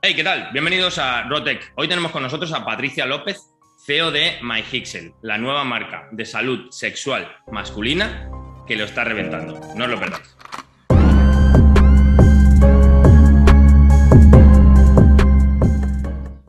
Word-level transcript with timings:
Hey, 0.00 0.14
¿qué 0.14 0.22
tal? 0.22 0.50
Bienvenidos 0.52 0.96
a 0.98 1.24
Rotec. 1.24 1.72
Hoy 1.74 1.88
tenemos 1.88 2.12
con 2.12 2.22
nosotros 2.22 2.52
a 2.52 2.64
Patricia 2.64 3.04
López, 3.04 3.52
CEO 3.84 4.12
de 4.12 4.38
MyHixel, 4.40 5.12
la 5.22 5.38
nueva 5.38 5.64
marca 5.64 6.08
de 6.12 6.24
salud 6.24 6.70
sexual 6.70 7.28
masculina 7.50 8.30
que 8.64 8.76
lo 8.76 8.84
está 8.84 9.02
reventando. 9.02 9.58
No 9.74 9.86
os 9.86 9.90
lo 9.90 9.98
perdáis. 9.98 10.36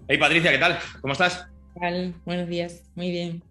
Hey 0.08 0.18
Patricia, 0.20 0.52
¿qué 0.52 0.60
tal? 0.60 0.78
¿Cómo 1.02 1.14
estás? 1.14 1.48
Buenos 2.26 2.48
días, 2.48 2.84
muy 2.94 3.10
bien. 3.10 3.49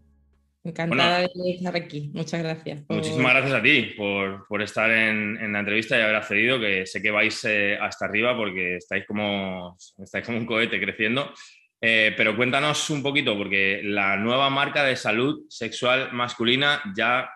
Encantada 0.68 1.20
de 1.20 1.50
estar 1.50 1.74
aquí. 1.74 2.10
Muchas 2.12 2.42
gracias. 2.42 2.84
Muchísimas 2.90 3.32
gracias 3.32 3.54
a 3.54 3.62
ti 3.62 3.94
por, 3.96 4.62
estar 4.62 4.90
en, 4.90 5.52
la 5.52 5.60
entrevista 5.60 5.98
y 5.98 6.02
haber 6.02 6.16
accedido, 6.16 6.60
que 6.60 6.84
sé 6.84 7.00
que 7.00 7.10
vais 7.10 7.42
eh, 7.44 7.78
hasta 7.80 8.04
arriba 8.04 8.36
porque 8.36 8.76
estáis 8.76 9.06
como, 9.06 9.78
estáis 10.02 10.26
como 10.26 10.36
un 10.36 10.44
cohete 10.44 10.78
creciendo. 10.78 11.32
Eh, 11.80 12.12
pero 12.16 12.36
cuéntanos 12.36 12.90
un 12.90 13.02
poquito, 13.02 13.36
porque 13.36 13.80
la 13.82 14.16
nueva 14.16 14.50
marca 14.50 14.84
de 14.84 14.96
salud 14.96 15.46
sexual 15.48 16.12
masculina 16.12 16.82
ya 16.94 17.30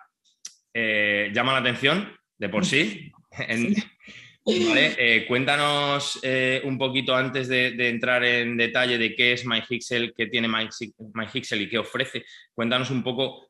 eh, 0.71 1.31
llama 1.33 1.53
la 1.53 1.59
atención 1.59 2.13
de 2.37 2.49
por 2.49 2.65
sí. 2.65 3.11
cuéntanos 5.27 6.19
un 6.63 6.77
poquito 6.77 7.15
antes 7.15 7.47
de, 7.47 7.89
entrar 7.89 8.23
en 8.23 8.57
detalle 8.57 8.97
de 8.97 9.15
qué 9.15 9.33
es 9.33 9.45
MyHixel, 9.45 10.13
qué 10.15 10.27
tiene 10.27 10.47
MyHixel 10.47 11.61
y 11.61 11.69
qué 11.69 11.77
ofrece. 11.77 12.23
Cuéntanos 12.53 12.89
un 12.91 13.03
poco, 13.03 13.49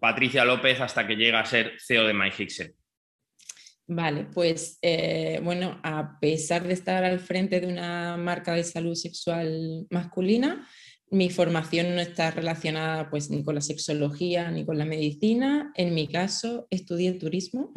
Patricia 0.00 0.44
López, 0.44 0.80
hasta 0.80 1.06
que 1.06 1.16
llega 1.16 1.40
a 1.40 1.46
ser 1.46 1.74
CEO 1.78 2.06
de 2.06 2.14
MyHixel. 2.14 2.74
Vale, 3.92 4.28
pues 4.32 4.78
eh, 4.82 5.40
bueno, 5.42 5.80
a 5.82 6.20
pesar 6.20 6.64
de 6.64 6.74
estar 6.74 7.02
al 7.02 7.18
frente 7.18 7.60
de 7.60 7.66
una 7.66 8.16
marca 8.16 8.54
de 8.54 8.62
salud 8.62 8.94
sexual 8.94 9.84
masculina, 9.90 10.64
mi 11.10 11.28
formación 11.28 11.96
no 11.96 12.00
está 12.00 12.30
relacionada 12.30 13.10
pues 13.10 13.30
ni 13.30 13.42
con 13.42 13.56
la 13.56 13.60
sexología 13.60 14.48
ni 14.52 14.64
con 14.64 14.78
la 14.78 14.84
medicina. 14.84 15.72
En 15.74 15.92
mi 15.92 16.06
caso, 16.06 16.68
estudié 16.70 17.14
turismo. 17.14 17.72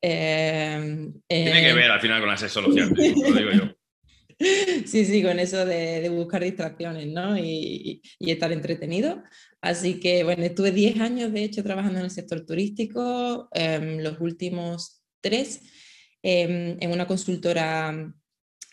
Em, 0.00 1.12
Tiene 1.28 1.62
que 1.62 1.72
ver 1.74 1.90
al 1.90 2.00
final 2.00 2.20
con 2.20 2.28
la 2.28 2.36
sexología, 2.36 2.86
lo 2.86 2.94
digo 2.94 3.50
yo. 3.52 3.74
Sí, 4.86 5.04
sí, 5.04 5.22
con 5.22 5.38
eso 5.38 5.64
de, 5.64 6.08
buscar 6.08 6.42
distracciones 6.42 7.06
¿no? 7.06 7.38
y, 7.38 8.02
estar 8.18 8.50
entretenido. 8.52 9.22
Así 9.60 10.00
que 10.00 10.24
bueno, 10.24 10.42
estuve 10.42 10.72
10 10.72 11.00
años 11.00 11.32
de 11.32 11.44
hecho 11.44 11.62
trabajando 11.62 12.00
en 12.00 12.06
el 12.06 12.10
sector 12.10 12.44
turístico. 12.44 13.48
Em, 13.52 14.00
los 14.00 14.20
últimos 14.20 15.02
tres, 15.20 15.62
em, 16.22 16.76
en 16.80 16.90
una 16.90 17.06
consultora 17.06 18.12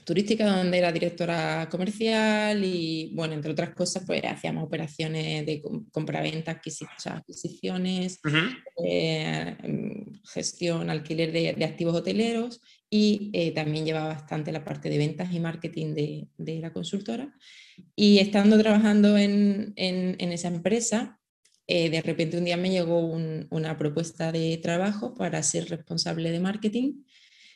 turística 0.03 0.45
donde 0.45 0.77
era 0.77 0.91
directora 0.91 1.67
comercial 1.69 2.63
y, 2.63 3.11
bueno, 3.13 3.33
entre 3.33 3.51
otras 3.51 3.73
cosas, 3.73 4.03
pues 4.05 4.21
hacíamos 4.23 4.63
operaciones 4.63 5.45
de 5.45 5.61
compra-venta, 5.91 6.51
adquisiciones, 7.05 8.19
eh, 8.83 9.55
em, 9.63 10.05
gestión, 10.23 10.89
alquiler 10.89 11.31
de, 11.31 11.65
activos 11.65 11.95
hoteleros 11.95 12.61
y 12.89 13.29
eh, 13.33 13.51
también 13.51 13.85
llevaba 13.85 14.09
bastante 14.09 14.51
la 14.51 14.63
parte 14.63 14.89
de 14.89 14.97
ventas 14.97 15.33
y 15.33 15.39
marketing 15.39 15.93
de, 15.93 16.59
la 16.59 16.73
consultora. 16.73 17.33
Y 17.95 18.19
estando 18.19 18.57
trabajando 18.57 19.17
en, 19.17 19.73
en 19.75 20.31
esa 20.31 20.49
empresa, 20.49 21.21
eh, 21.73 21.89
de 21.89 22.01
repente 22.01 22.37
un 22.37 22.43
día 22.43 22.57
me 22.57 22.69
llegó 22.69 22.99
una 22.99 23.77
propuesta 23.77 24.33
de 24.33 24.57
trabajo 24.57 25.13
para 25.13 25.41
ser 25.41 25.69
responsable 25.69 26.29
de 26.29 26.41
marketing 26.41 27.03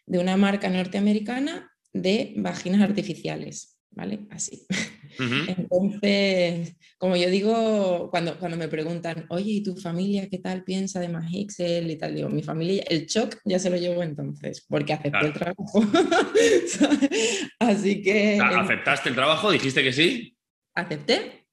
de 0.05 0.19
una 0.19 0.37
marca 0.37 0.69
norteamericana 0.69 1.74
de 1.95 2.33
vaginas 2.35 2.81
artificiales, 2.81 3.77
¿vale? 3.91 4.27
Así. 4.29 4.67
Entonces, 5.17 6.75
como 6.97 7.15
yo 7.15 7.29
digo, 7.29 8.09
cuando, 8.11 8.37
cuando 8.37 8.57
me 8.57 8.67
preguntan, 8.67 9.25
oye, 9.29 9.51
¿y 9.53 9.63
tu 9.63 9.77
familia 9.77 10.27
qué 10.29 10.39
tal 10.39 10.65
piensa 10.65 10.99
de 10.99 11.07
Magixel 11.07 11.89
y 11.89 11.95
tal? 11.97 12.13
Digo, 12.13 12.27
mi 12.27 12.43
familia, 12.43 12.83
el 12.89 13.05
shock 13.05 13.37
ya 13.45 13.59
se 13.59 13.69
lo 13.69 13.77
llevo 13.77 14.03
entonces, 14.03 14.65
porque 14.67 14.91
acepté 14.91 15.25
el 15.25 15.33
trabajo. 15.33 15.85
Así 17.59 18.01
que... 18.01 18.39
¿Aceptaste 18.41 19.09
el 19.09 19.15
trabajo? 19.15 19.51
¿Dijiste 19.51 19.81
que 19.81 19.93
sí? 19.93 20.35
Acepté 20.73 21.44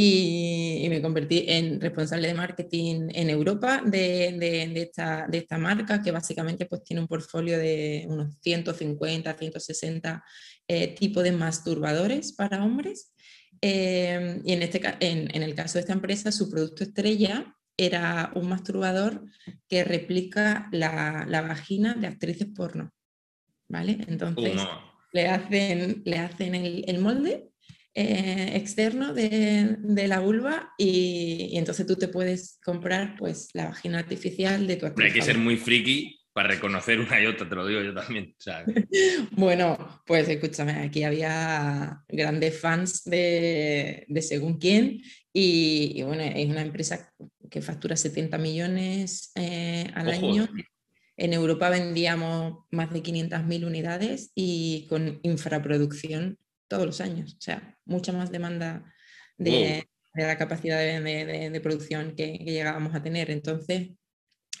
y, 0.00 0.86
me 0.88 1.02
convertí 1.02 1.44
en 1.48 1.80
responsable 1.80 2.28
de 2.28 2.34
marketing 2.34 3.08
en 3.12 3.30
Europa 3.30 3.82
de, 3.84 4.32
de, 4.38 4.82
esta, 4.82 5.26
de, 5.26 5.38
esta, 5.38 5.58
marca 5.58 6.00
que 6.00 6.12
básicamente 6.12 6.66
pues 6.66 6.84
tiene 6.84 7.00
un 7.02 7.08
portfolio 7.08 7.58
de 7.58 8.06
unos 8.08 8.38
150, 8.40 9.34
160 9.36 10.24
eh, 10.68 10.94
tipos 10.94 11.24
de 11.24 11.32
masturbadores 11.32 12.32
para 12.32 12.64
hombres. 12.64 13.12
Eh, 13.60 14.40
y 14.44 14.52
en, 14.52 14.62
este, 14.62 14.80
en, 15.00 15.34
en, 15.34 15.42
el 15.42 15.56
caso 15.56 15.74
de 15.74 15.80
esta 15.80 15.94
empresa, 15.94 16.30
su 16.30 16.48
producto 16.48 16.84
estrella 16.84 17.56
era 17.76 18.30
un 18.36 18.48
masturbador 18.48 19.24
que 19.68 19.82
replica 19.82 20.68
la, 20.70 21.26
la 21.28 21.42
vagina 21.42 21.94
de 21.94 22.06
actrices 22.06 22.46
porno. 22.54 22.92
¿Vale? 23.66 23.98
Entonces 24.06 24.62
le 25.12 25.26
hacen, 25.26 26.02
le 26.04 26.18
hacen 26.18 26.54
el, 26.54 26.84
el 26.86 27.00
molde 27.00 27.47
eh, 28.00 28.56
externo 28.56 29.12
de, 29.12 29.76
la 30.06 30.20
vulva 30.20 30.72
y, 30.78 31.50
entonces 31.54 31.84
tú 31.84 31.96
te 31.96 32.06
puedes 32.06 32.60
comprar 32.64 33.16
pues 33.18 33.48
la 33.54 33.66
vagina 33.66 33.98
artificial 33.98 34.68
de 34.68 34.76
tu 34.76 34.86
actriz. 34.86 35.06
Hay 35.08 35.18
que 35.18 35.26
ser 35.26 35.36
muy 35.36 35.56
friki 35.56 36.16
para 36.32 36.50
reconocer 36.50 37.00
una 37.00 37.20
y 37.20 37.26
otra, 37.26 37.48
te 37.48 37.56
lo 37.56 37.66
digo 37.66 37.82
yo 37.82 37.92
también. 37.92 38.36
bueno, 39.32 40.00
pues 40.06 40.28
escúchame, 40.28 40.74
aquí 40.74 41.02
había 41.02 42.04
grandes 42.06 42.60
fans 42.60 43.02
de, 43.02 44.06
según 44.20 44.58
quién 44.58 45.00
y, 45.32 46.00
bueno, 46.04 46.22
es 46.22 46.48
una 46.48 46.62
empresa 46.62 47.12
que 47.50 47.60
factura 47.62 47.96
70 47.96 48.38
millones 48.38 49.32
eh, 49.34 49.90
al 49.92 50.10
año. 50.10 50.48
En 51.16 51.32
Europa 51.32 51.68
vendíamos 51.68 52.58
más 52.70 52.92
de 52.92 53.02
500.000 53.02 53.66
unidades 53.66 54.30
y 54.36 54.86
con 54.88 55.18
infraproducción 55.24 56.38
todos 56.68 56.86
los 56.86 57.00
años. 57.00 57.34
O 57.34 57.40
sea, 57.40 57.76
mucha 57.84 58.12
más 58.12 58.30
demanda 58.30 58.84
de, 59.36 59.88
la 60.14 60.36
capacidad 60.36 60.78
de, 60.78 61.60
producción 61.62 62.14
que, 62.14 62.38
llegábamos 62.38 62.94
a 62.94 63.02
tener. 63.02 63.30
Entonces, 63.30 63.90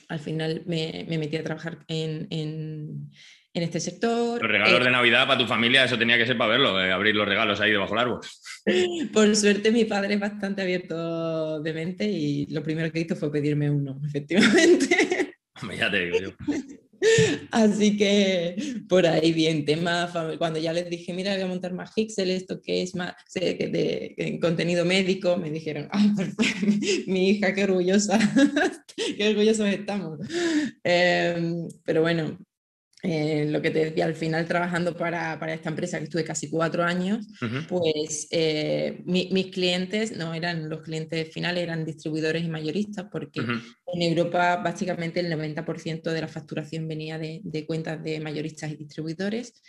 al 0.08 0.20
final 0.20 0.62
me, 0.66 1.06
metí 1.08 1.36
a 1.36 1.44
trabajar 1.44 1.84
en, 1.86 3.10
este 3.54 3.80
sector. 3.80 4.40
Los 4.40 4.50
regalos 4.52 4.80
de 4.84 4.88
eh, 4.88 4.92
Navidad 4.92 5.26
para 5.26 5.40
tu 5.40 5.46
familia, 5.46 5.82
eso 5.82 5.98
tenía 5.98 6.16
que 6.16 6.26
ser 6.26 6.38
para 6.38 6.52
verlo, 6.52 6.80
eh, 6.80 6.92
abrir 6.92 7.16
los 7.16 7.26
regalos 7.26 7.60
ahí 7.60 7.72
debajo 7.72 7.90
del 7.90 8.04
árbol. 8.04 8.20
Por 9.12 9.34
suerte 9.34 9.72
mi 9.72 9.84
padre 9.84 10.14
es 10.14 10.20
bastante 10.20 10.62
abierto 10.62 11.60
de 11.60 11.72
mente 11.72 12.04
y 12.04 12.46
lo 12.52 12.62
primero 12.62 12.92
que 12.92 13.00
hizo 13.00 13.16
fue 13.16 13.32
pedirme 13.32 13.68
uno, 13.68 14.00
efectivamente. 14.06 15.34
ya 15.76 15.90
te 15.90 15.98
digo 16.04 16.18
yo. 16.20 16.30
Así 17.50 17.96
que 17.96 18.56
por 18.88 19.06
ahí 19.06 19.32
bien, 19.32 19.64
tema, 19.64 20.10
cuando 20.38 20.58
ya 20.58 20.72
les 20.72 20.90
dije, 20.90 21.12
mira, 21.12 21.34
voy 21.34 21.42
a 21.42 21.46
montar 21.46 21.72
más 21.72 21.92
Hixel, 21.96 22.30
esto 22.30 22.60
que 22.60 22.82
es 22.82 22.94
más 22.94 23.14
de, 23.34 24.38
contenido 24.40 24.84
médico, 24.84 25.36
me 25.36 25.50
dijeron, 25.50 25.88
ay, 25.92 26.10
mi 27.06 27.30
hija, 27.30 27.54
qué 27.54 27.64
orgullosa, 27.64 28.18
qué 29.16 29.28
orgullosos 29.28 29.68
estamos. 29.68 30.20
Em, 30.82 31.68
pero 31.84 32.02
bueno, 32.02 32.38
eh, 33.02 33.46
lo 33.48 33.62
que 33.62 33.70
te 33.70 33.84
decía, 33.84 34.06
al 34.06 34.14
final 34.14 34.46
trabajando 34.46 34.96
para, 34.96 35.38
para, 35.38 35.54
esta 35.54 35.68
empresa 35.68 35.98
que 35.98 36.04
estuve 36.04 36.24
casi 36.24 36.50
cuatro 36.50 36.82
años, 36.82 37.26
pues 37.68 38.26
eh, 38.30 39.02
mis 39.04 39.46
clientes 39.48 40.16
no 40.16 40.34
eran 40.34 40.68
los 40.68 40.82
clientes 40.82 41.32
finales, 41.32 41.62
eran 41.62 41.84
distribuidores 41.84 42.42
y 42.44 42.48
mayoristas, 42.48 43.06
porque 43.10 43.40
en 43.40 44.02
Europa 44.02 44.56
básicamente 44.56 45.20
el 45.20 45.32
90% 45.32 46.02
de 46.10 46.20
la 46.20 46.28
facturación 46.28 46.88
venía 46.88 47.18
de, 47.18 47.40
de, 47.44 47.66
cuentas 47.66 48.02
de 48.02 48.18
mayoristas 48.18 48.72
y 48.72 48.76
distribuidores. 48.76 49.62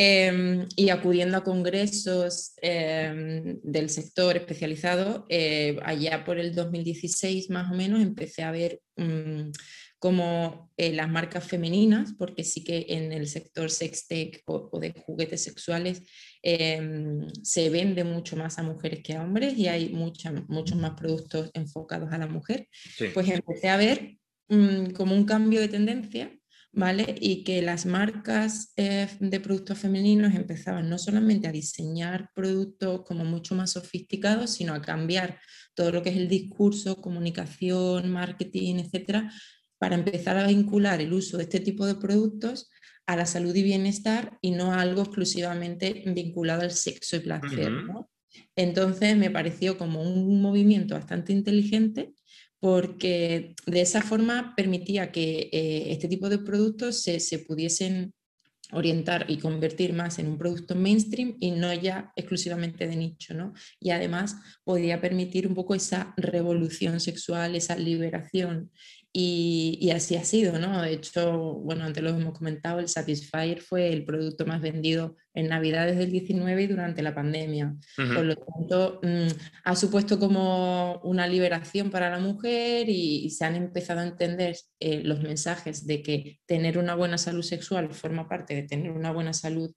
Em, 0.00 0.68
y 0.76 0.90
acudiendo 0.90 1.38
a 1.38 1.42
congresos 1.42 2.52
em, 2.62 3.58
del 3.62 3.88
sector 3.90 4.36
especializado, 4.36 5.26
eh, 5.28 5.76
allá 5.82 6.24
por 6.24 6.38
el 6.38 6.54
2016 6.54 7.50
más 7.50 7.72
o 7.72 7.74
menos 7.74 8.00
empecé 8.00 8.42
a 8.42 8.52
ver 8.52 8.80
mm, 8.96 9.50
como 9.98 10.70
eh, 10.76 10.92
las 10.92 11.08
marcas 11.08 11.44
femeninas, 11.44 12.14
porque 12.16 12.44
sí 12.44 12.62
que 12.62 12.86
en 12.88 13.12
el 13.12 13.26
sector 13.26 13.70
sextech 13.70 14.42
o, 14.46 14.68
o 14.72 14.78
de 14.78 14.92
juguetes 14.92 15.42
sexuales 15.42 16.02
em, 16.42 17.26
se 17.42 17.68
vende 17.68 18.04
mucho 18.04 18.36
más 18.36 18.58
a 18.58 18.62
mujeres 18.62 19.00
que 19.02 19.14
a 19.14 19.22
hombres 19.22 19.58
y 19.58 19.66
hay 19.66 19.88
mucha, 19.88 20.32
muchos 20.46 20.78
más 20.78 20.92
productos 20.92 21.50
enfocados 21.52 22.12
a 22.12 22.18
la 22.18 22.28
mujer, 22.28 22.68
pues 23.12 23.28
empecé 23.28 23.68
a 23.68 23.76
ver 23.76 24.16
mm, 24.48 24.90
como 24.92 25.14
un 25.14 25.24
cambio 25.24 25.60
de 25.60 25.68
tendencia. 25.68 26.34
¿Vale? 26.70 27.14
Y 27.18 27.44
que 27.44 27.62
las 27.62 27.86
marcas 27.86 28.74
eh, 28.76 29.08
de 29.20 29.40
productos 29.40 29.78
femeninos 29.78 30.34
empezaban 30.34 30.88
no 30.88 30.98
solamente 30.98 31.48
a 31.48 31.52
diseñar 31.52 32.28
productos 32.34 33.04
como 33.06 33.24
mucho 33.24 33.54
más 33.54 33.72
sofisticados, 33.72 34.50
sino 34.50 34.74
a 34.74 34.82
cambiar 34.82 35.40
todo 35.74 35.90
lo 35.90 36.02
que 36.02 36.10
es 36.10 36.16
el 36.18 36.28
discurso, 36.28 37.00
comunicación, 37.00 38.10
marketing, 38.10 38.80
etcétera, 38.80 39.32
para 39.78 39.94
empezar 39.94 40.36
a 40.36 40.46
vincular 40.46 41.00
el 41.00 41.12
uso 41.12 41.36
de 41.36 41.44
este 41.44 41.60
tipo 41.60 41.86
de 41.86 41.94
productos 41.94 42.70
a 43.06 43.16
la 43.16 43.26
salud 43.26 43.54
y 43.54 43.62
bienestar 43.62 44.38
y 44.42 44.50
no 44.50 44.72
a 44.72 44.80
algo 44.80 45.02
exclusivamente 45.02 46.02
vinculado 46.06 46.62
al 46.62 46.72
sexo 46.72 47.16
y 47.16 47.20
placer. 47.20 47.72
Entonces 48.54 49.16
me 49.16 49.30
pareció 49.30 49.78
como 49.78 50.02
un 50.02 50.42
movimiento 50.42 50.94
bastante 50.94 51.32
inteligente 51.32 52.12
porque 52.60 53.54
de 53.66 53.80
esa 53.80 54.02
forma 54.02 54.52
permitía 54.56 55.12
que 55.12 55.48
eh, 55.52 55.92
este 55.92 56.08
tipo 56.08 56.28
de 56.28 56.38
productos 56.38 57.02
se, 57.02 57.20
se 57.20 57.38
pudiesen 57.38 58.12
orientar 58.72 59.24
y 59.28 59.38
convertir 59.38 59.92
más 59.94 60.18
en 60.18 60.28
un 60.28 60.38
producto 60.38 60.74
mainstream 60.74 61.36
y 61.40 61.52
no 61.52 61.72
ya 61.72 62.12
exclusivamente 62.16 62.86
de 62.86 62.96
nicho, 62.96 63.32
¿no? 63.32 63.54
Y 63.80 63.90
además 63.90 64.36
podía 64.64 65.00
permitir 65.00 65.46
un 65.46 65.54
poco 65.54 65.74
esa 65.74 66.12
revolución 66.16 67.00
sexual, 67.00 67.54
esa 67.54 67.76
liberación 67.76 68.70
y, 69.20 69.90
así 69.90 70.14
ha 70.14 70.22
sido, 70.22 70.60
¿no? 70.60 70.80
De 70.80 70.92
hecho, 70.92 71.54
bueno, 71.54 71.84
antes 71.84 72.04
lo 72.04 72.10
hemos 72.10 72.38
comentado, 72.38 72.78
el 72.78 72.88
Satisfyer 72.88 73.60
fue 73.60 73.92
el 73.92 74.04
producto 74.04 74.46
más 74.46 74.60
vendido 74.60 75.16
en 75.34 75.48
Navidad 75.48 75.88
desde 75.88 76.04
el 76.04 76.12
19 76.12 76.62
y 76.62 76.66
durante 76.68 77.02
la 77.02 77.16
pandemia. 77.16 77.74
Por 77.96 78.24
lo 78.24 78.36
tanto, 78.36 79.00
mm, 79.02 79.26
ha 79.64 79.74
supuesto 79.74 80.20
como 80.20 81.00
una 81.02 81.26
liberación 81.26 81.90
para 81.90 82.10
la 82.10 82.20
mujer 82.20 82.88
y, 82.88 83.28
se 83.30 83.44
han 83.44 83.56
empezado 83.56 84.00
a 84.00 84.06
entender 84.06 84.56
eh, 84.78 85.02
los 85.02 85.20
mensajes 85.20 85.84
de 85.84 86.00
que 86.00 86.38
tener 86.46 86.78
una 86.78 86.94
buena 86.94 87.18
salud 87.18 87.42
sexual 87.42 87.92
forma 87.92 88.28
parte 88.28 88.54
de 88.54 88.62
tener 88.62 88.92
una 88.92 89.10
buena 89.10 89.32
salud 89.32 89.74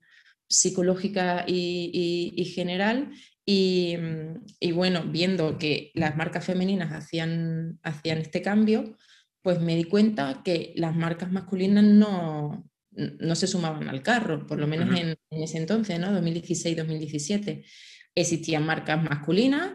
psicológica 0.48 1.46
y, 1.48 2.52
general 2.54 3.10
y, 3.44 3.98
mm, 3.98 4.46
y, 4.60 4.72
bueno, 4.72 5.04
viendo 5.08 5.58
que 5.58 5.90
las 5.96 6.16
marcas 6.16 6.46
femeninas 6.46 6.92
hacían, 6.94 7.80
hacían 7.82 8.20
este 8.20 8.44
cambio, 8.44 8.98
pues 9.42 9.60
me 9.60 9.76
di 9.76 9.86
cuenta 9.86 10.42
que 10.44 10.74
las 10.76 10.96
marcas 10.96 11.32
masculinas 11.32 11.84
no, 11.84 12.70
no 12.92 13.36
se 13.36 13.48
sumaban 13.48 13.90
al 13.90 14.04
carro, 14.04 14.46
por 14.46 14.60
lo 14.60 14.68
menos 14.68 14.96
en, 15.00 15.18
ese 15.32 15.58
entonces, 15.58 16.00
¿no? 16.00 16.12
2016-2017. 16.22 17.66
Existían 18.14 18.66
marcas 18.66 19.02
masculinas, 19.02 19.72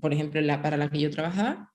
por 0.00 0.12
ejemplo, 0.12 0.40
la, 0.40 0.62
para 0.62 0.76
las 0.76 0.90
que 0.90 1.00
yo 1.00 1.10
trabajaba, 1.10 1.72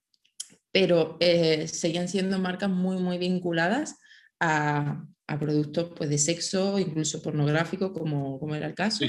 pero 0.71 1.17
eh, 1.19 1.67
seguían 1.67 2.07
siendo 2.07 2.39
marcas 2.39 2.69
muy, 2.69 2.97
muy 2.97 3.17
vinculadas 3.17 3.97
a, 4.39 5.03
a 5.27 5.37
productos 5.37 5.91
pues, 5.95 6.09
de 6.09 6.17
sexo, 6.17 6.79
incluso 6.79 7.21
pornográfico, 7.21 7.91
como, 7.91 8.39
como 8.39 8.55
era 8.55 8.65
el 8.65 8.73
caso. 8.73 9.03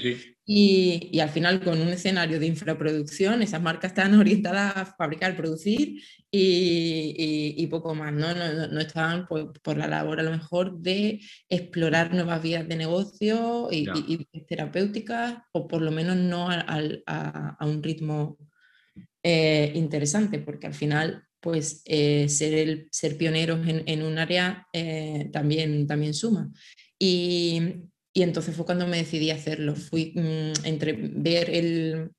Y, 0.44 1.10
y, 1.12 1.20
al 1.20 1.28
final, 1.28 1.62
con 1.62 1.80
un 1.80 1.88
escenario 1.88 2.40
de 2.40 2.46
infraproducción, 2.46 3.40
esas 3.40 3.62
marcas 3.62 3.92
están 3.92 4.14
orientadas 4.20 4.76
a 4.76 4.84
fabricar, 4.86 5.36
producir 5.36 6.02
y, 6.30 7.54
y, 7.56 7.66
poco 7.68 7.94
más. 7.94 8.12
¿no? 8.12 8.34
No, 8.34 8.66
no, 8.66 8.80
estaban 8.80 9.28
pues, 9.28 9.46
por 9.62 9.76
la 9.76 9.86
labor, 9.86 10.18
a 10.18 10.24
lo 10.24 10.32
mejor, 10.32 10.80
de 10.80 11.20
explorar 11.48 12.12
nuevas 12.12 12.42
vías 12.42 12.66
de 12.66 12.76
negocio 12.76 13.68
y, 13.70 13.86
terapéuticas, 14.48 15.38
o 15.52 15.68
por 15.68 15.82
lo 15.82 15.92
menos 15.92 16.16
no 16.16 16.50
a, 16.50 16.64
a, 17.06 17.56
a 17.60 17.66
un 17.66 17.80
ritmo 17.80 18.38
eh, 19.22 19.70
interesante, 19.76 20.40
porque 20.40 20.66
al 20.66 20.74
final 20.74 21.27
pues 21.40 21.82
eh, 21.84 22.28
ser, 22.28 22.54
el, 22.54 22.88
ser 22.90 23.16
pioneros 23.16 23.60
en, 23.66 24.02
un 24.02 24.18
área 24.18 24.66
eh, 24.72 25.30
también, 25.32 25.86
también 25.86 26.14
suma. 26.14 26.50
Y, 26.98 27.84
entonces 28.14 28.56
fue 28.56 28.66
cuando 28.66 28.86
me 28.88 28.96
decidí 28.96 29.30
hacerlo. 29.30 29.76
Fui 29.76 30.12
mm, 30.16 30.66
entre 30.66 30.92
ver 30.92 31.50
el, 31.50 32.10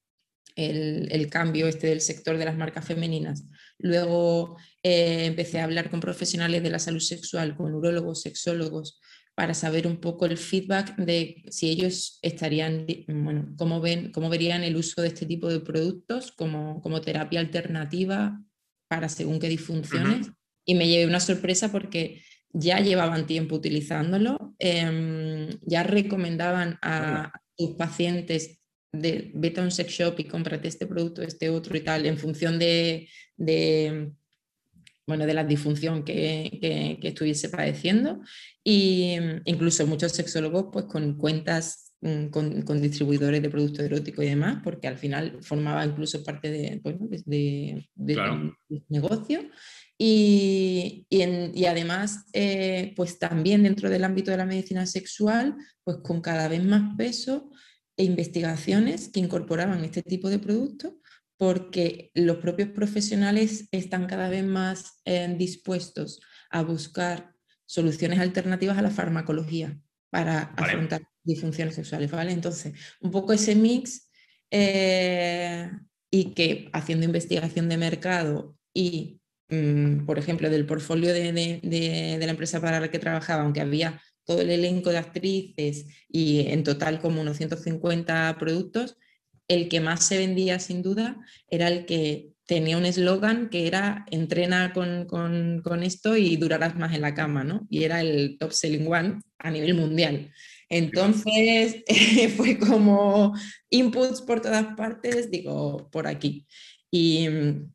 el, 0.55 1.29
cambio 1.29 1.67
este 1.67 1.87
del 1.87 1.99
sector 1.99 2.37
de 2.37 2.45
las 2.45 2.55
marcas 2.55 2.85
femeninas. 2.85 3.43
Luego 3.77 4.57
eh, 4.83 5.25
empecé 5.25 5.59
a 5.59 5.65
hablar 5.65 5.89
con 5.89 5.99
profesionales 5.99 6.63
de 6.63 6.69
la 6.69 6.79
salud 6.79 7.01
sexual, 7.01 7.57
con 7.57 7.73
urólogos, 7.73 8.21
sexólogos, 8.21 9.01
para 9.35 9.53
saber 9.53 9.87
un 9.87 9.97
poco 9.97 10.25
el 10.25 10.37
feedback 10.37 10.95
de 10.97 11.43
si 11.49 11.69
ellos 11.69 12.19
estarían, 12.21 12.85
bueno, 13.07 13.53
cómo, 13.57 13.81
ven, 13.81 14.11
cómo 14.11 14.29
verían 14.29 14.63
el 14.63 14.75
uso 14.75 15.01
de 15.01 15.09
este 15.09 15.25
tipo 15.25 15.47
de 15.47 15.61
productos 15.61 16.31
como, 16.31 16.81
como 16.81 17.01
terapia 17.01 17.39
alternativa 17.39 18.41
para 18.89 19.07
según 19.07 19.39
qué 19.39 19.47
disfunciones. 19.47 20.29
Y 20.65 20.75
me 20.75 20.87
llevé 20.87 21.05
una 21.05 21.21
sorpresa 21.21 21.71
porque 21.71 22.21
ya 22.51 22.79
llevaban 22.79 23.27
tiempo 23.27 23.55
utilizándolo, 23.55 24.55
em, 24.59 25.49
ya 25.61 25.83
recomendaban 25.83 26.77
a 26.81 27.31
sus 27.57 27.75
pacientes 27.75 28.59
de 28.91 29.31
vete 29.35 29.61
a 29.61 29.63
un 29.63 29.71
sex 29.71 29.91
shop 29.91 30.19
y 30.19 30.23
cómprate 30.25 30.67
este 30.67 30.87
producto, 30.87 31.21
este 31.21 31.49
otro 31.49 31.77
y 31.77 31.81
tal, 31.81 32.05
en 32.05 32.17
función 32.17 32.57
de, 32.57 33.07
de 33.37 34.11
bueno, 35.05 35.25
de 35.25 35.33
la 35.33 35.43
disfunción 35.43 36.03
que, 36.03 36.97
que, 36.99 37.07
estuviese 37.07 37.49
padeciendo. 37.49 38.21
Y 38.63 39.15
incluso 39.45 39.85
muchos 39.87 40.11
sexólogos 40.11 40.67
pues 40.71 40.85
con 40.85 41.17
cuentas 41.17 41.88
Mm, 42.01 42.27
con, 42.29 42.81
distribuidores 42.81 43.41
de 43.41 43.49
productos 43.49 43.83
eróticos 43.83 44.23
y 44.23 44.29
demás, 44.29 44.61
porque 44.63 44.87
al 44.87 44.97
final 44.97 45.39
formaba 45.41 45.85
incluso 45.85 46.23
parte 46.23 46.49
de, 46.49 46.81
de, 47.25 47.85
negocio. 48.87 49.49
Y, 49.97 51.05
y, 51.09 51.65
además, 51.65 52.23
eh, 52.31 52.93
pues 52.95 53.19
también 53.19 53.63
dentro 53.63 53.89
del 53.89 54.05
ámbito 54.05 54.31
de 54.31 54.37
la 54.37 54.45
medicina 54.45 54.85
sexual, 54.85 55.57
pues 55.83 55.97
con 55.97 56.21
cada 56.21 56.47
vez 56.47 56.63
más 56.63 56.95
peso 56.95 57.51
e 57.97 58.05
investigaciones 58.05 59.09
que 59.09 59.19
incorporaban 59.19 59.83
este 59.83 60.01
tipo 60.01 60.29
de 60.29 60.39
productos, 60.39 60.93
porque 61.35 62.11
los 62.13 62.37
propios 62.37 62.69
profesionales 62.69 63.67
están 63.71 64.07
cada 64.07 64.29
vez 64.29 64.45
más 64.45 65.01
eh, 65.03 65.35
dispuestos 65.37 66.21
a 66.49 66.63
buscar 66.63 67.33
soluciones 67.65 68.19
alternativas 68.19 68.77
a 68.77 68.83
la 68.83 68.89
farmacología 68.89 69.77
para 70.09 70.43
afrontar 70.55 71.01
disfunciones 71.29 71.75
sexuales, 71.75 72.11
¿vale? 72.11 72.31
Entonces, 72.31 72.73
un 73.01 73.11
poco 73.11 73.33
ese 73.33 73.55
mix 73.55 74.09
eh, 74.51 75.69
y 76.11 76.33
que 76.33 76.69
haciendo 76.73 77.05
investigación 77.05 77.69
de 77.69 77.77
mercado 77.77 78.57
y, 78.73 79.21
mm, 79.49 80.05
por 80.05 80.19
ejemplo, 80.19 80.49
del 80.49 80.65
portfolio 80.65 81.13
de, 81.13 81.31
de, 81.31 82.17
la 82.19 82.31
empresa 82.31 82.59
para 82.59 82.79
la 82.79 82.89
que 82.91 82.99
trabajaba, 82.99 83.43
aunque 83.43 83.61
había 83.61 84.01
todo 84.25 84.41
el 84.41 84.49
elenco 84.49 84.91
de 84.91 84.97
actrices 84.97 85.85
y 86.07 86.47
en 86.49 86.63
total 86.63 86.99
como 86.99 87.21
unos 87.21 87.37
150 87.37 88.35
productos, 88.39 88.97
el 89.47 89.67
que 89.69 89.81
más 89.81 90.05
se 90.05 90.17
vendía 90.17 90.59
sin 90.59 90.83
duda 90.83 91.17
era 91.49 91.67
el 91.67 91.85
que 91.85 92.33
tenía 92.49 92.77
un 92.77 92.85
eslogan 92.85 93.49
que 93.49 93.67
era 93.67 94.05
entrena 94.09 94.73
con, 94.73 95.05
con, 95.05 95.61
con, 95.63 95.83
esto 95.83 96.17
y 96.17 96.35
durarás 96.35 96.75
más 96.75 96.95
en 96.95 97.01
la 97.01 97.13
cama, 97.13 97.43
¿no? 97.43 97.67
Y 97.69 97.83
era 97.83 98.01
el 98.01 98.37
top 98.39 98.53
selling 98.53 98.87
one 98.91 99.19
a 99.37 99.51
nivel 99.51 99.75
mundial. 99.75 100.31
Entonces 100.69 101.83
fue 102.37 102.57
como 102.57 103.33
inputs 103.69 104.21
por 104.21 104.41
todas 104.41 104.75
partes, 104.75 105.31
digo, 105.31 105.89
por 105.91 106.07
aquí. 106.07 106.47
Y 106.91 107.27
mm, 107.27 107.71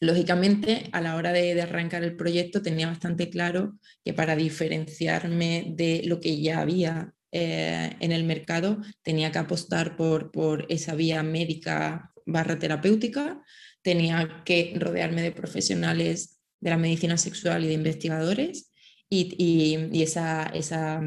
lógicamente 0.00 0.88
a 0.92 1.00
la 1.00 1.16
hora 1.16 1.32
de, 1.32 1.60
arrancar 1.60 2.04
el 2.04 2.16
proyecto 2.16 2.62
tenía 2.62 2.86
bastante 2.86 3.30
claro 3.30 3.78
que 4.04 4.12
para 4.14 4.36
diferenciarme 4.36 5.72
de 5.76 6.02
lo 6.04 6.20
que 6.20 6.40
ya 6.40 6.60
había 6.60 7.12
eh, 7.32 7.94
en 8.00 8.12
el 8.12 8.24
mercado 8.24 8.78
tenía 9.02 9.30
que 9.30 9.38
apostar 9.38 9.96
por, 9.96 10.30
por 10.30 10.66
esa 10.68 10.94
vía 10.94 11.22
médica 11.22 12.12
barra 12.24 12.58
terapéutica, 12.58 13.42
tenía 13.82 14.42
que 14.44 14.74
rodearme 14.76 15.22
de 15.22 15.32
profesionales 15.32 16.40
de 16.60 16.70
la 16.70 16.78
medicina 16.78 17.16
sexual 17.16 17.64
y 17.64 17.68
de 17.68 17.74
investigadores 17.74 18.70
y, 19.08 19.34
y, 19.38 20.02
esa, 20.02 20.44
esa 20.54 21.00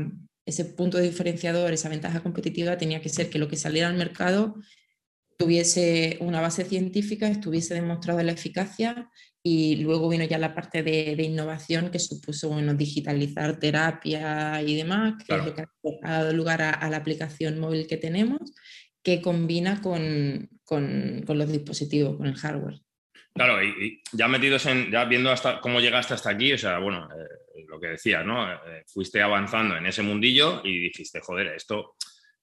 ese 0.52 0.66
punto 0.66 0.98
diferenciador, 1.00 1.74
esa 1.74 1.90
ventaja 1.90 2.22
competitiva 2.22 2.78
tenía 2.78 3.02
que 3.02 3.10
ser 3.10 3.30
que 3.30 3.40
lo 3.40 3.48
que 3.48 3.58
saliera 3.58 3.88
al 3.88 3.98
mercado 3.98 4.56
tuviese 5.38 6.18
una 6.22 6.40
base 6.40 6.66
científica, 6.66 7.28
estuviese 7.28 7.74
demostrado 7.74 8.22
la 8.22 8.32
eficacia 8.32 9.10
y 9.44 9.78
luego 9.78 10.08
vino 10.08 10.24
ya 10.24 10.38
la 10.38 10.54
parte 10.54 10.84
de, 10.84 11.14
innovación 11.24 11.90
que 11.90 11.98
supuso 11.98 12.50
bueno, 12.50 12.76
digitalizar 12.76 13.60
terapia 13.60 14.62
y 14.62 14.76
demás, 14.76 15.16
que 15.26 15.36
es 15.36 15.44
lo 15.44 15.56
que 15.56 15.66
ha 16.04 16.12
dado 16.12 16.34
lugar 16.34 16.62
a, 16.62 16.88
la 16.90 16.98
aplicación 16.98 17.60
móvil 17.60 17.88
que 17.88 17.98
tenemos, 17.98 18.54
que 19.02 19.20
combina 19.20 19.82
con, 19.82 20.48
con, 20.64 21.24
con 21.26 21.38
los 21.40 21.52
dispositivos, 21.52 22.18
con 22.18 22.28
el 22.28 22.36
hardware. 22.36 22.82
Claro, 23.34 23.64
y, 23.64 24.02
ya 24.12 24.28
metidos 24.28 24.66
en, 24.66 24.92
ya 24.92 25.06
viendo 25.06 25.32
hasta 25.32 25.62
cómo 25.62 25.80
llegaste 25.80 26.14
hasta 26.14 26.32
aquí, 26.32 26.52
o 26.54 26.58
sea, 26.58 26.80
bueno, 26.80 27.08
eh, 27.12 27.64
lo 27.68 27.80
que 27.80 27.88
decías, 27.88 28.26
¿no? 28.26 28.52
Eh, 28.52 28.84
fuiste 28.88 29.22
avanzando 29.22 29.78
en 29.78 29.86
ese 29.86 30.04
mundillo 30.04 30.62
y 30.64 30.80
dijiste, 30.80 31.22
joder, 31.22 31.48
esto 31.48 31.96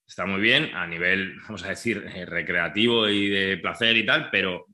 está 0.07 0.25
muy 0.25 0.41
bien 0.41 0.75
a 0.75 0.87
nivel, 0.87 1.37
vamos 1.43 1.65
a 1.65 1.69
decir, 1.69 2.07
eh, 2.15 2.25
recreativo 2.25 3.09
y 3.09 3.29
de 3.29 3.59
placer 3.59 3.97
y 3.97 4.07
tal, 4.07 4.31
pero 4.31 4.67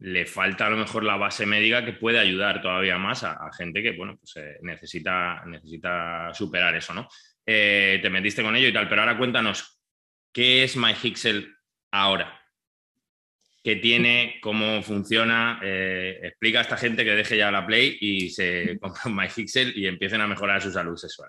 le 0.00 0.26
falta 0.26 0.66
a 0.66 0.70
lo 0.70 0.76
mejor 0.76 1.02
la 1.02 1.16
base 1.16 1.46
médica 1.46 1.84
que 1.84 1.94
puede 1.94 2.18
ayudar 2.18 2.60
todavía 2.60 2.98
más 2.98 3.24
a, 3.24 3.50
gente 3.56 3.82
que, 3.82 3.92
bueno, 3.92 4.16
pues 4.16 4.34
necesita, 4.62 5.42
necesita 5.46 6.32
superar 6.32 6.76
eso, 6.76 6.94
¿no? 6.94 7.08
te 7.44 8.10
metiste 8.10 8.42
con 8.42 8.54
ello 8.54 8.68
y 8.68 8.72
tal, 8.74 8.88
pero 8.88 9.00
ahora 9.00 9.16
cuéntanos, 9.16 9.80
¿qué 10.32 10.62
es 10.62 10.76
MyHixel 10.76 11.52
ahora? 11.90 12.37
Qué 13.68 13.76
tiene, 13.76 14.36
cómo 14.40 14.82
funciona. 14.82 15.60
Eh, 15.62 16.20
explica 16.22 16.60
a 16.60 16.62
esta 16.62 16.78
gente 16.78 17.04
que 17.04 17.10
deje 17.10 17.36
ya 17.36 17.50
la 17.50 17.66
Play 17.66 17.98
y 18.00 18.30
se 18.30 18.78
compre 18.80 19.02
un 19.04 19.14
MyPixel 19.14 19.76
y 19.76 19.86
empiecen 19.86 20.22
a 20.22 20.26
mejorar 20.26 20.62
su 20.62 20.72
salud 20.72 20.96
sexual. 20.96 21.28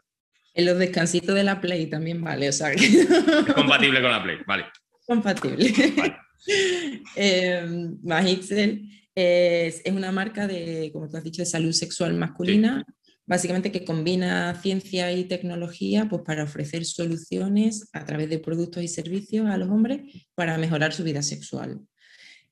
En 0.53 0.65
los 0.65 0.79
descansitos 0.79 1.35
de 1.35 1.43
la 1.43 1.59
Play 1.59 1.87
también 1.87 2.23
vale, 2.23 2.47
o 2.47 2.53
sea 2.53 2.73
que... 2.73 2.85
Es 2.85 3.07
compatible 3.53 4.01
con 4.01 4.11
la 4.11 4.23
Play, 4.23 4.37
vale. 4.47 4.67
Compatible. 5.05 5.73
Vale. 5.97 6.15
eh, 7.17 7.91
es, 9.15 9.81
una 9.91 10.13
marca 10.13 10.47
de, 10.47 10.91
como 10.93 11.09
tú 11.09 11.17
has 11.17 11.25
dicho, 11.25 11.41
de 11.41 11.45
salud 11.45 11.73
sexual 11.73 12.13
masculina, 12.13 12.85
básicamente 13.25 13.69
que 13.69 13.83
combina 13.83 14.57
ciencia 14.61 15.11
y 15.11 15.25
tecnología 15.25 16.07
pues, 16.09 16.21
para 16.25 16.45
ofrecer 16.45 16.85
soluciones 16.85 17.89
a 17.91 18.05
través 18.05 18.29
de 18.29 18.39
productos 18.39 18.81
y 18.81 18.87
servicios 18.87 19.49
a 19.49 19.57
los 19.57 19.69
hombres 19.69 19.99
para 20.35 20.57
mejorar 20.57 20.93
su 20.93 21.03
vida 21.03 21.21
sexual. 21.21 21.81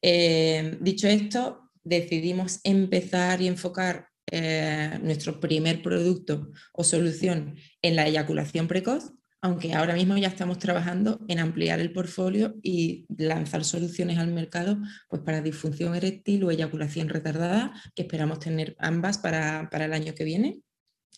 Eh, 0.01 0.77
dicho 0.81 1.07
esto, 1.07 1.71
decidimos 1.83 2.59
empezar 2.63 3.41
y 3.41 3.47
enfocar 3.47 4.09
eh, 4.31 4.99
nuestro 5.01 5.39
primer 5.39 5.81
producto 5.81 6.51
o 6.73 6.83
solución 6.83 7.55
en 7.81 7.95
la 7.95 8.07
eyaculación 8.07 8.67
precoz, 8.67 9.13
aunque 9.41 9.73
ahora 9.73 9.93
mismo 9.93 10.17
ya 10.17 10.27
estamos 10.27 10.59
trabajando 10.59 11.19
en 11.27 11.39
ampliar 11.39 11.79
el 11.79 11.93
portfolio 11.93 12.55
y 12.61 13.05
lanzar 13.17 13.63
soluciones 13.63 14.17
al 14.17 14.33
mercado 14.33 14.77
pues 15.07 15.21
para 15.21 15.41
disfunción 15.41 15.95
eréctil 15.95 16.43
o 16.43 16.51
eyaculación 16.51 17.07
retardada, 17.07 17.73
que 17.95 18.01
esperamos 18.01 18.39
tener 18.39 18.75
ambas 18.79 19.17
para, 19.17 19.69
para 19.69 19.85
el 19.85 19.93
año 19.93 20.13
que 20.13 20.25
viene. 20.25 20.59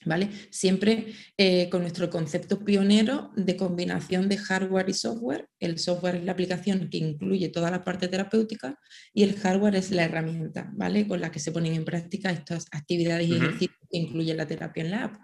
¿Vale? 0.05 0.29
Siempre 0.49 1.13
eh, 1.37 1.69
con 1.69 1.81
nuestro 1.81 2.09
concepto 2.09 2.63
pionero 2.63 3.31
de 3.35 3.57
combinación 3.57 4.29
de 4.29 4.37
hardware 4.37 4.87
y 4.87 4.93
software. 4.93 5.49
El 5.59 5.77
software 5.77 6.15
es 6.15 6.23
la 6.23 6.31
aplicación 6.31 6.89
que 6.89 6.99
incluye 6.99 7.49
toda 7.49 7.69
la 7.69 7.83
parte 7.83 8.07
terapéutica 8.07 8.79
y 9.13 9.23
el 9.23 9.35
hardware 9.35 9.75
es 9.75 9.91
la 9.91 10.05
herramienta, 10.05 10.71
¿vale? 10.73 11.05
Con 11.05 11.19
la 11.19 11.31
que 11.31 11.39
se 11.39 11.51
ponen 11.51 11.73
en 11.73 11.83
práctica 11.83 12.31
estas 12.31 12.67
actividades 12.71 13.27
y 13.27 13.35
ejercicios 13.35 13.77
que 13.91 13.97
incluye 13.97 14.33
la 14.33 14.47
terapia 14.47 14.83
en 14.83 14.91
la 14.91 15.03
app. 15.03 15.15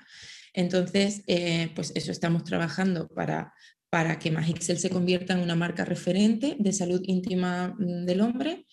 Entonces, 0.53 1.21
eh, 1.27 1.71
pues 1.73 1.93
eso 1.95 2.11
estamos 2.11 2.43
trabajando 2.43 3.07
para, 3.07 3.53
para 3.89 4.19
que 4.19 4.31
Magixel 4.31 4.77
se 4.77 4.89
convierta 4.89 5.33
en 5.33 5.39
una 5.39 5.55
marca 5.55 5.85
referente 5.85 6.57
de 6.59 6.73
salud 6.73 7.01
íntima 7.03 7.75
mm, 7.77 8.05
del 8.05 8.21
hombre 8.21 8.65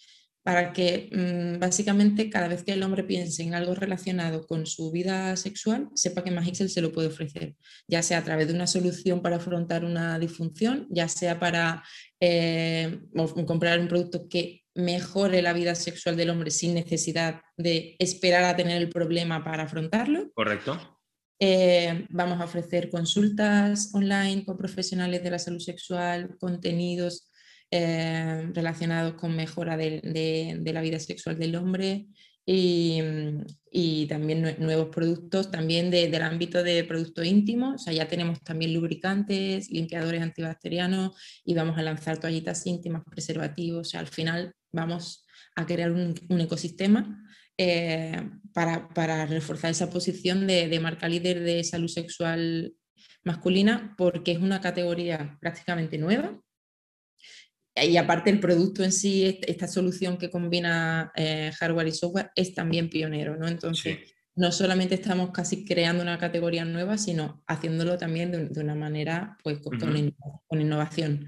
para 0.42 0.72
que 0.72 1.08
mm, 1.12 1.60
básicamente 1.60 2.28
cada 2.28 2.48
vez 2.48 2.64
que 2.64 2.72
el 2.72 2.82
hombre 2.82 3.04
piense 3.04 3.42
en 3.42 3.54
algo 3.54 3.74
relacionado 3.74 4.46
con 4.46 4.66
su 4.66 4.90
vida 4.90 5.36
sexual, 5.36 5.88
sepa 5.94 6.24
que 6.24 6.30
Magixel 6.30 6.70
se 6.70 6.82
lo 6.82 6.92
puede 6.92 7.08
ofrecer, 7.08 7.54
ya 7.86 8.02
sea 8.02 8.18
a 8.18 8.24
través 8.24 8.48
de 8.48 8.54
una 8.54 8.66
solución 8.66 9.22
para 9.22 9.36
afrontar 9.36 9.84
una 9.84 10.18
disfunción, 10.18 10.86
ya 10.90 11.08
sea 11.08 11.38
para 11.38 11.84
eh, 12.20 13.00
comprar 13.46 13.78
un 13.78 13.88
producto 13.88 14.28
que 14.28 14.62
mejore 14.74 15.42
la 15.42 15.52
vida 15.52 15.74
sexual 15.74 16.16
del 16.16 16.30
hombre 16.30 16.50
sin 16.50 16.74
necesidad 16.74 17.40
de 17.56 17.94
esperar 17.98 18.44
a 18.44 18.56
tener 18.56 18.80
el 18.80 18.88
problema 18.88 19.44
para 19.44 19.64
afrontarlo. 19.64 20.30
Correcto. 20.34 20.98
Eh, 21.38 22.06
vamos 22.10 22.40
a 22.40 22.44
ofrecer 22.44 22.88
consultas 22.88 23.90
online 23.94 24.44
con 24.44 24.56
profesionales 24.56 25.22
de 25.22 25.30
la 25.30 25.38
salud 25.38 25.58
sexual, 25.58 26.36
contenidos 26.38 27.31
eh, 27.74 28.50
relacionados 28.52 29.14
con 29.14 29.34
mejora 29.34 29.78
de, 29.78 30.60
la 30.62 30.82
vida 30.82 30.98
sexual 30.98 31.38
del 31.38 31.56
hombre 31.56 32.06
y, 32.44 34.06
también 34.10 34.56
nuevos 34.58 34.90
productos 34.90 35.50
también 35.50 35.90
del 35.90 36.20
ámbito 36.20 36.62
de 36.62 36.84
productos 36.84 37.24
íntimos. 37.24 37.76
O 37.76 37.78
sea, 37.78 37.94
ya 37.94 38.08
tenemos 38.08 38.42
también 38.42 38.74
lubricantes, 38.74 39.70
limpiadores 39.70 40.20
antibacterianos 40.20 41.16
y 41.46 41.54
vamos 41.54 41.78
a 41.78 41.82
lanzar 41.82 42.20
toallitas 42.20 42.66
íntimas, 42.66 43.04
preservativos. 43.10 43.88
O 43.88 43.90
sea, 43.90 44.00
al 44.00 44.08
final 44.08 44.52
vamos 44.70 45.24
a 45.56 45.64
crear 45.64 45.92
un, 45.92 46.14
ecosistema 46.40 47.24
eh, 47.56 48.20
para, 48.52 49.24
reforzar 49.24 49.70
esa 49.70 49.88
posición 49.88 50.46
de, 50.46 50.68
de 50.68 50.78
marca 50.78 51.08
líder 51.08 51.40
de 51.40 51.64
salud 51.64 51.88
sexual 51.88 52.74
masculina 53.24 53.94
porque 53.96 54.32
es 54.32 54.40
una 54.40 54.60
categoría 54.60 55.38
prácticamente 55.40 55.96
nueva 55.96 56.38
y 57.74 57.96
aparte 57.96 58.30
el 58.30 58.40
producto 58.40 58.84
en 58.84 58.92
sí, 58.92 59.40
esta 59.46 59.66
solución 59.66 60.18
que 60.18 60.30
combina 60.30 61.10
eh, 61.16 61.52
hardware 61.58 61.88
y 61.88 61.92
software, 61.92 62.30
es 62.36 62.54
también 62.54 62.90
pionero, 62.90 63.36
¿no? 63.36 63.48
Entonces, 63.48 63.98
no 64.34 64.52
solamente 64.52 64.94
estamos 64.94 65.30
casi 65.30 65.64
creando 65.64 66.02
una 66.02 66.18
categoría 66.18 66.64
nueva, 66.64 66.98
sino 66.98 67.42
haciéndolo 67.46 67.98
también 67.98 68.30
de, 68.30 68.60
una 68.60 68.74
manera, 68.74 69.38
pues, 69.42 69.58
con, 69.60 70.60
innovación. 70.60 71.26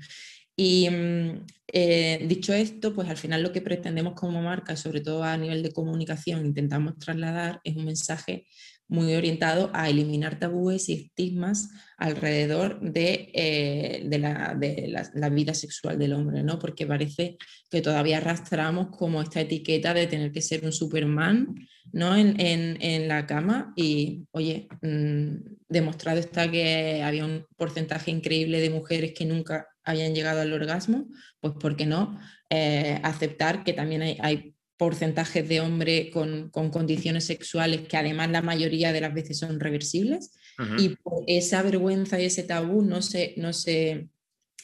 Y 0.57 0.89
mm, 0.89 1.47
eh, 1.73 2.25
dicho 2.29 2.53
esto, 2.53 2.95
pues 2.95 3.09
al 3.09 3.17
final 3.17 3.43
lo 3.43 3.53
que 3.53 3.61
pretendemos 3.61 4.15
como 4.15 4.41
marca, 4.43 4.77
sobre 4.77 5.01
todo 5.01 5.25
a 5.25 5.37
nivel 5.37 5.63
de 5.63 5.73
comunicación, 5.73 6.47
intentamos 6.47 6.99
trasladar 6.99 7.61
es 7.65 7.77
un 7.77 7.87
mensaje 7.87 8.47
muy 8.95 9.15
orientado 9.15 9.71
a 9.75 9.89
eliminar 9.91 10.39
tabúes 10.39 10.89
y 10.89 10.95
estigmas 10.95 11.71
alrededor 11.99 12.81
de, 12.81 13.31
eh, 13.35 14.07
la, 14.09 15.29
vida 15.31 15.55
sexual 15.55 15.99
del 15.99 16.13
hombre, 16.13 16.43
¿no? 16.43 16.59
Porque 16.59 16.87
parece 16.87 17.37
que 17.71 17.83
todavía 17.83 18.19
arrastramos 18.19 18.89
como 18.97 19.21
esta 19.21 19.41
etiqueta 19.41 19.93
de 19.95 20.07
tener 20.07 20.33
que 20.33 20.41
ser 20.41 20.65
un 20.65 20.73
Superman, 20.73 21.55
¿no? 21.93 22.17
En, 22.17 23.09
la 23.09 23.27
cama 23.27 23.73
y, 23.77 24.27
oye, 24.31 24.69
mm, 24.83 25.37
demostrado 25.69 26.21
está 26.21 26.51
que 26.51 27.03
había 27.03 27.25
un 27.25 27.47
porcentaje 27.57 28.11
increíble 28.11 28.61
de 28.61 28.71
mujeres 28.71 29.13
que 29.13 29.27
nunca 29.27 29.69
habían 29.85 30.15
llegado 30.15 30.41
al 30.41 30.53
orgasmo, 30.53 31.09
pues 31.41 31.55
¿por 31.61 31.77
qué 31.77 31.87
no? 31.87 32.19
Eh, 32.49 32.99
aceptar 33.03 33.65
que 33.65 33.73
también 33.73 34.03
hay 34.21 34.54
porcentajes 34.77 35.49
de 35.49 35.61
hombre 35.61 36.11
con, 36.11 36.51
condiciones 36.51 37.25
sexuales 37.25 37.87
que 37.89 37.97
además 37.97 38.31
la 38.31 38.43
mayoría 38.43 38.93
de 38.93 39.01
las 39.01 39.15
veces 39.15 39.39
son 39.39 39.61
reversibles. 39.61 40.33
Y 40.79 40.91
por 40.91 41.25
esa 41.27 41.63
vergüenza 41.63 42.21
y 42.21 42.27
ese 42.27 42.45
tabú 42.45 42.83
no 42.83 43.03
se, 43.03 43.35
no, 43.37 43.53
se, 43.53 44.09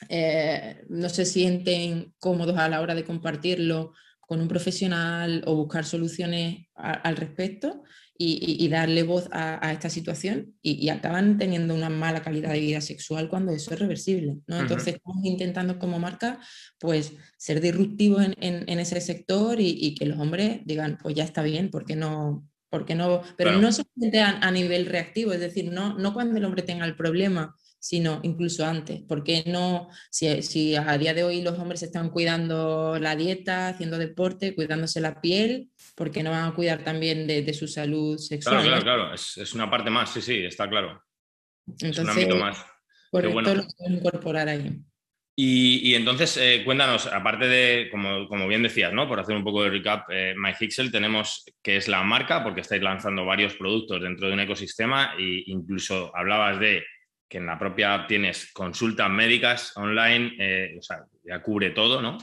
eh, 0.08 0.84
no 0.88 1.08
se 1.08 1.24
sienten 1.24 2.14
cómodos 2.18 2.56
a 2.58 2.68
la 2.68 2.80
hora 2.80 2.94
de 2.94 3.04
compartirlo 3.04 3.92
con 4.20 4.40
un 4.40 4.46
profesional 4.46 5.42
o 5.46 5.56
buscar 5.56 5.84
soluciones 5.84 6.68
al 6.74 7.16
respecto 7.16 7.82
y, 8.22 8.68
darle 8.68 9.02
voz 9.02 9.30
a, 9.32 9.72
esta 9.72 9.88
situación 9.88 10.54
y, 10.60 10.90
acaban 10.90 11.38
teniendo 11.38 11.74
una 11.74 11.88
mala 11.88 12.22
calidad 12.22 12.52
de 12.52 12.60
vida 12.60 12.82
sexual 12.82 13.30
cuando 13.30 13.50
eso 13.52 13.72
es 13.72 13.80
reversible. 13.80 14.36
¿no? 14.46 14.60
Entonces 14.60 14.96
estamos 14.96 15.24
intentando 15.24 15.78
como 15.78 15.98
marca 15.98 16.38
pues 16.78 17.14
ser 17.38 17.62
disruptivos 17.62 18.26
en, 18.36 18.78
ese 18.78 19.00
sector 19.00 19.58
y, 19.58 19.94
que 19.94 20.04
los 20.04 20.18
hombres 20.18 20.60
digan, 20.66 20.98
pues 21.02 21.14
ya 21.14 21.24
está 21.24 21.42
bien, 21.42 21.70
¿por 21.70 21.86
qué 21.86 21.96
no? 21.96 22.46
Porque 22.68 22.94
no? 22.94 23.22
Pero 23.38 23.52
no 23.52 23.72
solamente 23.72 24.20
a, 24.20 24.50
nivel 24.50 24.84
reactivo, 24.84 25.32
es 25.32 25.40
decir, 25.40 25.72
no, 25.72 25.98
no 25.98 26.12
cuando 26.12 26.36
el 26.36 26.44
hombre 26.44 26.62
tenga 26.62 26.84
el 26.84 26.96
problema, 26.96 27.56
sino 27.80 28.20
incluso 28.22 28.64
antes. 28.64 29.02
porque 29.08 29.42
no, 29.46 29.88
si, 30.10 30.42
si, 30.42 30.76
a 30.76 30.96
día 30.98 31.14
de 31.14 31.24
hoy 31.24 31.42
los 31.42 31.58
hombres 31.58 31.82
están 31.82 32.10
cuidando 32.10 32.98
la 33.00 33.16
dieta, 33.16 33.68
haciendo 33.68 33.98
deporte, 33.98 34.54
cuidándose 34.54 35.00
la 35.00 35.20
piel, 35.20 35.70
porque 35.96 36.22
no 36.22 36.30
van 36.30 36.44
a 36.44 36.54
cuidar 36.54 36.84
también 36.84 37.26
de, 37.26 37.54
su 37.54 37.66
salud 37.66 38.18
sexual. 38.18 38.62
Claro, 38.62 38.82
claro, 38.82 39.04
claro, 39.04 39.14
es, 39.14 39.54
una 39.54 39.68
parte 39.68 39.90
más, 39.90 40.12
sí, 40.12 40.20
sí, 40.20 40.44
está 40.44 40.68
claro. 40.68 41.02
es 41.80 41.98
un 41.98 42.08
ámbito 42.08 42.36
más. 42.36 42.64
Por 43.10 43.24
esto 43.24 43.34
bueno. 43.34 43.54
lo 43.54 43.94
incorporar 43.94 44.48
ahí. 44.48 44.80
Y, 45.42 45.94
entonces, 45.94 46.36
eh, 46.36 46.62
cuéntanos, 46.66 47.06
aparte 47.06 47.48
de, 47.48 47.88
como, 47.90 48.28
como, 48.28 48.46
bien 48.46 48.62
decías, 48.62 48.92
¿no? 48.92 49.08
por 49.08 49.20
hacer 49.20 49.34
un 49.34 49.42
poco 49.42 49.62
de 49.62 49.70
recap, 49.70 50.06
eh, 50.10 50.34
MyHixel 50.36 50.92
tenemos 50.92 51.46
que 51.62 51.78
es 51.78 51.88
la 51.88 52.02
marca, 52.02 52.44
porque 52.44 52.60
estáis 52.60 52.82
lanzando 52.82 53.24
varios 53.24 53.54
productos 53.54 54.02
dentro 54.02 54.26
de 54.26 54.34
un 54.34 54.40
ecosistema 54.40 55.14
e 55.18 55.44
incluso 55.46 56.14
hablabas 56.14 56.60
de 56.60 56.84
que 57.30 57.38
en 57.38 57.46
la 57.46 57.56
propia 57.56 57.94
app 57.94 58.08
tienes 58.08 58.52
consultas 58.52 59.08
médicas 59.08 59.76
online, 59.76 60.34
eh, 60.36 60.76
o 60.76 60.82
sea, 60.82 61.04
ya 61.24 61.40
cubre 61.40 61.70
todo, 61.70 62.02
¿no? 62.02 62.18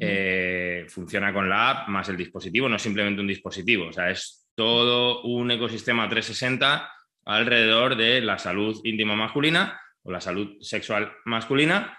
Eh, 0.00 0.86
funciona 0.88 1.32
con 1.32 1.48
la 1.48 1.70
app 1.70 1.88
más 1.88 2.08
el 2.08 2.16
dispositivo, 2.16 2.68
no 2.68 2.76
es 2.76 2.82
simplemente 2.82 3.20
un 3.20 3.26
dispositivo, 3.26 3.88
o 3.88 3.92
sea, 3.92 4.10
es 4.10 4.48
todo 4.54 5.22
un 5.22 5.50
ecosistema 5.50 6.08
360 6.08 6.90
alrededor 7.26 7.96
de 7.96 8.22
la 8.22 8.38
salud 8.38 8.80
íntima 8.84 9.14
masculina 9.14 9.78
o 10.02 10.10
la 10.10 10.20
salud 10.20 10.56
sexual 10.60 11.12
masculina. 11.26 11.98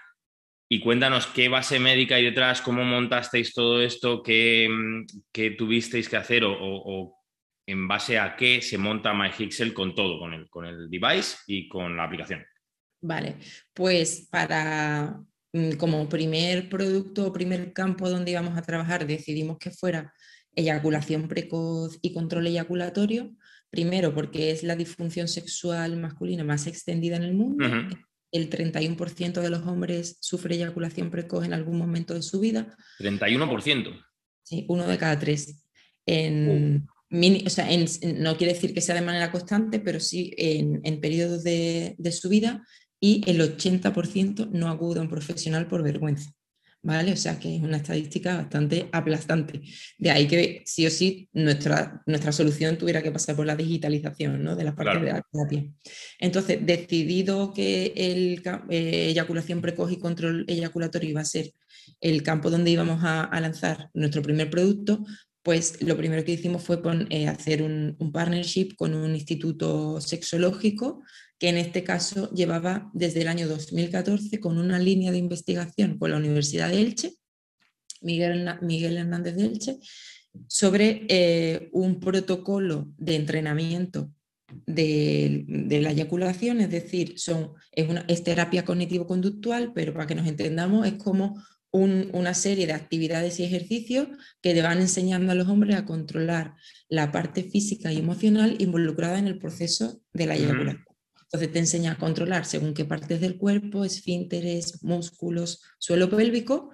Y 0.70 0.82
cuéntanos 0.82 1.28
qué 1.28 1.48
base 1.48 1.80
médica 1.80 2.16
hay 2.16 2.26
detrás, 2.26 2.62
cómo 2.62 2.84
montasteis 2.84 3.54
todo 3.54 3.82
esto, 3.82 4.22
qué, 4.22 4.68
qué 5.32 5.52
tuvisteis 5.52 6.10
que 6.10 6.18
hacer 6.18 6.44
o, 6.44 7.17
en 7.68 7.88
base 7.88 8.18
a 8.18 8.36
qué 8.36 8.62
se 8.62 8.78
monta 8.78 9.14
MyHixel 9.14 9.74
con 9.74 9.94
todo, 9.94 10.18
con 10.18 10.34
el, 10.34 10.50
con 10.50 10.66
el 10.66 10.90
device 10.90 11.38
y 11.48 11.68
con 11.68 11.98
la 11.98 12.06
aplicación. 12.06 12.44
Vale, 13.02 13.36
pues 13.74 14.28
para 14.32 15.20
mm, 15.52 15.72
como 15.74 16.08
primer 16.08 16.70
producto 16.70 17.28
o 17.28 17.34
primer 17.34 17.74
campo 17.74 18.10
donde 18.10 18.32
íbamos 18.32 18.58
a 18.58 18.62
trabajar 18.62 19.06
decidimos 19.06 19.58
que 19.60 19.72
fuera 19.72 20.14
eyaculación 20.56 21.28
precoz 21.28 22.00
y 22.02 22.14
control 22.14 22.48
eyaculatorio. 22.48 23.36
Primero 23.70 24.14
porque 24.16 24.52
es 24.52 24.64
la 24.64 24.78
disfunción 24.78 25.28
sexual 25.28 25.98
masculina 25.98 26.46
más 26.46 26.68
extendida 26.68 27.18
en 27.18 27.24
el 27.24 27.34
mundo. 27.34 27.66
El 28.32 28.50
31% 28.50 29.42
de 29.42 29.50
los 29.50 29.68
hombres 29.68 30.18
sufre 30.22 30.56
eyaculación 30.56 31.12
precoz 31.12 31.46
en 31.46 31.54
algún 31.54 31.78
momento 31.78 32.14
de 32.14 32.22
su 32.22 32.40
vida. 32.40 32.76
31%. 33.00 34.06
Sí, 34.44 34.66
uno 34.70 34.88
de 34.88 34.98
cada 34.98 35.20
tres. 35.20 35.66
En, 36.06 36.88
o 37.10 37.50
sea, 37.50 37.68
no 38.16 38.38
quiere 38.38 38.54
decir 38.54 38.74
que 38.74 38.82
sea 38.82 38.96
de 38.96 39.02
manera 39.02 39.32
constante, 39.32 39.80
pero 39.80 40.00
sí 40.00 40.34
en, 40.38 40.82
en 40.84 41.00
periodos 41.00 41.44
de, 41.44 41.96
de 41.98 42.12
subida 42.12 42.64
y 43.00 43.24
el 43.30 43.40
80% 43.42 44.50
no 44.52 44.70
acude 44.70 45.00
a 45.00 45.04
un 45.04 45.10
profesional 45.10 45.68
por 45.68 45.84
vergüenza. 45.84 46.32
¿Vale? 46.84 47.12
O 47.12 47.18
sea 47.18 47.38
que 47.40 47.56
es 47.56 47.62
una 47.62 47.78
estadística 47.78 48.38
bastante 48.38 48.88
aplastante. 48.94 49.62
De 49.98 50.12
ahí 50.12 50.28
que 50.28 50.62
sí 50.66 50.86
o 50.86 50.90
sí 50.90 51.28
nuestra, 51.34 52.02
nuestra 52.06 52.32
solución 52.32 52.78
tuviera 52.78 53.02
que 53.02 53.12
pasar 53.12 53.36
por 53.36 53.46
la 53.46 53.56
digitalización 53.56 54.44
¿no? 54.44 54.56
de 54.56 54.64
las 54.64 54.76
partes 54.76 55.02
de 55.02 55.12
la 55.12 55.22
terapia. 55.22 55.70
Entonces, 56.20 56.60
decidido 56.66 57.52
que 57.52 57.94
el, 57.96 58.42
eh, 58.70 59.08
eyaculación 59.10 59.60
precoz 59.60 59.92
y 59.92 59.98
control 59.98 60.46
eyaculatorio 60.48 61.10
iba 61.10 61.22
a 61.22 61.26
ser 61.26 61.52
el 62.00 62.24
campo 62.24 62.50
donde 62.50 62.72
íbamos 62.72 63.02
a, 63.04 63.38
lanzar 63.42 63.90
nuestro 63.94 64.22
primer 64.22 64.50
producto, 64.50 65.04
pues 65.48 65.82
lo 65.82 65.96
primero 65.96 66.26
que 66.26 66.34
hicimos 66.34 66.62
fue 66.62 66.82
eh, 67.10 67.26
hacer 67.30 67.64
un, 67.64 67.96
partnership 68.12 68.76
con 68.76 68.94
un 68.94 69.16
instituto 69.16 70.02
sexológico 70.02 71.02
que 71.40 71.48
en 71.48 71.56
este 71.56 71.86
caso 71.86 72.30
llevaba 72.32 72.92
desde 72.94 73.22
el 73.22 73.30
año 73.30 73.48
2014 73.48 74.42
con 74.42 74.58
una 74.58 74.78
línea 74.78 75.10
de 75.10 75.20
investigación 75.20 75.98
con 75.98 76.12
la 76.12 76.18
Universidad 76.18 76.68
de 76.68 76.82
Elche, 76.82 77.14
Miguel, 78.02 78.98
Hernández 78.98 79.38
de 79.38 79.46
Elche, 79.46 79.80
sobre 80.50 81.06
eh, 81.08 81.70
un 81.72 82.02
protocolo 82.02 82.90
de 82.98 83.16
entrenamiento 83.16 84.12
de, 84.66 85.46
la 85.82 85.92
eyaculación, 85.92 86.60
es 86.60 86.72
decir, 86.72 87.16
es, 87.16 87.88
una, 87.90 88.06
terapia 88.06 88.66
cognitivo-conductual, 88.66 89.72
pero 89.74 89.94
para 89.94 90.08
que 90.08 90.16
nos 90.16 90.28
entendamos 90.28 90.86
es 90.86 90.96
como 90.96 91.42
una 91.78 92.34
serie 92.34 92.68
de 92.68 92.74
actividades 92.74 93.40
y 93.40 93.44
ejercicios 93.44 94.08
que 94.42 94.54
le 94.54 94.62
van 94.62 94.80
enseñando 94.80 95.32
a 95.32 95.36
los 95.36 95.48
hombres 95.48 95.76
a 95.76 95.86
controlar 95.86 96.56
la 96.90 97.12
parte 97.12 97.44
física 97.44 97.92
y 97.92 98.00
emocional 98.00 98.56
involucrada 98.60 99.20
en 99.20 99.28
el 99.28 99.40
proceso 99.40 100.02
de 100.14 100.26
la 100.26 100.36
eyaculación. 100.36 100.86
Entonces 101.24 101.52
te 101.52 101.60
enseña 101.60 101.92
a 101.94 101.98
controlar 101.98 102.46
según 102.46 102.74
qué 102.74 102.86
partes 102.86 103.20
del 103.20 103.38
cuerpo, 103.38 103.84
esfínteres, 103.84 104.82
músculos, 104.84 105.62
suelo 105.78 106.10
pélvico. 106.10 106.72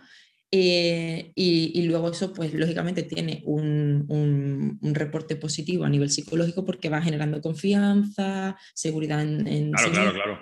Eh, 0.55 1.31
y, 1.33 1.81
luego 1.87 2.11
eso, 2.11 2.31
pues 2.31 2.53
lógicamente 2.53 3.01
tiene 3.01 3.41
un, 3.47 4.05
un, 4.07 4.93
reporte 4.93 5.35
positivo 5.35 5.83
a 5.83 5.89
nivel 5.89 6.11
psicológico 6.11 6.63
porque 6.63 6.89
va 6.89 7.01
generando 7.01 7.41
confianza, 7.41 8.55
seguridad 8.75 9.23
en... 9.23 9.71
claro, 9.71 9.91
claro, 9.91 10.13
claro, 10.13 10.39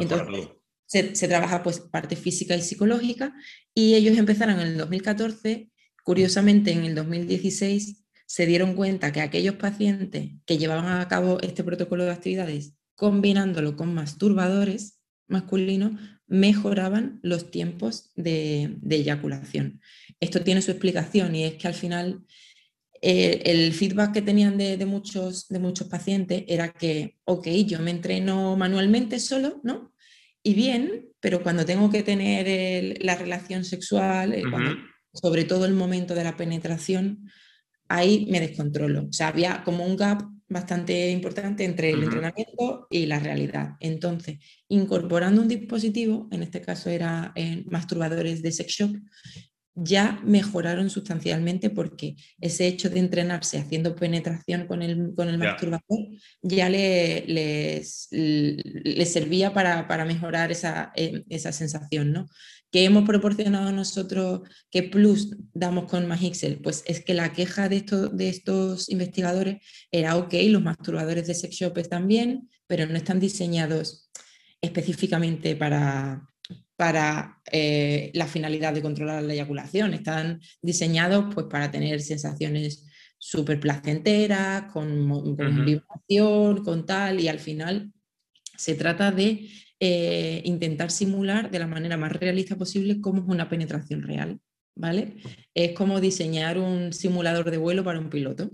Entonces, 0.00 0.48
se, 0.90 1.28
trabaja 1.28 1.62
pues 1.62 1.78
parte 1.78 2.16
física 2.16 2.56
y 2.56 2.62
psicológica 2.62 3.32
y 3.72 3.94
ellos 3.94 4.18
empezaron 4.18 4.58
en 4.58 4.66
el 4.66 4.76
2014, 4.76 5.70
curiosamente 6.04 6.72
en 6.72 6.84
el 6.84 6.96
2016 6.96 8.04
se 8.26 8.46
dieron 8.46 8.74
cuenta 8.74 9.12
que 9.12 9.20
aquellos 9.20 9.54
pacientes 9.54 10.32
que 10.46 10.58
llevaban 10.58 11.00
a 11.00 11.06
cabo 11.06 11.38
este 11.42 11.62
protocolo 11.62 12.04
de 12.04 12.10
actividades 12.10 12.74
combinándolo 12.96 13.76
con 13.76 13.94
masturbadores 13.94 15.00
masculinos, 15.28 15.92
mejoraban 16.26 17.20
los 17.22 17.52
tiempos 17.52 18.10
de, 18.16 18.76
eyaculación. 18.88 19.80
Esto 20.18 20.42
tiene 20.42 20.60
su 20.60 20.72
explicación 20.72 21.34
y 21.36 21.44
es 21.44 21.54
que 21.54 21.68
al 21.68 21.74
final 21.74 22.24
eh, 23.00 23.42
el 23.44 23.72
feedback 23.72 24.12
que 24.12 24.22
tenían 24.22 24.58
de, 24.58 24.84
muchos, 24.86 25.48
de 25.48 25.60
muchos 25.60 25.86
pacientes 25.86 26.44
era 26.48 26.72
que, 26.72 27.16
ok, 27.24 27.46
yo 27.64 27.78
me 27.78 27.92
entreno 27.92 28.56
manualmente 28.56 29.20
solo, 29.20 29.60
¿no? 29.62 29.92
Y 30.42 30.54
bien, 30.54 31.08
pero 31.20 31.42
cuando 31.42 31.64
tengo 31.64 31.90
que 31.90 32.02
tener 32.02 32.98
la 33.02 33.14
relación 33.14 33.64
sexual, 33.64 34.32
eh, 34.32 34.42
sobre 35.12 35.44
todo 35.44 35.66
el 35.66 35.74
momento 35.74 36.14
de 36.14 36.24
la 36.24 36.36
penetración, 36.36 37.30
ahí 37.88 38.26
me 38.30 38.40
descontrolo. 38.40 39.06
O 39.08 39.12
sea, 39.12 39.28
había 39.28 39.62
como 39.64 39.84
un 39.84 39.96
gap 39.96 40.22
bastante 40.48 41.10
importante 41.10 41.64
entre 41.64 41.90
el 41.90 42.02
entrenamiento 42.02 42.88
y 42.90 43.06
la 43.06 43.20
realidad. 43.20 43.76
Entonces, 43.80 44.38
incorporando 44.68 45.42
un 45.42 45.48
dispositivo, 45.48 46.28
en 46.32 46.42
este 46.42 46.60
caso 46.60 46.90
era 46.90 47.32
en 47.36 47.64
masturbadores 47.68 48.42
de 48.42 48.52
sex 48.52 48.72
shop, 48.72 48.96
ya 49.74 50.20
mejoraron 50.24 50.90
sustancialmente 50.90 51.70
porque 51.70 52.16
ese 52.40 52.66
hecho 52.66 52.90
de 52.90 52.98
entrenarse 52.98 53.58
haciendo 53.58 53.94
penetración 53.94 54.66
con 54.66 54.82
el, 54.82 55.14
con 55.14 55.28
el 55.28 55.38
masturbador 55.38 56.08
ya 56.42 56.68
le, 56.68 57.24
les, 57.26 58.08
servía 59.10 59.52
para, 59.54 59.86
para 59.88 60.04
mejorar 60.04 60.50
esa, 60.50 60.92
eh, 60.96 61.24
esa 61.28 61.52
sensación, 61.52 62.12
¿no? 62.12 62.26
¿Qué 62.72 62.84
hemos 62.84 63.04
proporcionado 63.04 63.72
nosotros? 63.72 64.42
¿Qué 64.70 64.84
plus 64.84 65.36
damos 65.54 65.90
con 65.90 66.06
Magixel? 66.06 66.60
Pues 66.62 66.84
es 66.86 67.04
que 67.04 67.14
la 67.14 67.32
queja 67.32 67.68
de 67.68 67.78
estos, 67.78 68.16
de 68.16 68.28
estos 68.28 68.88
investigadores 68.88 69.58
era, 69.90 70.16
ok, 70.16 70.34
los 70.48 70.62
masturbadores 70.62 71.26
de 71.26 71.34
sex 71.34 71.56
shops 71.56 71.88
también, 71.88 72.48
pero 72.68 72.86
no 72.86 72.96
están 72.96 73.18
diseñados 73.18 74.10
específicamente 74.60 75.56
para, 75.56 76.29
para 76.80 77.42
eh, 77.52 78.10
la 78.14 78.26
finalidad 78.26 78.72
de 78.72 78.80
controlar 78.80 79.22
la 79.22 79.34
eyaculación. 79.34 79.92
Están 79.92 80.40
diseñados 80.62 81.26
pues, 81.34 81.44
para 81.44 81.70
tener 81.70 82.00
sensaciones 82.00 82.88
súper 83.18 83.60
placenteras, 83.60 84.72
con, 84.72 85.06
con 85.36 85.66
vibración, 85.66 86.64
con 86.64 86.86
tal, 86.86 87.20
y 87.20 87.28
al 87.28 87.38
final 87.38 87.92
se 88.56 88.76
trata 88.76 89.12
de 89.12 89.46
eh, 89.78 90.40
intentar 90.46 90.90
simular 90.90 91.50
de 91.50 91.58
la 91.58 91.66
manera 91.66 91.98
más 91.98 92.12
realista 92.12 92.56
posible 92.56 93.02
cómo 93.02 93.20
es 93.20 93.28
una 93.28 93.50
penetración 93.50 94.00
real. 94.00 94.40
¿Vale? 94.74 95.16
Es 95.52 95.72
como 95.72 96.00
diseñar 96.00 96.56
un 96.56 96.94
simulador 96.94 97.50
de 97.50 97.58
vuelo 97.58 97.84
para 97.84 97.98
un 97.98 98.08
piloto. 98.08 98.50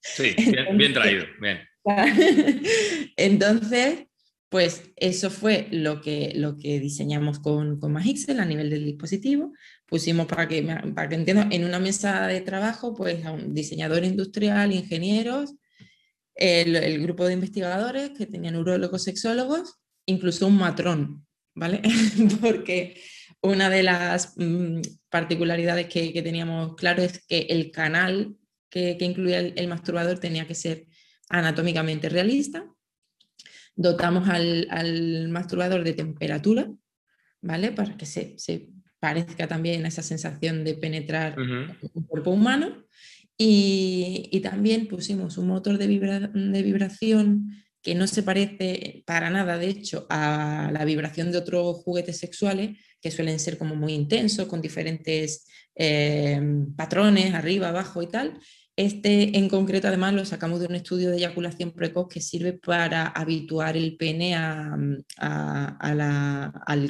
Sí, 0.00 0.34
bien, 0.78 0.94
traído, 0.94 1.26
bien. 1.38 1.58
Entonces, 3.16 4.06
pues 4.52 4.92
eso 4.96 5.30
fue 5.30 5.66
lo 5.70 6.02
que, 6.02 6.34
lo 6.36 6.58
que 6.58 6.78
diseñamos 6.78 7.38
con, 7.38 7.80
con 7.80 7.90
Magixel 7.90 8.38
a 8.38 8.44
nivel 8.44 8.68
del 8.68 8.84
dispositivo. 8.84 9.54
Pusimos 9.86 10.26
para 10.26 10.46
que, 10.46 10.62
para 10.94 11.08
que 11.08 11.14
entiendan, 11.14 11.50
en 11.52 11.64
una 11.64 11.78
mesa 11.78 12.26
de 12.26 12.42
trabajo, 12.42 12.94
pues 12.94 13.24
a 13.24 13.32
un 13.32 13.54
diseñador 13.54 14.04
industrial, 14.04 14.70
ingenieros, 14.70 15.54
el, 16.34 17.02
grupo 17.02 17.24
de 17.24 17.32
investigadores 17.32 18.10
que 18.10 18.26
tenían 18.26 18.56
urólogos, 18.56 19.04
sexólogos 19.04 19.78
incluso 20.04 20.46
un 20.46 20.58
matrón, 20.58 21.26
¿vale? 21.54 21.80
Porque 22.42 23.00
una 23.40 23.70
de 23.70 23.82
las 23.84 24.34
mm, 24.36 24.82
particularidades 25.08 25.86
que, 25.86 26.20
teníamos 26.22 26.74
claro 26.76 27.02
es 27.02 27.24
que 27.26 27.46
el 27.48 27.70
canal 27.70 28.36
que, 28.68 28.98
incluía 29.00 29.38
el, 29.38 29.68
masturbador 29.68 30.18
tenía 30.18 30.46
que 30.46 30.54
ser 30.54 30.88
anatómicamente 31.30 32.10
realista. 32.10 32.66
Dotamos 33.74 34.28
al, 34.28 35.28
masturbador 35.28 35.84
de 35.84 35.94
temperatura, 35.94 36.70
¿vale? 37.40 37.72
Para 37.72 37.96
que 37.96 38.06
se, 38.06 38.36
parezca 39.00 39.48
también 39.48 39.84
a 39.84 39.88
esa 39.88 40.02
sensación 40.02 40.64
de 40.64 40.74
penetrar 40.74 41.38
un 41.38 42.04
cuerpo 42.06 42.30
humano. 42.30 42.84
Y, 43.36 44.40
también 44.42 44.86
pusimos 44.86 45.38
un 45.38 45.48
motor 45.48 45.78
de, 45.78 45.88
de 45.88 46.62
vibración 46.62 47.50
que 47.82 47.94
no 47.96 48.06
se 48.06 48.22
parece 48.22 49.02
para 49.06 49.28
nada, 49.30 49.58
de 49.58 49.68
hecho, 49.68 50.06
a 50.08 50.70
la 50.72 50.84
vibración 50.84 51.32
de 51.32 51.38
otros 51.38 51.78
juguetes 51.78 52.18
sexuales, 52.18 52.78
que 53.00 53.10
suelen 53.10 53.40
ser 53.40 53.58
como 53.58 53.74
muy 53.74 53.92
intensos, 53.92 54.46
con 54.46 54.62
diferentes 54.62 55.46
eh, 55.74 56.40
patrones, 56.76 57.34
arriba, 57.34 57.70
abajo 57.70 58.02
y 58.02 58.08
tal, 58.08 58.38
este 58.74 59.36
en 59.36 59.50
concreto 59.50 59.88
además 59.88 60.14
lo 60.14 60.24
sacamos 60.24 60.60
de 60.60 60.66
un 60.66 60.74
estudio 60.74 61.10
de 61.10 61.18
eyaculación 61.18 61.72
precoz 61.72 62.08
que 62.08 62.22
sirve 62.22 62.54
para 62.54 63.06
habituar 63.06 63.76
el 63.76 63.98
pene 63.98 64.34
al 64.34 65.02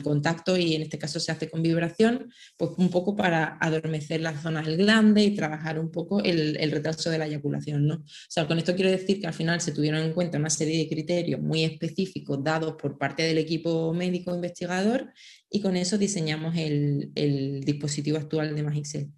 contacto 0.05 0.57
y 0.57 0.77
en 0.77 0.83
este 0.83 0.99
caso 0.99 1.19
se 1.19 1.33
hace 1.33 1.51
con 1.51 1.61
vibración, 1.61 2.33
pues 2.57 2.71
un 2.77 2.89
poco 2.89 3.17
para 3.17 3.59
adormecer 3.61 4.21
las 4.21 4.43
zonas 4.43 4.67
del 4.67 4.77
glande 4.77 5.25
y 5.25 5.35
trabajar 5.35 5.81
un 5.81 5.91
poco 5.91 6.23
el, 6.23 6.71
retraso 6.71 7.11
de 7.11 7.19
la 7.19 7.27
eyaculación. 7.27 7.87
¿no? 7.87 7.95
O 7.97 8.05
sea, 8.29 8.47
con 8.47 8.59
esto 8.59 8.77
quiero 8.77 8.91
decir 8.91 9.21
que 9.21 9.27
al 9.27 9.35
final 9.35 9.61
se 9.61 9.73
tuvieron 9.73 10.03
en 10.03 10.13
cuenta 10.13 10.39
una 10.39 10.51
serie 10.51 10.79
de 10.79 10.89
criterios 10.89 11.41
muy 11.41 11.65
específicos 11.65 12.45
dados 12.45 12.77
por 12.81 12.97
parte 12.97 13.25
del 13.25 13.39
equipo 13.39 13.93
médico 13.93 14.33
investigador 14.35 15.13
y 15.51 15.61
con 15.61 15.77
eso 15.77 15.99
diseñamos 15.99 16.57
el, 16.57 17.11
el 17.17 17.61
dispositivo 17.65 18.19
actual 18.19 18.55
de 18.55 18.63
Magixel. 18.63 19.11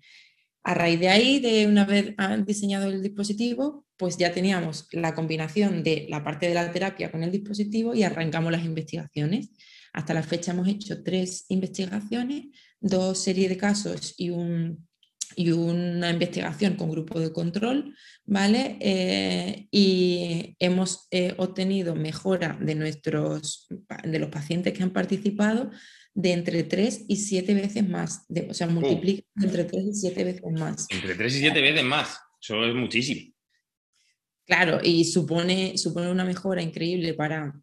A 0.65 0.73
raíz 0.73 0.99
de 0.99 1.11
ahí, 1.11 1.41
de 1.41 1.67
una 1.67 1.85
vez 1.85 2.15
diseñado 2.47 2.89
el 2.89 3.03
dispositivo, 3.03 3.85
pues 3.99 4.17
ya 4.17 4.33
teníamos 4.33 4.89
la 4.93 5.15
combinación 5.15 5.83
de 5.83 6.07
la 6.09 6.25
parte 6.25 6.49
de 6.49 6.55
la 6.55 6.73
terapia 6.73 7.13
con 7.13 7.23
el 7.23 7.31
dispositivo 7.31 7.95
y 7.95 8.03
arrancamos 8.03 8.51
las 8.51 8.65
investigaciones. 8.65 9.51
Hasta 9.93 10.15
la 10.15 10.23
fecha 10.23 10.53
hemos 10.53 10.67
hecho 10.67 11.03
tres 11.03 11.45
investigaciones, 11.49 12.47
dos 12.81 13.19
series 13.19 13.51
de 13.51 13.59
casos 13.59 14.15
y 14.17 14.31
una 14.31 16.11
investigación 16.11 16.77
con 16.77 16.91
grupo 16.91 17.21
de 17.21 17.33
control, 17.33 17.95
¿vale? 18.25 18.79
Eh, 18.81 19.69
y 19.71 20.57
hemos 20.59 21.09
eh, 21.11 21.35
obtenido 21.37 21.95
mejora 21.95 22.59
de, 22.59 22.75
nuestros, 22.75 23.69
de 24.03 24.19
los 24.19 24.31
pacientes 24.31 24.73
que 24.73 24.83
han 24.83 24.95
participado 24.95 25.71
de 26.15 26.33
entre 26.33 26.63
3 26.63 27.07
y 27.09 27.17
7 27.17 27.55
veces 27.55 27.89
más. 27.89 28.25
De, 28.29 28.49
o 28.49 28.55
sea, 28.55 28.69
multiplica 28.69 29.27
entre 29.41 29.65
3 29.65 29.85
y 29.87 29.95
7 29.95 30.25
veces 30.25 30.43
más. 30.53 30.87
Entre 30.91 31.15
3 31.15 31.37
y 31.37 31.39
7 31.41 31.61
veces 31.61 31.85
más. 31.85 32.21
Eso 32.41 32.65
es 32.65 32.75
muchísimo. 32.75 33.33
Claro, 34.47 34.79
y 34.83 35.05
supone, 35.05 35.77
supone 35.79 36.11
una 36.11 36.25
mejora 36.25 36.63
increíble 36.63 37.15
para, 37.15 37.55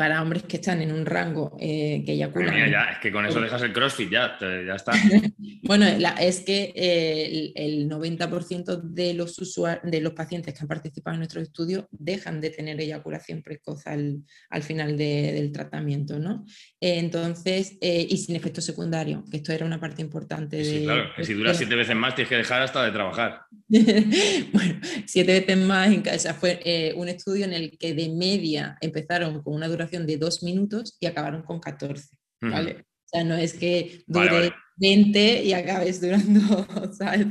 para 0.00 0.22
hombres 0.22 0.44
que 0.44 0.56
están 0.56 0.80
en 0.80 0.92
un 0.92 1.04
rango 1.04 1.58
eh, 1.60 2.02
que 2.06 2.12
eyaculan. 2.12 2.70
ya, 2.70 2.84
es 2.84 2.98
que 3.00 3.12
con 3.12 3.26
eso 3.26 3.38
dejas 3.38 3.60
el 3.60 3.74
CrossFit, 3.74 4.10
ya, 4.10 4.34
ya 4.40 4.74
está. 4.74 4.92
bueno, 5.62 5.84
es 6.18 6.40
que 6.40 6.72
eh, 6.74 7.52
el, 7.54 7.86
90% 7.86 8.80
de 8.80 9.12
los, 9.12 9.36
de 9.82 10.00
los 10.00 10.14
pacientes 10.14 10.54
que 10.54 10.60
han 10.62 10.68
participado 10.68 11.16
en 11.16 11.18
nuestro 11.18 11.42
estudio 11.42 11.86
dejan 11.90 12.40
de 12.40 12.48
tener 12.48 12.80
eyaculación 12.80 13.42
precoz 13.42 13.86
al, 13.86 14.22
final 14.62 14.96
del 14.96 15.52
tratamiento, 15.52 16.18
¿no? 16.18 16.46
entonces, 16.80 17.76
eh, 17.82 18.06
y 18.08 18.16
sin 18.16 18.36
efecto 18.36 18.62
secundario, 18.62 19.22
que 19.30 19.36
esto 19.36 19.52
era 19.52 19.66
una 19.66 19.80
parte 19.80 20.00
importante 20.00 20.56
de... 20.56 20.64
Sí, 20.64 20.84
claro, 20.84 21.10
que 21.14 21.24
si 21.24 21.34
dura 21.34 21.52
siete 21.52 21.74
veces 21.74 21.94
más 21.94 22.14
tienes 22.14 22.30
que 22.30 22.36
dejar 22.36 22.62
hasta 22.62 22.82
de 22.86 22.90
trabajar. 22.90 23.42
bueno, 23.68 24.80
siete 25.04 25.40
veces 25.40 25.58
más 25.58 25.92
en 25.92 26.00
casa. 26.00 26.32
Fue 26.32 26.94
un 26.96 27.08
estudio 27.10 27.44
en 27.44 27.52
el 27.52 27.76
que 27.76 27.92
de 27.92 28.08
media 28.08 28.78
empezaron 28.80 29.42
con 29.42 29.52
una 29.52 29.68
duración 29.68 29.89
de 29.90 30.16
dos 30.16 30.42
minutos 30.42 30.96
y 31.00 31.06
acabaron 31.06 31.42
con 31.42 31.60
14, 31.60 32.16
¿vale? 32.40 32.86
O 33.04 33.08
sea, 33.10 33.24
no 33.24 33.34
es 33.36 33.54
que 33.54 34.04
dure 34.06 34.52
20 34.76 35.42
y 35.42 35.52
acabes 35.52 36.00
durando, 36.00 36.66
¿sabes? 36.98 37.26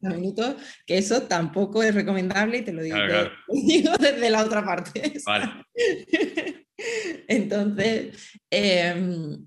minutos, 0.00 0.56
que 0.86 0.98
eso 0.98 1.22
tampoco 1.22 1.82
es 1.82 1.94
recomendable 1.94 2.58
y 2.58 2.62
te 2.62 2.72
lo 2.72 2.82
digo, 2.82 2.96
desde 3.98 4.30
la 4.30 4.44
otra 4.44 4.64
parte. 4.64 5.14
Entonces, 7.28 8.30
em, 8.50 9.46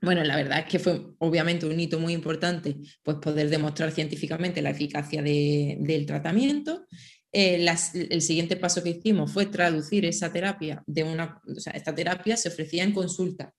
bueno, 0.00 0.22
la 0.22 0.36
verdad 0.36 0.60
es 0.60 0.66
que 0.66 0.78
fue 0.78 1.00
obviamente 1.18 1.66
un 1.66 1.80
hito 1.80 1.98
muy 1.98 2.12
importante, 2.12 2.76
pues 3.02 3.16
poder 3.16 3.50
demostrar 3.50 3.90
científicamente 3.90 4.62
la 4.62 4.70
eficacia 4.70 5.22
del 5.22 6.06
tratamiento 6.06 6.86
eh, 7.32 7.66
el 8.10 8.22
siguiente 8.22 8.56
paso 8.56 8.82
que 8.82 8.90
hicimos 8.90 9.32
fue 9.32 9.46
traducir 9.46 10.04
esa 10.04 10.32
terapia 10.32 10.82
de 10.86 11.04
una, 11.04 11.40
o 11.46 11.60
sea, 11.60 11.72
esta 11.74 11.94
terapia 11.94 12.36
se 12.36 12.48
ofrecía 12.48 12.84
en 12.84 12.92
consulta, 12.92 13.52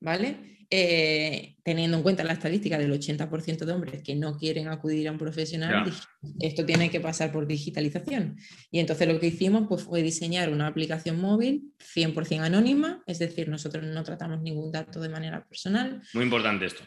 ¿vale? 0.00 0.58
Eh, 0.70 1.56
teniendo 1.62 1.96
en 1.96 2.02
cuenta 2.02 2.22
la 2.24 2.34
estadística 2.34 2.76
del 2.76 2.92
80% 2.92 3.64
de 3.64 3.72
hombres 3.72 4.02
que 4.02 4.14
no 4.14 4.36
quieren 4.36 4.68
acudir 4.68 5.08
a 5.08 5.12
un 5.12 5.18
profesional, 5.18 5.90
esto 6.40 6.66
tiene 6.66 6.90
que 6.90 7.00
pasar 7.00 7.32
por 7.32 7.46
digitalización. 7.46 8.36
Y 8.70 8.78
entonces 8.78 9.08
lo 9.08 9.18
que 9.18 9.28
hicimos 9.28 9.66
pues, 9.66 9.82
fue 9.82 10.02
diseñar 10.02 10.50
una 10.50 10.66
aplicación 10.66 11.18
móvil 11.20 11.72
100% 11.96 12.42
anónima, 12.42 13.02
es 13.06 13.18
decir, 13.18 13.48
nosotros 13.48 13.84
no 13.84 14.04
tratamos 14.04 14.42
ningún 14.42 14.70
dato 14.70 15.00
de 15.00 15.08
manera 15.08 15.44
personal. 15.46 16.02
Muy 16.12 16.24
importante 16.24 16.66
esto. 16.66 16.84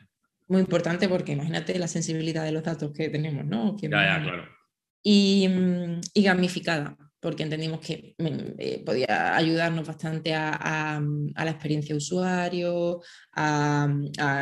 Muy 0.48 0.62
importante 0.62 1.10
porque 1.10 1.32
imagínate 1.32 1.78
la 1.80 1.88
sensibilidad 1.88 2.46
de 2.46 2.52
los 2.52 2.64
datos 2.64 2.92
que 2.94 3.10
tenemos, 3.10 3.46
¿no? 3.46 3.76
ya, 3.82 3.90
ya, 3.90 4.22
claro 4.22 4.61
Mm, 5.04 6.00
y, 6.14 6.24
gamificada, 6.24 6.96
porque 7.20 7.44
entendimos 7.44 7.80
que 7.80 8.16
mm, 8.18 8.60
eh, 8.60 8.84
podía 8.86 9.36
ayudarnos 9.36 9.88
bastante 9.88 10.34
a, 10.36 11.00
mm, 11.02 11.34
la 11.36 11.52
experiencia 11.52 11.94
de 11.94 11.98
usuario, 11.98 13.02
a, 13.34 13.88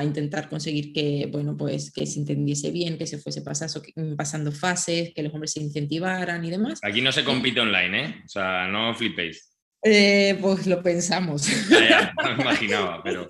intentar 0.03 0.49
conseguir 0.49 0.91
que, 0.93 1.29
bueno, 1.31 1.55
pues, 1.55 1.91
que 1.91 2.05
se 2.05 2.19
entendiese 2.19 2.71
bien, 2.71 2.97
que 2.97 3.07
se 3.07 3.19
fuese 3.19 3.41
pasando 3.41 4.51
fases, 4.51 5.13
que 5.13 5.23
los 5.23 5.33
hombres 5.33 5.53
se 5.53 5.61
incentivaran 5.61 6.43
y 6.43 6.49
demás. 6.49 6.79
Aquí 6.83 7.01
no 7.01 7.11
se 7.11 7.23
compite 7.23 7.61
online, 7.61 8.03
¿eh? 8.03 8.15
O 8.25 8.29
sea, 8.29 8.67
no 8.67 8.93
flipéis. 8.93 9.48
Eh, 9.81 10.37
pues 10.41 10.67
lo 10.67 10.83
pensamos. 10.83 11.47
Ya, 11.69 11.89
ya, 11.89 12.13
me 12.35 12.41
imaginaba, 12.43 13.01
pero, 13.01 13.27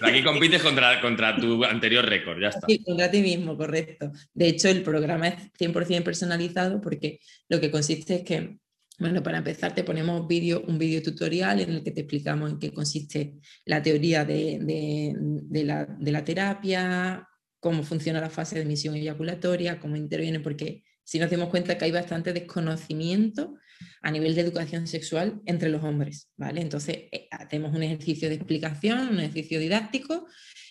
aquí 0.00 0.24
compites 0.24 0.60
contra, 0.62 1.00
contra 1.00 1.36
tu 1.36 1.64
anterior 1.64 2.04
récord, 2.04 2.40
ya 2.40 2.48
está. 2.48 2.66
Sí, 2.66 2.82
contra 2.82 3.10
ti 3.10 3.20
mismo, 3.20 3.56
correcto. 3.56 4.10
De 4.32 4.48
hecho, 4.48 4.68
el 4.68 4.82
programa 4.82 5.28
es 5.28 5.52
100% 5.52 6.02
personalizado 6.02 6.80
porque 6.80 7.20
lo 7.48 7.60
que 7.60 7.70
consiste 7.70 8.16
es 8.16 8.22
que, 8.22 8.58
bueno, 8.98 9.22
para 9.22 9.38
empezar 9.38 9.74
te 9.74 9.84
ponemos 9.84 10.26
vídeo, 10.26 10.64
un 10.66 10.78
vídeo 10.78 11.00
tutorial 11.00 11.60
en 11.60 11.70
el 11.70 11.84
que 11.84 11.92
te 11.92 12.00
explicamos 12.00 12.50
en 12.50 12.58
qué 12.58 12.72
consiste 12.72 13.34
la 13.64 13.82
teoría 13.82 14.24
de, 14.24 14.58
de, 14.60 15.64
la, 15.64 15.84
de 15.86 16.12
la 16.12 16.24
terapia, 16.24 17.28
cómo 17.60 17.84
funciona 17.84 18.20
la 18.20 18.30
fase 18.30 18.56
de 18.56 18.62
emisión 18.62 18.96
eyaculatoria, 18.96 19.78
cómo 19.78 19.94
interviene, 19.94 20.40
porque 20.40 20.82
si 21.04 21.18
nos 21.18 21.30
dimos 21.30 21.50
cuenta 21.50 21.78
que 21.78 21.84
hay 21.84 21.92
bastante 21.92 22.32
desconocimiento 22.32 23.54
a 24.02 24.10
nivel 24.10 24.34
de 24.34 24.42
educación 24.42 24.86
sexual 24.86 25.40
entre 25.46 25.68
los 25.68 25.82
hombres, 25.84 26.28
¿vale? 26.36 26.60
Entonces, 26.60 27.04
eh, 27.12 27.28
hacemos 27.30 27.74
un 27.74 27.82
ejercicio 27.82 28.28
de 28.28 28.36
explicación, 28.36 29.08
un 29.08 29.20
ejercicio 29.20 29.58
didáctico, 29.58 30.26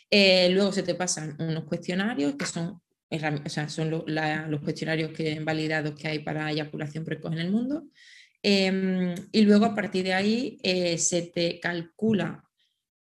eh, 0.09 0.49
luego 0.49 0.71
se 0.71 0.83
te 0.83 0.95
pasan 0.95 1.35
unos 1.39 1.63
cuestionarios 1.63 2.35
que 2.35 2.45
son, 2.45 2.81
o 3.09 3.49
sea, 3.49 3.69
son 3.69 3.89
los 3.89 4.61
cuestionarios 4.61 5.11
que, 5.11 5.39
validados 5.39 5.95
que 5.99 6.07
hay 6.07 6.19
para 6.19 6.51
eyaculación 6.51 7.03
precoz 7.03 7.33
en 7.33 7.39
el 7.39 7.51
mundo, 7.51 7.87
em, 8.41 9.15
y 9.31 9.41
luego 9.41 9.65
a 9.65 9.75
partir 9.75 10.03
de 10.03 10.13
ahí 10.13 10.57
eh, 10.63 10.97
se 10.97 11.23
te 11.23 11.59
calcula 11.59 12.43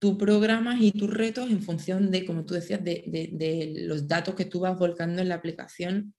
tu 0.02 0.18
programas 0.18 0.82
y 0.82 0.92
tus 0.92 1.14
retos 1.14 1.52
en 1.52 1.62
función 1.62 2.10
de, 2.10 2.26
como 2.26 2.44
tú 2.44 2.56
decías, 2.56 2.84
de, 2.84 3.74
los 3.86 4.08
datos 4.08 4.34
que 4.34 4.46
tú 4.46 4.62
vas 4.62 4.76
volcando 4.76 5.22
en 5.22 5.30
la 5.30 5.36
aplicación 5.36 6.16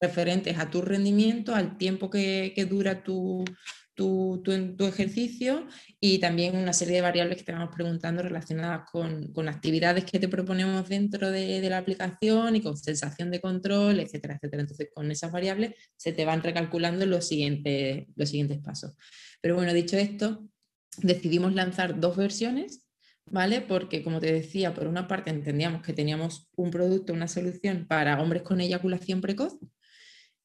referentes 0.00 0.56
a 0.56 0.70
tu 0.70 0.82
rendimiento, 0.82 1.52
al 1.52 1.78
tiempo 1.78 2.08
que, 2.08 2.54
dura 2.70 3.02
tu, 3.02 3.44
tu, 3.94 4.40
tu, 4.44 4.86
ejercicio 4.86 5.66
y 5.98 6.20
también 6.20 6.56
una 6.56 6.72
serie 6.72 6.94
de 6.94 7.00
variables 7.00 7.38
que 7.38 7.42
te 7.42 7.50
vamos 7.50 7.74
preguntando 7.74 8.22
relacionadas 8.22 8.88
con, 8.88 9.32
con 9.32 9.48
actividades 9.48 10.04
que 10.04 10.20
te 10.20 10.28
proponemos 10.28 10.88
dentro 10.88 11.32
de, 11.32 11.60
la 11.68 11.78
aplicación 11.78 12.54
y 12.54 12.60
con 12.60 12.76
sensación 12.76 13.32
de 13.32 13.40
control, 13.40 13.98
etcétera, 13.98 14.34
etcétera. 14.36 14.62
Entonces, 14.62 14.90
con 14.94 15.10
esas 15.10 15.32
variables 15.32 15.74
se 15.96 16.12
te 16.12 16.24
van 16.24 16.40
recalculando 16.40 17.04
los 17.06 17.26
siguientes, 17.26 18.06
los 18.14 18.28
siguientes 18.28 18.60
pasos. 18.60 18.96
Pero 19.40 19.56
bueno, 19.56 19.74
dicho 19.74 19.96
esto, 19.96 20.46
decidimos 20.98 21.52
lanzar 21.52 21.98
dos 21.98 22.16
versiones 22.16 22.81
¿vale? 23.30 23.60
Porque, 23.60 24.02
como 24.02 24.20
te 24.20 24.32
decía, 24.32 24.74
por 24.74 24.86
una 24.86 25.08
parte 25.08 25.30
entendíamos 25.30 25.82
que 25.82 25.92
teníamos 25.92 26.48
un 26.56 26.70
producto, 26.70 27.12
una 27.12 27.28
solución 27.28 27.86
para 27.88 28.20
hombres 28.20 28.42
con 28.42 28.60
eyaculación 28.60 29.20
precoz, 29.20 29.58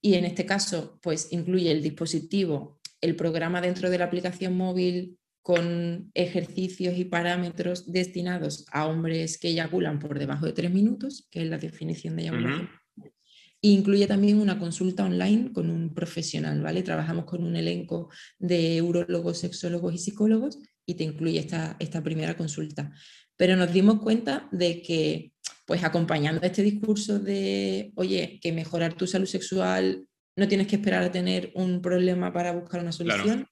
y 0.02 0.14
en 0.14 0.26
este 0.26 0.46
caso, 0.46 1.00
pues 1.02 1.30
incluye 1.32 1.72
el 1.72 1.82
dispositivo, 1.82 2.80
el 3.02 3.16
programa 3.16 3.62
dentro 3.62 3.90
de 3.90 3.98
la 3.98 4.06
aplicación 4.06 4.56
móvil 4.56 5.18
con 5.42 6.12
ejercicios 6.14 6.98
y 6.98 7.06
parámetros 7.06 7.92
destinados 7.92 8.66
a 8.72 8.86
hombres 8.86 9.38
que 9.38 9.50
eyaculan 9.50 9.98
por 9.98 10.20
debajo 10.20 10.46
de 10.46 10.54
tres 10.54 10.72
minutos, 10.72 11.28
que 11.32 11.42
es 11.42 11.48
la 11.48 11.58
definición 11.58 12.16
de 12.16 12.24
eyaculación. 12.24 12.70
Incluye 13.62 14.08
también 14.08 14.40
una 14.40 14.60
consulta 14.60 15.04
online 15.04 15.52
con 15.52 15.70
un 15.70 15.94
profesional, 15.94 16.62
¿vale? 16.62 16.84
Trabajamos 16.84 17.26
con 17.26 17.44
un 17.44 17.56
elenco 17.56 18.10
de 18.38 18.82
urólogos, 18.82 19.40
sexólogos 19.40 19.96
y 19.96 19.98
psicólogos 19.98 20.60
y 20.88 20.96
te 20.96 21.04
incluye 21.04 21.38
esta, 21.38 21.76
esta 21.80 22.02
primera 22.02 22.36
consulta. 22.36 22.92
Pero 23.36 23.56
nos 23.56 23.72
dimos 23.72 24.00
cuenta 24.00 24.48
de 24.52 24.82
que, 24.82 25.34
pues 25.66 25.84
acompañando 25.84 26.42
este 26.42 26.64
discurso 26.64 27.20
de, 27.20 27.92
oye, 27.96 28.40
que 28.42 28.52
mejorar 28.54 28.94
tu 28.94 29.06
salud 29.06 29.28
sexual, 29.28 30.08
no 30.36 30.48
tienes 30.48 30.68
que 30.68 30.78
esperar 30.78 31.04
a 31.04 31.12
tener 31.12 31.52
un 31.56 31.82
problema 31.82 32.32
para 32.32 32.54
buscar 32.54 32.82
una 32.82 32.94
solución, 32.94 33.48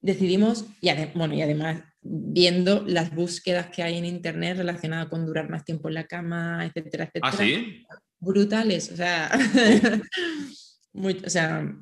decidimos, 0.00 0.66
y, 0.80 0.90
bueno, 1.14 1.34
y 1.34 1.42
además 1.42 1.82
viendo 2.00 2.84
las 2.86 3.14
búsquedas 3.14 3.68
que 3.68 3.82
hay 3.82 3.98
en 3.98 4.04
Internet 4.04 4.56
relacionadas 4.56 5.08
con 5.08 5.26
durar 5.26 5.50
más 5.50 5.64
tiempo 5.64 5.88
en 5.88 5.94
la 5.94 6.06
cama, 6.06 6.64
etcétera, 6.64 7.10
¿Ah, 7.22 7.30
etcétera. 7.30 7.68
Brutales, 8.18 8.92
o 8.92 8.96
sea, 8.96 9.30
o 10.92 11.30
sea, 11.30 11.76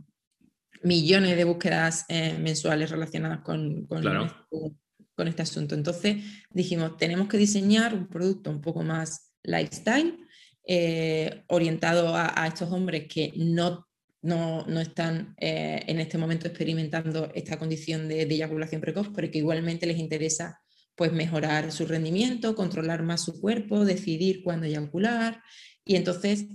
millones 0.83 1.37
de 1.37 1.45
búsquedas 1.45 2.05
eh, 2.09 2.37
mensuales 2.39 2.91
relacionadas 2.91 3.41
con, 3.41 3.87
con, 3.87 3.99
este, 4.07 4.77
con, 5.15 5.29
este, 5.29 5.43
asunto. 5.43 5.75
Entonces 5.75 6.17
dijimos, 6.51 6.97
tenemos 6.97 7.29
que 7.29 7.37
diseñar 7.37 7.95
un 7.95 8.09
producto 8.09 8.51
un 8.51 8.61
poco 8.61 8.83
más 8.83 9.33
lifestyle, 9.43 10.19
eh, 10.67 11.43
orientado 11.49 12.15
a, 12.15 12.47
estos 12.47 12.71
hombres 12.71 13.07
que 13.09 13.33
no, 13.37 13.87
no, 14.23 14.65
no 14.67 14.81
están 14.81 15.35
eh, 15.39 15.83
en 15.87 16.01
este 16.01 16.19
momento 16.19 16.47
experimentando 16.47 17.31
esta 17.35 17.59
condición 17.59 18.09
de, 18.09 18.27
de 18.27 18.35
eyaculación 18.35 18.81
precoz, 18.81 19.09
pero 19.15 19.31
que 19.31 19.39
igualmente 19.39 19.87
les 19.87 19.99
interesa 19.99 20.61
pues 20.95 21.13
mejorar 21.13 21.73
su 21.73 21.87
rendimiento, 21.87 22.55
controlar 22.55 23.03
más 23.03 23.25
su 23.25 23.41
cuerpo, 23.41 23.87
decidir 23.87 24.43
cuándo 24.43 24.67
eyacular, 24.67 25.43
y 25.91 25.97
entonces 25.97 26.47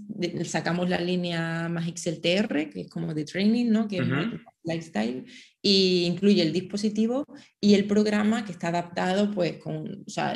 sacamos 0.46 0.90
la 0.90 0.98
línea 0.98 1.68
Magix 1.68 2.08
LTR, 2.08 2.70
que 2.70 2.82
es 2.84 2.90
como 2.90 3.14
de 3.14 3.26
training, 3.26 3.70
¿no? 3.70 3.86
que 3.86 3.98
es 3.98 4.08
lifestyle, 4.64 5.26
y 5.62 6.06
incluye 6.06 6.42
el 6.42 6.54
dispositivo 6.54 7.26
y 7.60 7.74
el 7.74 7.86
programa 7.86 8.46
que 8.46 8.54
está 8.54 8.70
adaptado, 8.70 9.32
pues 9.32 9.58
con, 9.58 10.06
o 10.08 10.10
sea, 10.10 10.34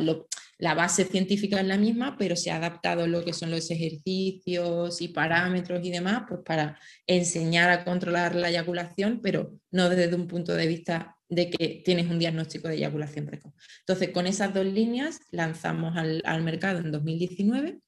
la 0.57 0.73
base 0.73 1.05
científica 1.05 1.61
es 1.61 1.65
la 1.65 1.77
misma, 1.77 2.17
pero 2.17 2.35
se 2.35 2.51
ha 2.51 2.57
adaptado 2.57 3.07
lo 3.07 3.23
que 3.23 3.31
son 3.31 3.51
los 3.51 3.71
ejercicios 3.71 5.01
y 5.01 5.07
parámetros 5.07 5.79
y 5.85 5.91
demás, 5.91 6.23
pues 6.27 6.41
para 6.45 6.77
enseñar 7.07 7.69
a 7.69 7.85
controlar 7.85 8.35
la 8.35 8.49
eyaculación, 8.49 9.21
pero 9.23 9.53
no 9.71 9.87
desde 9.87 10.13
un 10.13 10.27
punto 10.27 10.53
de 10.53 10.67
vista 10.67 11.15
de 11.29 11.49
que 11.49 11.81
tienes 11.85 12.07
un 12.07 12.19
diagnóstico 12.19 12.67
de 12.67 12.75
eyaculación 12.75 13.27
precoz. 13.27 13.53
Entonces, 13.79 14.09
con 14.09 14.27
esas 14.27 14.53
dos 14.53 14.65
líneas 14.65 15.21
lanzamos 15.31 15.95
al, 15.95 16.21
al 16.25 16.43
mercado 16.43 16.79
en 16.79 16.91
2019 16.91 17.79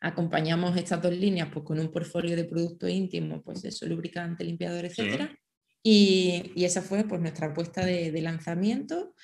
acompañamos 0.00 0.76
estas 0.76 1.02
dos 1.02 1.12
líneas 1.12 1.48
pues, 1.52 1.64
con 1.64 1.78
un 1.78 1.90
portfolio 1.92 2.34
de 2.36 2.44
productos 2.44 2.90
íntimos, 2.90 3.42
pues 3.44 3.64
eso, 3.64 3.86
lubricante, 3.86 4.44
limpiador, 4.44 4.84
etcétera. 4.84 5.36
Y, 5.82 6.52
y, 6.54 6.64
esa 6.64 6.82
fue 6.82 7.04
pues, 7.04 7.20
nuestra 7.20 7.48
apuesta 7.48 7.84
de, 7.84 8.10
de, 8.10 8.22
lanzamiento. 8.22 9.14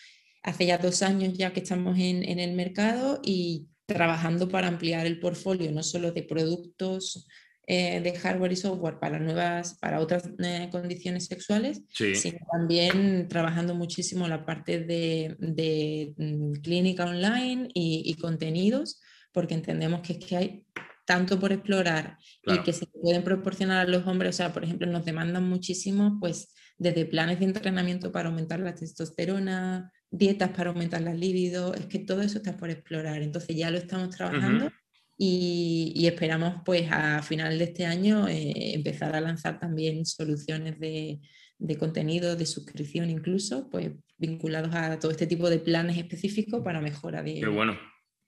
Hace 0.42 0.66
ya 0.66 0.78
dos 0.78 1.02
años 1.02 1.34
ya 1.34 1.52
que 1.52 1.60
estamos 1.60 1.98
en, 1.98 2.22
en 2.22 2.38
el 2.38 2.52
mercado 2.52 3.20
y 3.22 3.68
trabajando 3.86 4.48
para 4.48 4.68
ampliar 4.68 5.06
el 5.06 5.20
portfolio, 5.20 5.70
no 5.72 5.82
solo 5.82 6.12
de 6.12 6.22
productos 6.22 7.26
eh, 7.68 8.00
de 8.00 8.16
hardware 8.16 8.52
y 8.52 8.56
software 8.56 9.00
para 9.00 9.18
nuevas, 9.18 9.74
para 9.80 9.98
otras 9.98 10.30
eh, 10.38 10.68
condiciones 10.70 11.26
sexuales, 11.26 11.82
sino 11.90 12.38
también 12.52 13.26
trabajando 13.26 13.74
muchísimo 13.74 14.28
la 14.28 14.46
parte 14.46 14.78
de, 14.78 15.34
de 15.40 16.14
mm, 16.16 16.52
clínica 16.62 17.06
online 17.06 17.68
y, 17.74 18.02
y, 18.06 18.14
contenidos, 18.14 19.00
porque 19.36 19.52
entendemos 19.52 20.00
que 20.00 20.14
es 20.14 20.18
que 20.18 20.34
hay 20.34 20.66
tanto 21.04 21.38
por 21.38 21.52
explorar 21.52 22.16
y 22.42 22.58
que 22.62 22.72
se 22.72 22.86
pueden 22.86 23.22
proporcionar 23.22 23.86
a 23.86 23.90
los 23.90 24.06
hombres, 24.06 24.34
o 24.34 24.38
sea, 24.38 24.50
por 24.50 24.64
ejemplo, 24.64 24.86
nos 24.86 25.04
demandan 25.04 25.46
muchísimo, 25.46 26.16
pues, 26.18 26.54
desde 26.78 27.04
planes 27.04 27.38
de 27.40 27.44
entrenamiento 27.44 28.10
para 28.10 28.30
aumentar 28.30 28.60
la 28.60 28.74
testosterona, 28.74 29.92
dietas 30.10 30.52
para 30.56 30.70
aumentar 30.70 31.02
la 31.02 31.12
libido, 31.12 31.74
es 31.74 31.84
que 31.84 31.98
todo 31.98 32.22
eso 32.22 32.38
está 32.38 32.56
por 32.56 32.70
explorar, 32.70 33.20
entonces 33.20 33.54
ya 33.54 33.70
lo 33.70 33.76
estamos 33.76 34.08
trabajando. 34.08 34.72
Y, 35.18 36.06
esperamos 36.06 36.62
pues 36.64 36.90
a 36.90 37.22
final 37.22 37.58
de 37.58 37.64
este 37.64 37.84
año 37.84 38.28
eh, 38.28 38.72
empezar 38.74 39.14
a 39.14 39.20
lanzar 39.20 39.58
también 39.58 40.06
soluciones 40.06 40.80
de, 40.80 41.20
de, 41.58 41.76
contenido, 41.76 42.36
de 42.36 42.46
suscripción 42.46 43.10
incluso, 43.10 43.68
pues 43.68 43.90
vinculados 44.16 44.74
a 44.74 44.98
todo 44.98 45.10
este 45.10 45.26
tipo 45.26 45.50
de 45.50 45.58
planes 45.58 45.98
específicos 45.98 46.62
para 46.62 46.80
mejora 46.80 47.22
de, 47.22 47.40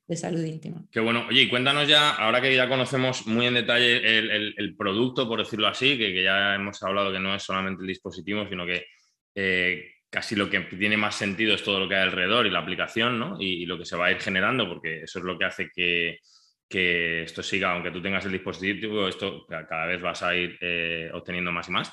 de 0.09 0.17
salud 0.17 0.43
íntima. 0.43 0.83
Qué 0.91 1.01
bueno. 1.01 1.27
Oye, 1.29 1.43
y 1.43 1.49
cuéntanos 1.49 1.87
ya, 1.87 2.13
ahora 2.13 2.41
que 2.41 2.55
ya 2.55 2.67
conocemos 2.67 3.27
muy 3.27 3.47
en 3.47 3.55
detalle 3.55 4.19
el, 4.19 4.55
el, 4.57 4.75
producto, 4.75 5.29
por 5.29 5.39
decirlo 5.39 5.69
así, 5.69 5.99
que, 5.99 6.15
que, 6.15 6.23
ya 6.23 6.55
hemos 6.55 6.83
hablado 6.83 7.13
que 7.13 7.21
no 7.21 7.35
es 7.35 7.43
solamente 7.43 7.83
el 7.83 7.89
dispositivo, 7.89 8.49
sino 8.49 8.65
que 8.65 8.87
eh, 9.35 9.93
casi 10.09 10.35
lo 10.35 10.49
que 10.49 10.61
tiene 10.61 10.97
más 10.97 11.15
sentido 11.15 11.55
es 11.55 11.63
todo 11.63 11.79
lo 11.79 11.89
que 11.89 11.97
hay 11.97 12.03
alrededor 12.03 12.47
y 12.47 12.51
la 12.51 12.61
aplicación, 12.61 13.19
¿no? 13.19 13.37
y, 13.39 13.67
lo 13.67 13.77
que 13.77 13.85
se 13.85 13.97
va 13.97 14.07
a 14.07 14.11
ir 14.11 14.19
generando, 14.19 14.67
porque 14.67 15.03
eso 15.03 15.19
es 15.19 15.25
lo 15.27 15.39
que 15.39 15.45
hace 15.45 15.71
que 15.75 16.19
que 16.69 17.23
esto 17.23 17.43
siga, 17.43 17.73
aunque 17.73 17.91
tú 17.91 18.03
tengas 18.03 18.27
el 18.27 18.33
dispositivo, 18.33 19.09
esto 19.09 19.47
cada 19.47 19.87
vez 19.87 20.01
vas 20.03 20.23
a 20.23 20.37
ir 20.37 20.59
eh, 20.61 21.11
obteniendo 21.15 21.51
más 21.51 21.69
y 21.69 21.73
más. 21.73 21.91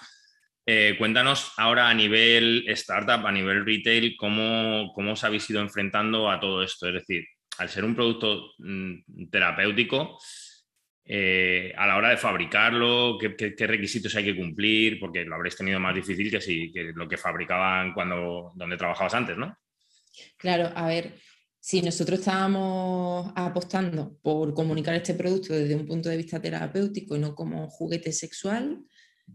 Eh, 0.66 0.96
cuéntanos 0.98 1.54
ahora 1.58 1.90
a 1.90 1.94
nivel 1.94 2.66
startup, 2.70 3.26
a 3.26 3.32
nivel 3.32 3.66
retail, 3.66 4.18
¿cómo, 4.18 4.92
cómo 4.94 5.14
os 5.14 5.24
habéis 5.24 5.50
ido 5.50 5.62
enfrentando 5.62 6.30
a 6.30 6.40
todo 6.40 6.62
esto. 6.62 6.88
Es 6.88 6.96
decir, 6.96 7.26
al 7.58 7.70
ser 7.70 7.86
un 7.86 7.96
producto 7.96 8.52
mm, 8.60 9.30
terapéutico, 9.30 10.18
eh, 11.08 11.72
a 11.78 11.86
la 11.86 11.98
hora 11.98 12.10
de 12.10 12.18
fabricarlo, 12.18 13.18
¿qué, 13.20 13.36
¿qué, 13.56 13.68
requisitos 13.68 14.16
hay 14.16 14.26
que 14.26 14.36
cumplir? 14.36 15.00
Porque 15.00 15.24
lo 15.24 15.36
habréis 15.36 15.56
tenido 15.56 15.80
más 15.80 15.94
difícil 15.94 16.32
que, 16.32 16.42
si, 16.42 16.72
que 16.72 16.92
lo 16.96 17.08
que 17.08 17.18
fabricaban 17.18 17.94
cuando 17.94 18.52
donde 18.56 18.78
trabajabas 18.78 19.14
antes, 19.14 19.38
¿no? 19.38 19.56
Claro, 20.38 20.72
a 20.76 20.88
ver, 20.88 21.14
si 21.60 21.82
nosotros 21.82 22.20
estábamos 22.20 23.32
apostando 23.36 24.18
por 24.22 24.54
comunicar 24.54 24.96
este 24.96 25.14
producto 25.14 25.54
desde 25.54 25.76
un 25.76 25.86
punto 25.86 26.10
de 26.10 26.18
vista 26.18 26.42
terapéutico 26.42 27.16
y 27.16 27.20
no 27.20 27.36
como 27.36 27.70
juguete 27.70 28.12
sexual, 28.12 28.84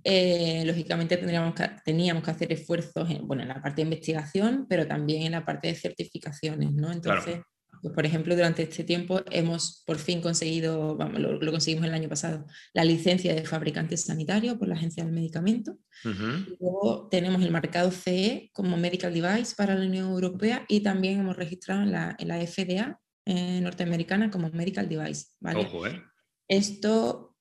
eh, 0.04 0.62
lógicamente 0.64 1.16
tendríamos 1.16 1.54
que, 1.54 1.68
teníamos 1.84 2.22
que 2.22 2.30
hacer 2.30 2.52
esfuerzos 2.52 3.10
en, 3.10 3.26
bueno, 3.26 3.42
en 3.42 3.48
la 3.48 3.60
parte 3.60 3.76
de 3.76 3.88
investigación, 3.88 4.66
pero 4.68 4.86
también 4.86 5.22
en 5.22 5.32
la 5.32 5.44
parte 5.44 5.68
de 5.68 5.74
certificaciones, 5.74 6.72
¿no? 6.72 6.92
Entonces, 6.92 7.40
pues, 7.82 7.94
por 7.94 8.04
ejemplo, 8.04 8.34
durante 8.34 8.62
este 8.62 8.84
tiempo 8.84 9.22
hemos 9.30 9.82
por 9.86 9.98
fin 9.98 10.20
conseguido, 10.20 10.96
vamos, 10.96 11.20
lo, 11.20 11.40
lo, 11.40 11.50
conseguimos 11.50 11.86
el 11.86 11.94
año 11.94 12.08
pasado, 12.08 12.46
la 12.74 12.84
licencia 12.84 13.34
de 13.34 13.44
fabricante 13.44 13.96
sanitario 13.96 14.58
por 14.58 14.68
la 14.68 14.74
Agencia 14.74 15.04
del 15.04 15.12
Medicamento. 15.12 15.72
Uh 16.04 16.08
-huh. 16.08 16.56
Luego 16.60 17.08
tenemos 17.10 17.42
el 17.42 17.50
marcado 17.50 17.90
CE 17.90 18.50
como 18.52 18.76
Medical 18.76 19.14
Device 19.14 19.54
para 19.56 19.74
la 19.74 19.86
Unión 19.86 20.10
Europea 20.10 20.64
y 20.68 20.80
también 20.80 21.20
hemos 21.20 21.36
registrado 21.36 21.82
en 21.82 21.92
la, 21.92 22.16
en 22.18 22.28
la 22.28 22.46
FDA 22.46 23.00
eh, 23.26 23.60
norteamericana 23.60 24.30
como 24.30 24.50
Medical 24.50 24.88
Device. 24.88 25.26
¿vale? 25.40 25.60
Ojo, 25.60 25.86
¿eh? 25.86 26.02
Esto, 26.48 27.36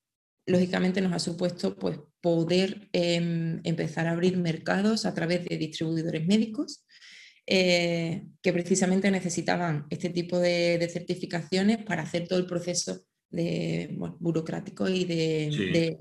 lógicamente, 0.45 1.01
nos 1.01 1.13
ha 1.13 1.19
supuesto 1.19 1.77
pues, 1.77 1.99
poder 2.21 2.89
eh, 2.93 3.59
empezar 3.63 4.07
a 4.07 4.11
abrir 4.11 4.37
mercados 4.37 5.05
a 5.05 5.13
través 5.13 5.45
de 5.45 5.57
distribuidores 5.57 6.25
médicos 6.27 6.85
eh, 7.51 8.27
que 8.43 8.53
precisamente 8.53 9.09
necesitaban 9.09 9.87
este 9.89 10.11
tipo 10.11 10.37
de, 10.37 10.77
de, 10.77 10.87
certificaciones 10.87 11.83
para 11.83 12.03
hacer 12.03 12.27
todo 12.27 12.37
el 12.37 12.45
proceso 12.45 13.01
de, 13.31 13.89
bueno, 13.97 14.17
burocrático 14.19 14.87
y 14.87 15.03
de, 15.03 15.49
sí. 15.51 15.65
de 15.71 15.97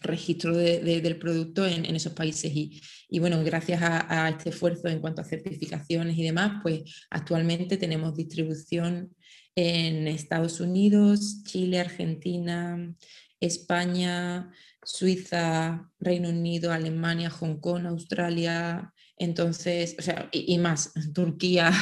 registro 0.00 0.56
del 0.56 1.18
producto 1.18 1.66
en, 1.66 1.84
en, 1.84 1.94
esos 1.94 2.14
países. 2.14 2.50
Y, 2.54 2.80
y 3.10 3.18
bueno, 3.18 3.44
gracias 3.44 3.82
a, 3.82 4.24
a, 4.24 4.30
este 4.30 4.48
esfuerzo 4.48 4.88
en 4.88 5.00
cuanto 5.00 5.20
a 5.20 5.26
certificaciones 5.26 6.16
y 6.16 6.22
demás, 6.22 6.60
pues 6.62 6.82
actualmente 7.10 7.76
tenemos 7.76 8.16
distribución 8.16 9.14
en 9.54 10.08
Estados 10.08 10.58
Unidos, 10.58 11.42
Chile, 11.44 11.80
Argentina, 11.80 12.94
España, 13.40 14.50
Suiza, 14.82 15.90
Reino 16.00 16.30
Unido, 16.30 16.72
Alemania, 16.72 17.28
Hong 17.28 17.56
Kong, 17.60 17.84
Australia, 17.86 18.91
entonces, 19.16 19.96
o 19.98 20.02
sea, 20.02 20.28
y, 20.32 20.54
y 20.54 20.58
más, 20.58 20.92
Turquía. 21.14 21.72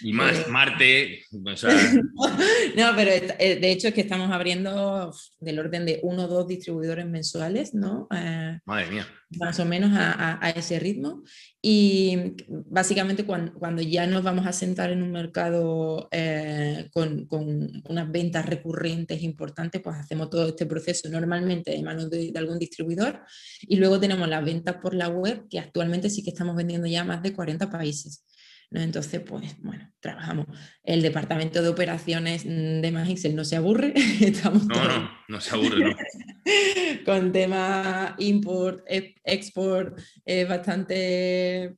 Y 0.00 0.12
más, 0.12 0.38
eh, 0.38 0.44
Marte. 0.48 1.22
O 1.44 1.56
sea... 1.56 1.70
no, 2.76 2.92
pero 2.96 3.10
eh, 3.10 3.58
de 3.60 3.70
hecho 3.70 3.88
es 3.88 3.94
que 3.94 4.00
estamos 4.00 4.30
abriendo 4.30 5.12
del 5.40 5.58
orden 5.58 5.84
de 5.84 6.00
uno 6.02 6.24
o 6.24 6.28
dos 6.28 6.48
distribuidores 6.48 7.06
mensuales, 7.06 7.74
¿no? 7.74 8.08
Eh, 8.14 8.58
Madre 8.64 8.90
mía. 8.90 9.06
Más 9.38 9.60
o 9.60 9.64
menos 9.64 9.92
a, 9.92 10.12
a, 10.12 10.46
a, 10.46 10.50
ese 10.50 10.80
ritmo. 10.80 11.22
Y 11.62 12.36
básicamente 12.48 13.26
cuando, 13.26 13.82
ya 13.82 14.06
nos 14.06 14.22
vamos 14.22 14.46
a 14.46 14.52
sentar 14.52 14.90
en 14.90 15.02
un 15.02 15.12
mercado 15.12 16.08
eh, 16.10 16.88
con, 16.92 17.26
con, 17.26 17.82
unas 17.86 18.10
ventas 18.10 18.46
recurrentes 18.46 19.22
importantes, 19.22 19.82
pues 19.82 19.96
hacemos 19.96 20.30
todo 20.30 20.48
este 20.48 20.64
proceso 20.64 21.08
normalmente 21.10 21.72
de 21.72 21.82
manos 21.82 22.08
de, 22.08 22.32
de 22.32 22.38
algún 22.38 22.58
distribuidor. 22.58 23.20
Y 23.60 23.76
luego 23.76 24.00
tenemos 24.00 24.26
las 24.28 24.44
ventas 24.44 24.76
por 24.76 24.94
la 24.94 25.08
web, 25.08 25.48
que 25.50 25.58
actualmente 25.58 26.08
sí 26.08 26.22
que 26.22 26.30
estamos 26.30 26.56
vendiendo 26.56 26.86
ya 26.86 27.04
más 27.04 27.22
de 27.22 27.34
40 27.34 27.70
países. 27.70 28.24
¿No? 28.70 28.80
Entonces, 28.80 29.20
pues 29.20 29.56
bueno, 29.60 29.92
trabajamos. 30.00 30.46
El 30.82 31.02
departamento 31.02 31.62
de 31.62 31.68
operaciones 31.68 32.44
de 32.44 32.90
Magixel 32.92 33.34
no 33.34 33.44
se 33.44 33.56
aburre. 33.56 33.92
Estamos 34.20 34.66
no, 34.66 34.84
no, 34.84 35.10
no 35.28 35.40
se 35.40 35.54
aburre, 35.54 35.90
no. 35.90 35.96
con 37.04 37.32
tema 37.32 38.14
import, 38.18 38.84
export, 38.86 39.98
eh, 40.24 40.44
bastante 40.44 41.76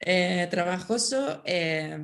eh, 0.00 0.48
trabajoso. 0.50 1.42
Eh, 1.44 1.98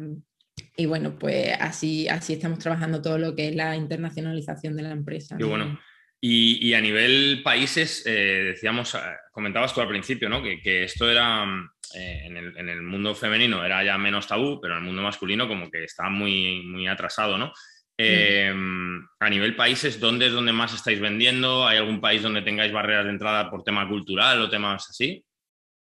y 0.77 0.87
bueno, 0.87 1.19
pues 1.19 1.53
así, 1.59 2.09
así 2.09 2.35
estamos 2.35 2.59
trabajando 2.59 3.01
todo 3.01 3.19
lo 3.19 3.35
que 3.35 3.49
es 3.49 3.57
la 3.57 3.77
internacionalización 3.77 4.77
de 4.77 4.83
la 4.83 4.91
empresa. 4.91 5.37
Qué 5.37 5.45
¿no? 5.45 5.51
bueno. 5.51 5.81
Y, 6.21 6.67
y, 6.67 6.75
a 6.75 6.81
nivel 6.81 7.43
países, 7.45 8.03
eh, 8.07 8.43
decíamos, 8.47 8.97
comentabas 9.31 9.75
tú 9.75 9.83
al 9.83 9.89
principio, 9.89 10.29
¿no? 10.29 10.43
Que, 10.43 10.61
que 10.61 10.85
esto 10.85 11.09
era 11.11 11.47
eh, 11.95 12.23
en, 12.25 12.37
el, 12.37 12.57
en, 12.57 12.69
el, 12.69 12.83
mundo 12.83 13.15
femenino 13.15 13.65
era 13.65 13.85
ya 13.85 13.97
menos 13.99 14.27
tabú, 14.27 14.61
pero 14.61 14.75
en 14.75 14.81
el 14.81 14.87
mundo 14.87 15.03
masculino 15.03 15.47
como 15.49 15.71
que 15.71 15.85
está 15.85 16.09
muy, 16.09 16.63
muy 16.63 16.87
atrasado, 16.87 17.39
¿no? 17.39 17.53
Eh, 17.99 18.53
mm. 18.55 19.09
A 19.21 19.31
nivel 19.31 19.57
países, 19.57 19.99
¿dónde 19.99 20.27
es 20.27 20.33
donde 20.33 20.53
más 20.53 20.75
estáis 20.75 21.01
vendiendo? 21.01 21.67
¿Hay 21.67 21.79
algún 21.79 22.01
país 22.01 22.23
donde 22.23 22.43
tengáis 22.43 22.73
barreras 22.73 23.05
de 23.05 23.13
entrada 23.13 23.51
por 23.51 23.63
tema 23.63 23.89
cultural 23.89 24.41
o 24.43 24.51
temas 24.51 24.91
así? 24.91 25.25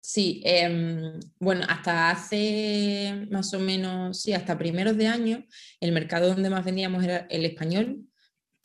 Sí, 0.01 0.41
eh, 0.45 1.19
bueno, 1.41 1.67
hasta 1.69 2.11
hace 2.11 3.27
más 3.29 3.53
o 3.55 3.59
menos, 3.59 4.23
sí, 4.23 4.33
hasta 4.33 4.57
primeros 4.57 4.97
de 4.97 5.09
año, 5.09 5.45
el 5.81 5.91
mercado 5.91 6.29
donde 6.29 6.49
más 6.49 6.65
vendíamos 6.65 7.03
era 7.03 7.27
el 7.29 7.45
español, 7.45 8.06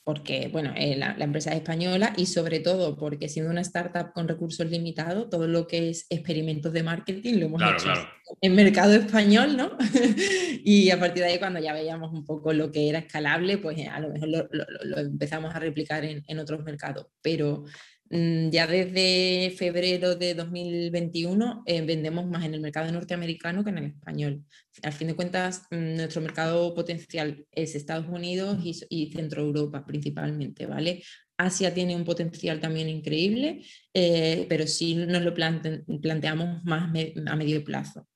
porque 0.03 0.49
bueno, 0.51 0.73
eh, 0.75 0.95
la, 0.97 1.15
la, 1.15 1.25
empresa 1.25 1.51
es 1.51 1.57
española 1.57 2.13
y 2.17 2.25
sobre 2.25 2.59
todo 2.59 2.97
porque 2.97 3.29
siendo 3.29 3.51
una 3.51 3.61
startup 3.61 4.13
con 4.13 4.27
recursos 4.27 4.67
limitados, 4.69 5.29
todo 5.29 5.47
lo 5.47 5.67
que 5.67 5.89
es 5.89 6.07
experimentos 6.09 6.73
de 6.73 6.81
marketing 6.81 7.35
lo 7.35 7.45
hemos 7.45 7.59
claro, 7.59 7.77
hecho 7.77 7.85
claro. 7.85 8.09
en 8.41 8.55
mercado 8.55 8.93
español, 8.93 9.55
¿no? 9.55 9.77
y 10.63 10.89
a 10.89 10.99
partir 10.99 11.23
de 11.23 11.29
ahí 11.29 11.39
cuando 11.39 11.59
ya 11.59 11.73
veíamos 11.73 12.11
un 12.13 12.25
poco 12.25 12.51
lo 12.51 12.71
que 12.71 12.89
era 12.89 12.99
escalable, 12.99 13.59
pues 13.59 13.87
a 13.87 13.99
lo 13.99 14.09
mejor 14.09 14.29
lo, 14.29 14.47
lo, 14.51 14.65
lo 14.83 14.97
empezamos 14.97 15.53
a 15.53 15.59
replicar 15.59 16.03
en, 16.03 16.23
en, 16.27 16.39
otros 16.39 16.63
mercados. 16.63 17.07
Pero 17.21 17.65
ya 18.11 18.67
desde 18.67 19.53
febrero 19.57 20.15
de 20.15 20.33
2021 20.35 21.63
eh, 21.65 21.81
vendemos 21.81 22.27
más 22.27 22.43
en 22.43 22.53
el 22.53 22.61
mercado 22.61 22.91
norteamericano 22.91 23.63
que 23.63 23.69
en 23.69 23.77
el 23.77 23.85
español. 23.85 24.43
Al 24.83 24.93
fin 24.93 25.07
de 25.07 25.15
cuentas, 25.15 25.63
mm, 25.71 25.95
nuestro 25.95 26.21
mercado 26.21 26.73
potencial 26.73 27.45
es 27.51 27.75
Estados 27.75 28.07
Unidos 28.07 28.57
y, 28.63 28.75
y 28.89 29.11
Centro 29.11 29.41
Europa 29.43 29.85
principalmente, 29.85 30.65
¿vale? 30.65 31.01
Asia 31.37 31.73
tiene 31.73 31.95
un 31.95 32.05
potencial 32.05 32.59
también 32.59 32.89
increíble, 32.89 33.61
eh, 33.93 34.45
pero 34.47 34.67
sí 34.67 34.95
nos 34.95 35.23
lo 35.23 35.33
plante 35.33 35.83
planteamos 36.01 36.63
más 36.63 36.91
me 36.91 37.13
a 37.25 37.35
medio 37.35 37.63
plazo. 37.63 38.07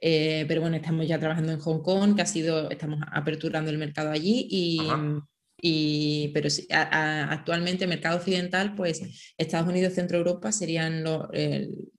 Eh, 0.00 0.44
pero 0.48 0.62
bueno, 0.62 0.76
estamos 0.76 1.06
ya 1.06 1.18
trabajando 1.18 1.52
en 1.52 1.60
Hong 1.60 1.80
Kong, 1.82 2.16
que 2.16 2.22
ha 2.22 2.26
sido, 2.26 2.70
estamos 2.70 3.00
aperturando 3.12 3.70
el 3.70 3.78
mercado 3.78 4.10
allí 4.10 4.48
y, 4.50 4.78
Y, 5.64 6.32
pero 6.34 6.50
sí, 6.50 6.66
actualmente 6.70 7.86
mercado 7.86 8.16
occidental, 8.16 8.74
pues 8.74 9.32
Estados 9.38 9.68
Unidos, 9.68 9.92
Centro 9.92 10.18
Europa 10.18 10.50
serían 10.50 11.04
los, 11.04 11.28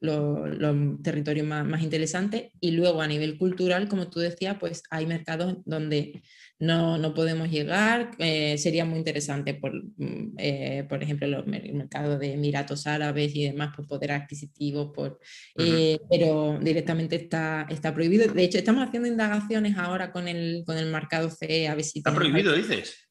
los 0.02 1.02
territorios 1.02 1.48
más, 1.48 1.66
más, 1.66 1.82
interesantes. 1.82 2.52
Y 2.60 2.72
luego 2.72 3.02
a 3.02 3.08
nivel 3.08 3.38
cultural, 3.38 3.88
como 3.88 4.10
tú 4.10 4.20
decías, 4.20 4.58
pues 4.60 4.84
hay 4.90 5.06
mercados 5.06 5.60
donde 5.64 6.24
no, 6.60 6.98
no 6.98 7.14
podemos 7.14 7.50
llegar. 7.50 8.12
Eh, 8.18 8.58
sería 8.58 8.84
muy 8.84 8.98
interesante, 8.98 9.54
por, 9.54 9.74
mm, 9.74 10.36
eh, 10.40 10.86
por 10.90 11.02
ejemplo, 11.02 11.28
los, 11.28 11.48
el 11.48 11.74
mercado 11.74 12.20
de 12.20 12.34
Emiratos 12.34 12.86
Árabes 12.86 13.34
y 13.34 13.46
demás, 13.46 13.74
por 13.74 13.88
poder 13.88 14.12
adquisitivo, 14.12 14.92
por, 14.92 15.22
pero 15.56 16.60
directamente 16.62 17.16
está, 17.16 17.66
está 17.70 17.94
prohibido. 17.94 18.34
De 18.34 18.44
hecho, 18.44 18.58
estamos 18.58 18.86
haciendo 18.86 19.08
indagaciones 19.08 19.78
ahora 19.78 20.12
con 20.12 20.28
el, 20.28 20.64
con 20.66 20.78
el 20.78 20.92
mercado 20.92 21.30
CE 21.30 21.70
a 21.70 21.76
ver 21.76 21.86
si... 21.86 22.00
¿Está 22.00 22.14
prohibido, 22.14 22.54
dices? 22.54 23.04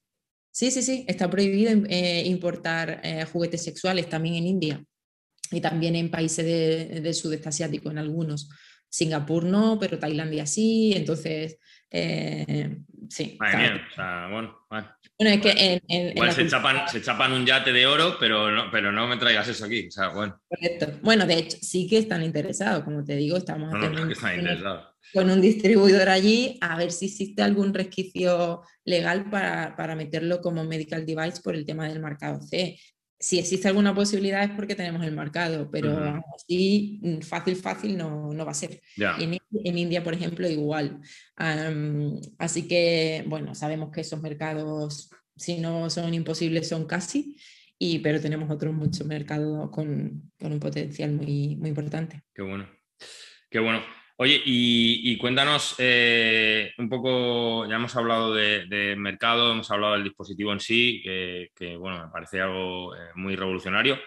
Sí, 0.52 0.70
sí, 0.70 0.82
sí, 0.82 1.04
está 1.08 1.30
prohibido 1.30 1.72
importar 1.72 3.02
juguetes 3.32 3.64
sexuales 3.64 4.08
también 4.08 4.36
en 4.36 4.46
India 4.46 4.84
y 5.50 5.60
también 5.60 5.96
en 5.96 6.10
países 6.10 6.44
del 7.02 7.14
sudeste 7.14 7.48
asiático, 7.48 7.90
en 7.90 7.98
algunos. 7.98 8.50
Singapur 8.88 9.44
no, 9.44 9.78
pero 9.80 9.98
Tailandia 9.98 10.44
sí, 10.44 10.92
entonces 10.94 11.58
eh, 11.94 12.78
sí. 13.10 13.38
bueno, 13.38 14.56
es 15.18 15.40
que 15.40 15.80
en, 15.88 16.16
Igual 16.16 16.32
se, 16.32 16.48
chapan, 17.02 17.32
un 17.32 17.44
yate 17.44 17.72
de 17.72 17.86
oro, 17.86 18.16
pero 18.18 18.50
no, 18.50 18.70
pero 18.70 18.90
no 18.92 19.06
me 19.06 19.18
traigas 19.18 19.48
eso 19.48 19.66
aquí. 19.66 19.88
bueno. 20.14 20.40
Bueno, 21.02 21.26
de 21.26 21.34
hecho, 21.34 21.58
sí 21.60 21.86
que 21.86 21.98
están 21.98 22.22
interesados, 22.22 22.84
como 22.84 23.04
te 23.04 23.16
digo, 23.16 23.36
estamos 23.36 23.72
con 25.12 25.30
un 25.30 25.40
distribuidor 25.40 26.08
allí 26.08 26.58
a 26.60 26.76
ver 26.76 26.92
si 26.92 27.06
existe 27.06 27.42
algún 27.42 27.74
resquicio 27.74 28.62
legal 28.84 29.30
para, 29.30 29.76
para, 29.76 29.94
meterlo 29.94 30.40
como 30.40 30.64
medical 30.64 31.04
device 31.04 31.40
por 31.42 31.54
el 31.54 31.66
tema 31.66 31.88
del 31.88 32.00
marcado 32.00 32.40
C 32.40 32.78
si 33.22 33.38
existe 33.38 33.68
alguna 33.68 33.94
posibilidad 33.94 34.42
es 34.42 34.50
porque 34.50 34.74
tenemos 34.74 35.06
el 35.06 35.12
mercado, 35.12 35.70
pero 35.70 36.20
así 36.34 36.98
mm, 37.02 37.20
fácil, 37.20 37.54
fácil 37.54 37.96
no, 37.96 38.32
no 38.32 38.44
va 38.44 38.50
a 38.50 38.54
ser. 38.54 38.82
En, 38.96 39.38
en, 39.64 39.78
India, 39.78 40.02
por 40.02 40.12
ejemplo, 40.12 40.48
igual. 40.48 41.00
así 42.38 42.66
que, 42.66 43.24
bueno, 43.28 43.54
sabemos 43.54 43.92
que 43.92 44.00
esos 44.00 44.20
mercados, 44.20 45.08
si 45.36 45.60
no 45.60 45.88
son 45.88 46.12
imposibles, 46.12 46.68
son 46.68 46.84
casi, 46.84 47.36
y, 47.78 48.00
pero 48.00 48.20
tenemos 48.20 48.50
otros 48.50 48.74
muchos 48.74 49.06
mercados 49.06 49.70
con, 49.70 50.32
con 50.36 50.52
un 50.52 50.58
potencial 50.58 51.12
muy, 51.12 51.54
muy 51.54 51.68
importante. 51.68 52.24
Qué 52.34 52.42
bueno. 52.42 52.68
Qué 53.48 53.60
bueno. 53.60 53.82
Oye, 54.22 54.40
y, 54.44 55.18
cuéntanos 55.18 55.74
eh, 55.78 56.70
un 56.78 56.88
poco, 56.88 57.68
ya 57.68 57.74
hemos 57.74 57.96
hablado 57.96 58.32
de, 58.32 58.94
mercado, 58.96 59.50
hemos 59.50 59.68
hablado 59.72 59.94
del 59.94 60.04
dispositivo 60.04 60.52
en 60.52 60.61
sí, 60.61 61.02
que, 61.02 61.76
bueno, 61.76 62.04
me 62.04 62.12
parece 62.12 62.40
algo 62.40 62.94
eh, 62.94 63.00
muy 63.16 63.35
revolucionario. 63.35 63.98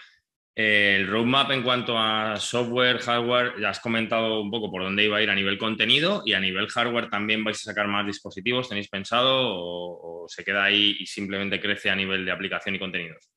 Eh, 0.56 0.99
el 0.99 1.08
roadmap 1.10 1.51
en 1.51 1.63
cuanto 1.63 1.99
a 1.99 2.38
software, 2.38 2.99
hardware, 2.99 3.60
ya 3.60 3.71
has 3.71 3.82
comentado 3.82 4.39
un 4.39 4.49
poco 4.49 4.71
por 4.71 4.84
dónde 4.84 5.04
iba 5.04 5.17
a 5.17 5.21
ir 5.21 5.30
a 5.30 5.36
nivel 5.36 5.58
contenido 5.58 6.23
y 6.25 6.32
a 6.32 6.39
nivel 6.39 6.69
hardware 6.69 7.10
también 7.10 7.43
vais 7.43 7.58
a 7.58 7.71
sacar 7.71 7.89
más 7.89 8.06
dispositivos, 8.06 8.69
¿tenéis 8.69 8.88
pensado 8.88 9.34
o, 9.38 10.28
se 10.30 10.45
queda 10.45 10.63
ahí 10.63 10.95
y 10.97 11.06
simplemente 11.08 11.60
crece 11.60 11.89
a 11.89 11.95
nivel 11.95 12.23
de 12.23 12.32
aplicación 12.32 12.73
y 12.75 12.80
contenidos? 12.80 13.30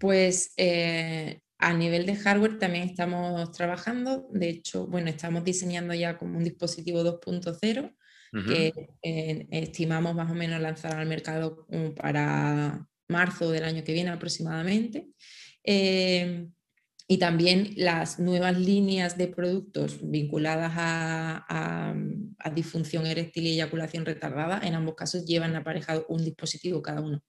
Pues 0.00 0.52
a 1.58 1.74
nivel 1.74 2.06
de 2.06 2.16
hardware 2.16 2.58
también 2.58 2.88
estamos 2.88 3.50
trabajando, 3.52 4.28
de 4.32 4.48
hecho, 4.48 4.86
bueno, 4.86 5.10
estamos 5.10 5.44
diseñando 5.44 5.92
ya 5.94 6.16
como 6.16 6.38
un 6.38 6.44
dispositivo 6.44 7.02
2.0 7.02 7.94
que 8.46 8.72
eh, 9.02 9.46
estimamos 9.50 10.14
más 10.14 10.30
o 10.30 10.34
menos 10.34 10.60
lanzar 10.60 10.96
al 10.96 11.08
mercado 11.08 11.66
para 11.96 12.86
marzo 13.08 13.50
del 13.50 13.64
año 13.64 13.84
que 13.84 13.92
viene 13.92 14.10
aproximadamente. 14.10 15.08
Eh, 15.64 16.48
y 17.10 17.16
también 17.16 17.72
las 17.76 18.18
nuevas 18.18 18.58
líneas 18.58 19.16
de 19.16 19.28
productos 19.28 19.98
vinculadas 20.02 20.72
a, 20.76 21.94
a 22.38 22.50
disfunción 22.50 23.06
eréctil 23.06 23.46
y 23.46 23.54
eyaculación 23.54 24.04
retardada, 24.04 24.60
en 24.62 24.74
ambos 24.74 24.94
casos 24.94 25.24
llevan 25.24 25.56
aparejado 25.56 26.04
un 26.10 26.22
dispositivo 26.22 26.82
cada 26.82 27.00
uno. 27.00 27.22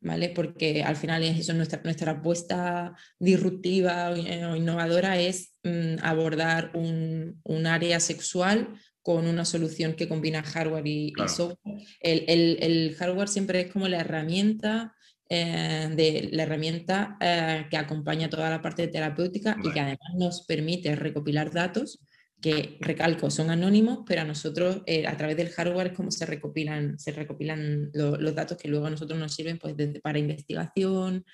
¿Vale? 0.00 0.30
Porque 0.30 0.82
al 0.82 0.96
final 0.96 1.22
es 1.22 1.38
eso, 1.38 1.54
nuestra, 1.54 1.80
nuestra 1.84 2.12
apuesta 2.12 2.94
disruptiva 3.18 4.10
o 4.10 4.56
innovadora 4.56 5.18
es 5.18 5.58
mm, 5.64 5.96
abordar 6.02 6.70
un, 6.74 7.40
un, 7.44 7.66
área 7.66 8.00
sexual 8.00 8.68
con 9.02 9.26
una 9.26 9.44
solución 9.44 9.94
que 9.94 10.08
combina 10.08 10.42
hardware 10.42 10.86
y, 10.86 11.12
software. 11.26 11.82
El, 12.00 12.24
el, 12.28 12.58
el, 12.60 12.94
hardware 12.96 13.28
siempre 13.28 13.60
es 13.62 13.72
como 13.72 13.88
la 13.88 14.00
herramienta 14.00 14.94
eh, 15.30 15.90
de 15.94 16.30
la 16.32 16.44
herramienta 16.44 17.18
eh, 17.20 17.66
que 17.70 17.76
acompaña 17.76 18.30
toda 18.30 18.48
la 18.48 18.62
parte 18.62 18.88
terapéutica 18.88 19.58
y 19.62 19.70
que 19.72 19.80
además 19.80 20.14
nos 20.16 20.46
permite 20.46 20.96
recopilar 20.96 21.52
datos 21.52 22.00
que 22.40 22.78
recalco, 22.80 23.30
son 23.30 23.50
anónimos, 23.50 24.00
pero 24.06 24.20
a 24.20 24.24
nosotros 24.24 24.82
eh, 24.86 25.06
a 25.06 25.16
través 25.16 25.36
del 25.36 25.50
hardware 25.50 25.88
es 25.88 25.92
como 25.92 26.10
se 26.10 26.24
recopilan, 26.24 26.98
se 26.98 27.12
recopilan 27.12 27.90
los 27.92 28.34
datos 28.34 28.56
que 28.56 28.68
luego 28.68 28.86
a 28.86 28.90
nosotros 28.90 29.18
nos 29.18 29.34
sirven 29.34 29.58
pues, 29.58 29.74
para 30.02 30.18
investigación, 30.18 31.24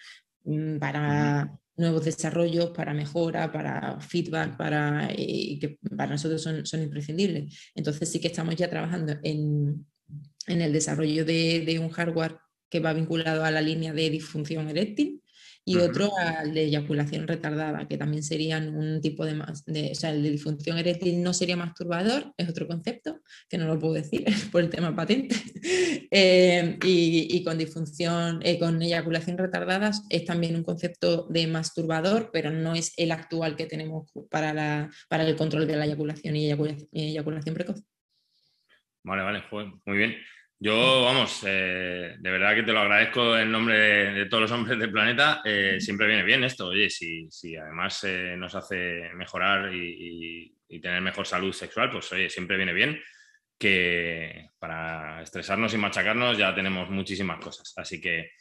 mm, 0.44 0.78
para 0.78 1.58
nuevos 1.76 2.04
desarrollos, 2.04 2.70
para 2.70 2.94
mejora, 2.94 3.52
para 3.52 4.00
feedback, 4.00 4.56
para, 4.56 5.10
eh, 5.10 5.58
que 5.60 5.78
para 5.96 6.12
nosotros 6.12 6.40
son, 6.40 6.64
son, 6.64 6.82
imprescindibles. 6.82 7.70
Entonces 7.74 8.10
sí 8.10 8.20
que 8.20 8.28
estamos 8.28 8.54
ya 8.56 8.70
trabajando 8.70 9.16
en, 9.22 9.86
en 10.46 10.62
el 10.62 10.72
desarrollo 10.72 11.24
de, 11.24 11.64
de 11.66 11.78
un 11.78 11.90
hardware 11.90 12.38
que 12.70 12.80
va 12.80 12.92
vinculado 12.92 13.44
a 13.44 13.50
la 13.50 13.60
línea 13.60 13.92
de 13.92 14.08
disfunción 14.10 14.68
eréctil 14.68 15.22
y 15.64 15.78
otro 15.78 16.10
al 16.18 16.52
de 16.52 16.64
eyaculación 16.64 17.26
retardada, 17.26 17.88
que 17.88 17.96
también 17.96 18.22
serían 18.22 18.74
un 18.76 19.00
tipo 19.00 19.24
de, 19.24 19.42
de, 19.66 19.92
o 19.92 19.94
sea, 19.94 20.10
el 20.10 20.22
de 20.22 20.30
disfunción 20.30 20.76
eréctil 20.76 21.22
no 21.22 21.32
sería 21.32 21.56
masturbador, 21.56 22.34
es 22.36 22.48
otro 22.48 22.66
concepto, 22.66 23.20
que 23.48 23.56
no 23.56 23.66
lo 23.66 23.78
puedo 23.78 23.94
decir 23.94 24.24
por 24.52 24.62
el 24.62 24.70
tema 24.70 24.94
patente, 24.94 25.36
eh, 26.10 26.78
y, 26.84 27.36
y, 27.36 27.44
con 27.44 27.56
disfunción, 27.56 28.40
eh, 28.42 28.58
con 28.58 28.80
eyaculación 28.82 29.38
retardada 29.38 29.90
es 30.10 30.24
también 30.24 30.54
un 30.54 30.64
concepto 30.64 31.26
de 31.30 31.46
masturbador, 31.46 32.30
pero 32.32 32.50
no 32.50 32.74
es 32.74 32.92
el 32.98 33.12
actual 33.12 33.56
que 33.56 33.66
tenemos 33.66 34.10
para, 34.30 34.52
la, 34.52 34.90
para 35.08 35.26
el 35.26 35.36
control 35.36 35.66
de 35.66 35.76
la 35.76 35.86
eyaculación 35.86 36.36
y 36.36 36.46
eyaculación, 36.46 36.88
y 36.92 37.10
eyaculación 37.10 37.54
precoz. 37.54 37.82
Vale, 39.02 39.22
vale, 39.22 39.42
muy 39.84 39.96
bien. 39.96 40.14
Yo, 40.58 41.02
vamos, 41.02 41.44
eh, 41.46 42.14
de 42.18 42.30
verdad 42.30 42.54
que 42.54 42.62
te 42.62 42.72
lo 42.72 42.80
agradezco 42.80 43.36
en 43.36 43.50
nombre 43.50 44.12
de, 44.14 44.26
todos 44.26 44.42
los 44.42 44.52
hombres 44.52 44.78
del 44.78 44.92
planeta. 44.92 45.42
Eh, 45.44 45.78
siempre 45.80 46.06
viene 46.06 46.22
bien 46.22 46.44
esto, 46.44 46.68
oye, 46.68 46.88
si, 46.88 47.30
si 47.30 47.56
además 47.56 48.02
eh, 48.04 48.34
nos 48.36 48.54
hace 48.54 49.10
mejorar 49.14 49.74
y, 49.74 50.52
tener 50.82 51.00
mejor 51.00 51.24
salud 51.24 51.52
sexual, 51.52 51.88
pues 51.88 52.10
oye, 52.12 52.28
siempre 52.28 52.56
viene 52.56 52.72
bien 52.72 53.00
que 53.56 54.50
para 54.58 55.22
estresarnos 55.22 55.72
y 55.72 55.78
machacarnos 55.78 56.36
ya 56.36 56.52
tenemos 56.52 56.90
muchísimas 56.90 57.38
cosas. 57.38 57.72
Así 57.76 58.00
que 58.00 58.32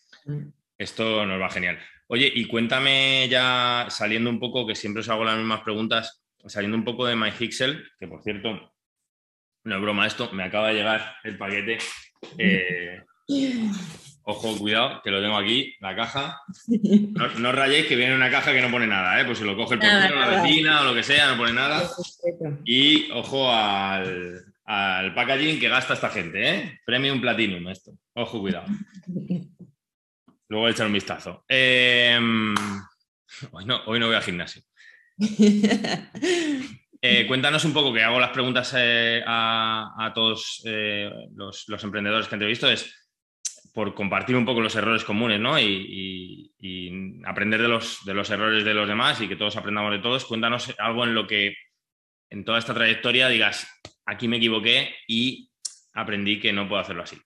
esto 0.75 1.25
nos 1.27 1.39
va 1.39 1.51
genial. 1.51 1.79
Oye, 2.07 2.31
y 2.33 2.45
cuéntame 2.45 3.27
ya 3.29 3.85
saliendo 3.89 4.31
un 4.31 4.39
poco, 4.39 4.65
que 4.65 4.73
siempre 4.73 5.01
os 5.01 5.09
hago 5.09 5.23
las 5.23 5.37
mismas 5.37 5.61
preguntas, 5.61 6.23
saliendo 6.47 6.75
un 6.75 6.83
poco 6.83 7.05
de 7.05 7.15
MyHixel, 7.15 7.87
que 7.99 8.07
por 8.07 8.23
cierto, 8.23 8.72
no 9.63 9.75
es 9.75 9.81
broma 9.81 10.07
esto, 10.07 10.31
me 10.33 10.43
acaba 10.43 10.69
de 10.69 10.75
llegar 10.75 11.15
el 11.23 11.37
paquete 11.37 11.77
eh, 12.37 13.01
ojo, 14.23 14.57
cuidado, 14.57 15.01
que 15.03 15.11
lo 15.11 15.21
tengo 15.21 15.37
aquí, 15.37 15.75
la 15.79 15.95
caja. 15.95 16.41
No, 17.37 17.51
rayéis 17.51 17.87
que 17.87 17.95
viene 17.95 18.15
una 18.15 18.29
caja 18.31 18.53
que 18.53 18.61
no 18.61 18.71
pone 18.71 18.87
nada, 18.87 19.19
¿eh? 19.19 19.25
Pues 19.25 19.37
si 19.37 19.43
lo 19.43 19.55
coge 19.55 19.75
el 19.75 19.79
portero, 19.79 20.19
la 20.19 20.41
vecina 20.41 20.81
o 20.81 20.85
lo 20.85 20.93
que 20.93 21.03
sea, 21.03 21.31
no 21.31 21.37
pone 21.37 21.53
nada. 21.53 21.89
Y 22.65 23.11
ojo 23.11 23.51
al, 23.51 24.45
al 24.65 25.13
packaging 25.13 25.59
que 25.59 25.69
gasta 25.69 25.93
esta 25.93 26.09
gente, 26.09 26.49
¿eh? 26.49 26.79
Premium 26.85 27.21
Platinum 27.21 27.67
esto. 27.69 27.91
Ojo, 28.13 28.39
cuidado. 28.39 28.67
Luego 30.47 30.69
echar 30.69 30.87
un 30.87 30.93
vistazo. 30.93 31.43
Em, 31.47 32.53
hoy, 33.51 33.65
no, 33.65 33.81
hoy 33.85 33.99
no 33.99 34.07
voy 34.07 34.15
al 34.15 34.23
gimnasio. 34.23 34.61
Eh, 37.05 37.27
cuéntanos 37.27 37.65
un 37.65 37.73
poco, 37.73 37.91
que 37.91 38.01
hago 38.01 38.17
las 38.17 38.29
preguntas 38.29 38.73
eh, 38.77 39.21
a, 39.27 40.09
todos 40.15 40.61
eh, 40.63 41.11
los, 41.35 41.83
emprendedores 41.83 42.29
que 42.29 42.35
entrevisto, 42.35 42.69
es 42.69 42.95
por 43.73 43.93
compartir 43.93 44.37
un 44.37 44.45
poco 44.45 44.61
los 44.61 44.73
errores 44.77 45.03
comunes 45.03 45.37
¿no? 45.37 45.59
y, 45.59 46.49
aprender 47.25 47.61
de 47.61 47.67
los, 47.67 48.05
de 48.05 48.13
los, 48.13 48.29
errores 48.29 48.63
de 48.63 48.73
los 48.73 48.87
demás 48.87 49.19
y 49.19 49.27
que 49.27 49.35
todos 49.35 49.57
aprendamos 49.57 49.91
de 49.91 49.99
todos. 49.99 50.23
Cuéntanos 50.23 50.73
algo 50.79 51.03
en 51.03 51.13
lo 51.13 51.27
que 51.27 51.53
en 52.29 52.45
toda 52.45 52.57
esta 52.57 52.73
trayectoria 52.73 53.27
digas, 53.27 53.67
aquí 54.05 54.29
me 54.29 54.37
equivoqué 54.37 54.95
y 55.05 55.51
aprendí 55.93 56.39
que 56.39 56.53
no 56.53 56.69
puedo 56.69 56.81
hacerlo 56.81 57.03
así. 57.03 57.17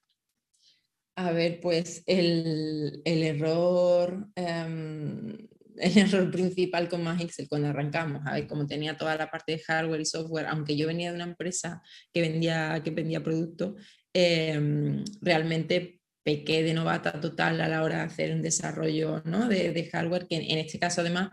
A 1.14 1.30
ver, 1.30 1.60
pues 1.60 2.02
el, 2.06 3.00
error 3.04 4.26
em, 4.34 5.36
el 5.80 5.98
error 5.98 6.30
principal 6.30 6.88
con 6.88 7.02
Magixel 7.02 7.48
cuando 7.48 7.68
arrancamos, 7.68 8.22
a 8.26 8.46
como 8.46 8.66
tenía 8.66 8.96
toda 8.96 9.16
la 9.16 9.30
parte 9.30 9.52
de 9.52 9.58
hardware 9.60 10.00
y 10.00 10.06
software, 10.06 10.46
aunque 10.46 10.76
yo 10.76 10.86
venía 10.86 11.10
de 11.10 11.16
una 11.16 11.24
empresa 11.24 11.82
que 12.12 12.20
vendía, 12.20 12.80
que 12.84 12.90
vendía 12.90 13.22
productos, 13.22 13.74
em, 14.12 15.04
realmente 15.20 16.00
pequé 16.22 16.62
de 16.62 16.74
novata 16.74 17.20
total 17.20 17.60
a 17.60 17.68
la 17.68 17.82
hora 17.82 17.98
de 17.98 18.02
hacer 18.02 18.34
un 18.34 18.42
desarrollo 18.42 19.22
¿no? 19.24 19.48
de 19.48 19.88
hardware, 19.90 20.26
que 20.28 20.36
en 20.36 20.58
este 20.58 20.78
caso 20.78 21.00
además 21.00 21.30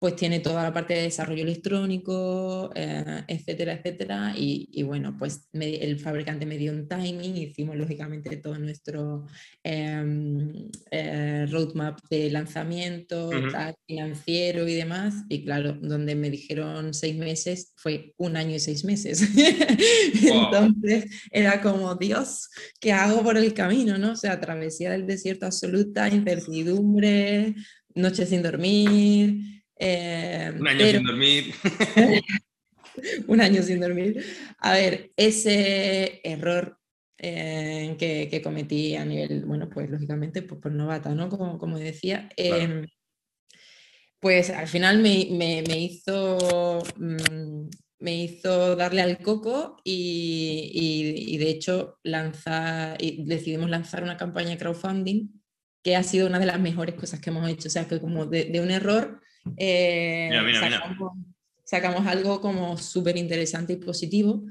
pues 0.00 0.16
tiene 0.16 0.40
toda 0.40 0.62
la 0.62 0.72
parte 0.72 0.94
de 0.94 1.02
desarrollo 1.02 1.42
electrónico, 1.42 2.70
eh, 2.74 3.22
etcétera, 3.28 3.74
etcétera. 3.74 4.32
Y, 4.34 4.82
bueno, 4.82 5.14
pues 5.18 5.46
el 5.52 6.00
fabricante 6.00 6.46
me 6.46 6.56
dio 6.56 6.72
un 6.72 6.88
timing, 6.88 7.36
hicimos 7.36 7.76
lógicamente 7.76 8.38
todo 8.38 8.58
nuestro 8.58 9.26
em, 9.62 10.70
eh, 10.90 11.46
roadmap 11.50 12.00
de 12.08 12.30
lanzamiento, 12.30 13.28
financiero 13.86 14.66
y 14.66 14.74
demás. 14.74 15.16
Y 15.28 15.44
claro, 15.44 15.74
donde 15.74 16.14
me 16.14 16.30
dijeron 16.30 16.94
seis 16.94 17.16
meses, 17.16 17.74
fue 17.76 18.14
un 18.16 18.38
año 18.38 18.56
y 18.56 18.60
seis 18.60 18.86
meses. 18.86 19.20
Entonces 20.22 21.28
era 21.30 21.60
como, 21.60 21.94
Dios, 21.96 22.48
¿qué 22.80 22.92
hago 22.92 23.22
por 23.22 23.36
el 23.36 23.52
camino? 23.52 23.98
¿no? 23.98 24.12
O 24.12 24.16
sea, 24.16 24.40
travesía 24.40 24.92
del 24.92 25.06
desierto 25.06 25.44
absoluta, 25.44 26.08
incertidumbre, 26.08 27.54
noches 27.94 28.30
sin 28.30 28.42
dormir. 28.42 29.59
Eh, 29.80 30.52
un 30.58 30.68
año 30.68 30.86
sin 30.86 31.04
dormir. 31.04 31.54
un 33.26 33.40
año 33.40 33.62
sin 33.62 33.80
dormir. 33.80 34.22
A 34.58 34.74
ver, 34.74 35.10
ese 35.16 36.20
error 36.22 36.78
eh, 37.16 37.96
que, 37.98 38.42
cometí 38.42 38.94
a 38.94 39.06
nivel, 39.06 39.46
bueno, 39.46 39.70
pues 39.70 39.88
lógicamente 39.88 40.42
pues, 40.42 40.60
por 40.60 40.72
novata, 40.72 41.14
¿no? 41.14 41.30
Como, 41.30 41.58
como 41.58 41.78
decía. 41.78 42.28
Em, 42.36 42.86
pues 44.20 44.50
al 44.50 44.68
final 44.68 44.98
me, 44.98 45.26
me, 45.30 45.78
hizo, 45.78 46.82
mm, 46.96 47.68
me 48.00 48.22
hizo 48.22 48.76
darle 48.76 49.00
al 49.00 49.18
coco 49.18 49.78
y, 49.82 50.70
y, 50.74 51.38
de 51.38 51.48
hecho 51.48 51.98
lanzar, 52.02 53.02
y 53.02 53.24
decidimos 53.24 53.70
lanzar 53.70 54.02
una 54.02 54.18
campaña 54.18 54.50
de 54.50 54.58
crowdfunding 54.58 55.40
que 55.82 55.96
ha 55.96 56.02
sido 56.02 56.26
una 56.26 56.38
de 56.38 56.44
las 56.44 56.60
mejores 56.60 56.96
cosas 56.96 57.20
que 57.20 57.30
hemos 57.30 57.48
hecho. 57.48 57.68
O 57.68 57.70
sea, 57.70 57.88
que 57.88 57.98
como 57.98 58.26
de, 58.26 58.44
de 58.44 58.60
un 58.60 58.70
error 58.70 59.22
eh, 59.56 60.30
sacamos, 61.64 62.06
algo 62.06 62.40
como 62.40 62.76
súper 62.76 63.16
interesante 63.16 63.74
y 63.74 63.76
positivo. 63.76 64.44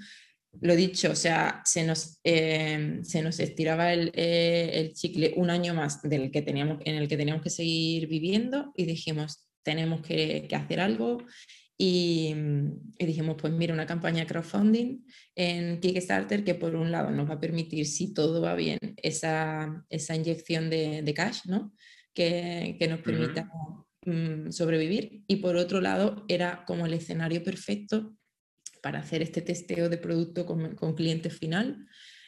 Lo 0.62 0.76
dicho, 0.76 1.12
o 1.12 1.16
sea, 1.16 1.62
se 1.64 1.86
nos, 1.86 2.20
eh, 2.24 3.00
se 3.04 3.22
nos 3.22 3.40
estiraba 3.40 3.94
el, 3.94 4.12
eh, 4.16 4.72
el, 4.74 4.94
chicle 4.94 5.34
un 5.38 5.50
año 5.50 5.74
más 5.74 6.02
del 6.02 6.32
que 6.32 6.42
teníamos, 6.42 6.80
en 6.86 6.96
el 6.96 7.08
que 7.08 7.18
teníamos 7.18 7.44
que 7.44 7.52
seguir 7.52 8.08
viviendo 8.08 8.72
y 8.76 8.86
dijimos, 8.86 9.48
tenemos 9.64 10.02
que, 10.02 10.48
que 10.50 10.56
hacer 10.56 10.80
algo. 10.80 11.24
Y, 11.78 12.36
y, 12.98 13.06
dijimos, 13.06 13.38
pues 13.40 13.54
mira, 13.54 13.74
una 13.74 13.86
campaña 13.86 14.26
crowdfunding 14.26 15.06
en 15.36 15.80
Kickstarter 15.80 16.44
que 16.44 16.56
por 16.56 16.76
un 16.76 16.92
lado 16.92 17.10
nos 17.12 17.30
va 17.30 17.36
a 17.36 17.40
permitir, 17.40 17.86
si 17.86 18.14
todo 18.14 18.42
va 18.42 18.56
bien, 18.56 18.80
esa, 18.98 19.86
esa 19.90 20.16
inyección 20.16 20.70
de, 20.70 21.04
de 21.04 21.14
cash, 21.14 21.46
¿no? 21.46 21.74
Que, 22.14 22.76
que 22.78 22.88
nos 22.90 23.00
permita 23.00 23.50
Mm, 24.10 24.52
sobrevivir 24.52 25.24
y 25.28 25.36
por 25.36 25.56
otro 25.56 25.82
lado 25.82 26.26
era 26.28 26.64
como 26.66 26.88
el 26.88 26.94
escenario 26.94 27.44
perfecto 27.44 28.16
para 28.82 29.00
hacer 29.00 29.22
este 29.22 29.42
testeo 29.42 29.88
de 29.88 30.00
producto 30.00 30.48
con, 30.48 30.76
con 30.76 30.96
cliente 30.96 31.30
final 31.30 31.86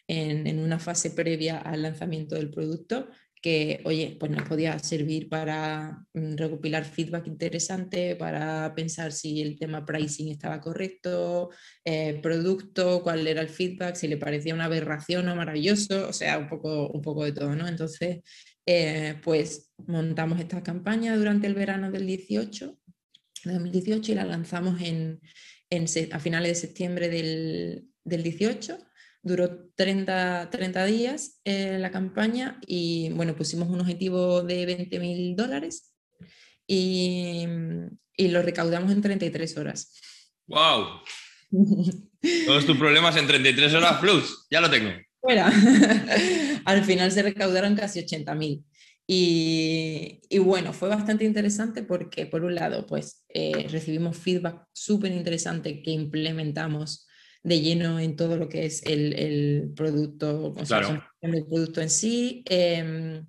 en, 0.08 0.46
en, 0.46 0.60
una 0.60 0.78
fase 0.78 1.10
previa 1.10 1.58
al 1.58 1.82
lanzamiento 1.82 2.36
del 2.36 2.52
producto 2.52 3.10
que, 3.42 3.82
oye, 3.86 4.16
pues 4.20 4.32
nos 4.32 4.48
podía 4.48 4.78
servir 4.78 5.28
para 5.28 6.06
mm, 6.14 6.36
recopilar 6.36 6.86
feedback 6.86 7.26
interesante, 7.26 8.16
para 8.16 8.76
pensar 8.76 9.12
si 9.12 9.42
el 9.42 9.58
tema 9.58 9.84
pricing 9.84 10.30
estaba 10.30 10.62
correcto, 10.62 11.50
eh, 11.84 12.20
producto, 12.22 13.02
cuál 13.02 13.26
era 13.26 13.42
el 13.42 13.50
feedback, 13.50 13.96
si 13.96 14.08
le 14.08 14.18
parecía 14.18 14.54
una 14.54 14.66
aberración 14.66 15.28
o 15.30 15.36
maravilloso, 15.36 16.10
o 16.10 16.14
sea, 16.14 16.38
un 16.38 16.48
poco, 16.48 16.90
un 16.90 17.02
poco 17.02 17.24
de 17.26 17.32
todo, 17.32 17.56
¿no? 17.56 17.68
Entonces, 17.68 18.20
eh, 18.66 19.20
pues 19.24 19.74
montamos 19.88 20.40
esta 20.40 20.62
campaña 20.62 21.16
durante 21.16 21.48
el 21.48 21.56
verano 21.56 21.92
del 21.92 22.06
18, 22.06 22.78
2018 23.46 24.12
y 24.12 24.16
la 24.16 24.26
lanzamos 24.26 24.82
en, 24.82 25.20
a 26.12 26.20
finales 26.20 26.50
de 26.50 26.68
septiembre 26.68 27.10
del, 27.10 27.88
18. 28.04 28.78
Duró 29.24 29.70
30, 29.76 30.50
30 30.50 30.86
días 30.86 31.40
eh, 31.44 31.78
la 31.80 31.92
campaña 31.92 32.60
y 32.66 33.12
bueno, 33.14 33.36
pusimos 33.36 33.70
un 33.70 33.82
objetivo 33.82 34.42
de 34.42 34.66
20 34.66 35.00
mil 35.00 35.36
dólares 35.36 35.94
y, 36.66 37.46
y, 38.18 38.28
lo 38.30 38.42
recaudamos 38.42 38.92
en 38.92 39.02
33 39.02 39.58
horas. 39.58 39.94
¡Wow! 40.48 41.02
Todos 42.46 42.66
tus 42.66 42.78
problemas 42.78 43.16
en 43.18 43.28
33 43.28 43.74
horas 43.76 44.00
plus, 44.00 44.48
ya 44.50 44.62
lo 44.62 44.70
tengo. 44.70 44.92
Fuera. 45.22 45.52
Al 46.66 46.84
final 46.84 47.12
se 47.12 47.22
recaudaron 47.22 47.76
casi 47.76 48.00
80.000. 48.00 48.64
Y, 49.08 50.22
y, 50.30 50.40
bueno, 50.40 50.74
fue 50.74 50.90
bastante 50.90 51.26
interesante 51.26 51.84
porque 51.84 52.26
por 52.26 52.44
un 52.44 52.56
lado, 52.56 52.86
pues 52.88 53.26
eh, 53.30 53.68
recibimos 53.70 54.18
feedback 54.18 54.66
súper 54.72 55.12
interesante 55.12 55.82
que 55.84 55.92
implementamos 55.92 57.08
de 57.44 57.60
lleno 57.60 58.00
en 58.00 58.16
todo 58.16 58.38
lo 58.38 58.48
que 58.48 58.66
es 58.66 58.84
el, 58.86 59.14
el 59.14 59.74
producto, 59.76 60.54
o 60.56 60.66
sea, 60.66 61.12
el 61.22 61.46
producto 61.46 61.82
en 61.82 61.90
sí. 61.90 62.44
Em, 62.48 63.26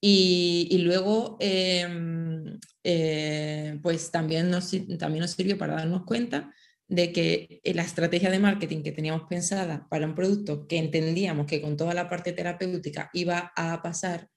y, 0.00 0.68
y, 0.70 0.78
luego, 0.78 1.36
em, 1.40 2.58
eh, 2.84 3.78
pues 3.82 4.10
también 4.10 4.50
nos, 4.50 4.70
también 4.98 5.22
nos 5.22 5.32
sirvió 5.32 5.58
para 5.58 5.74
darnos 5.74 6.04
cuenta 6.04 6.54
de 6.90 7.12
que 7.12 7.60
la 7.64 7.82
estrategia 7.82 8.30
de 8.30 8.40
marketing 8.40 8.82
que 8.82 8.90
teníamos 8.90 9.22
pensada 9.28 9.86
para 9.88 10.06
un 10.06 10.14
producto 10.16 10.66
que 10.66 10.76
entendíamos 10.76 11.46
que 11.46 11.62
con 11.62 11.76
toda 11.76 11.94
la 11.94 12.08
parte 12.08 12.32
terapéutica 12.32 13.10
iba 13.12 13.52
a 13.54 13.80
pasar, 13.80 14.28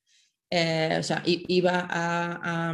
eh, 0.52 0.98
o 1.00 1.04
sea, 1.04 1.24
iba 1.26 1.88
a, 1.90 2.70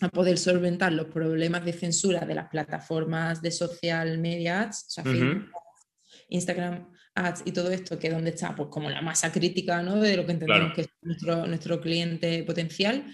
a, 0.00 0.08
poder 0.08 0.36
solventar 0.38 0.92
los 0.92 1.06
problemas 1.06 1.64
de 1.64 1.72
censura 1.72 2.26
de 2.26 2.34
las 2.34 2.48
plataformas 2.48 3.40
de 3.40 3.52
social 3.52 4.18
media 4.18 4.62
ads, 4.62 4.86
o 4.88 4.90
sea, 4.90 5.04
Instagram 6.28 6.92
ads 7.14 7.42
y 7.46 7.52
todo 7.52 7.70
esto, 7.70 7.98
que 8.00 8.08
es 8.08 8.12
donde 8.12 8.30
está 8.30 8.56
pues 8.56 8.68
como 8.70 8.90
la 8.90 9.02
masa 9.02 9.30
crítica 9.30 9.82
¿no? 9.82 10.00
de 10.00 10.16
lo 10.16 10.26
que 10.26 10.32
entendemos 10.32 10.74
que 10.74 10.80
es 10.82 10.88
nuestro, 11.00 11.46
nuestro 11.46 11.80
cliente 11.80 12.42
potencial 12.42 13.06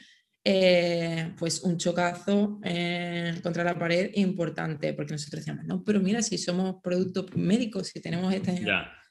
eh, 0.45 1.33
pues 1.39 1.63
un 1.63 1.79
chocazo 1.79 2.61
eh, 2.65 3.39
contra 3.43 3.63
la 3.63 3.79
pared 3.79 4.11
importante, 4.15 4.93
porque 4.95 5.13
nosotros 5.13 5.41
decíamos, 5.41 5.65
no, 5.67 5.85
pero 5.85 6.01
mira, 6.01 6.23
si 6.23 6.39
somos 6.39 6.77
productos 6.83 7.27
médicos, 7.37 7.89
si 7.89 8.01
tenemos 8.01 8.33
este... 8.35 8.65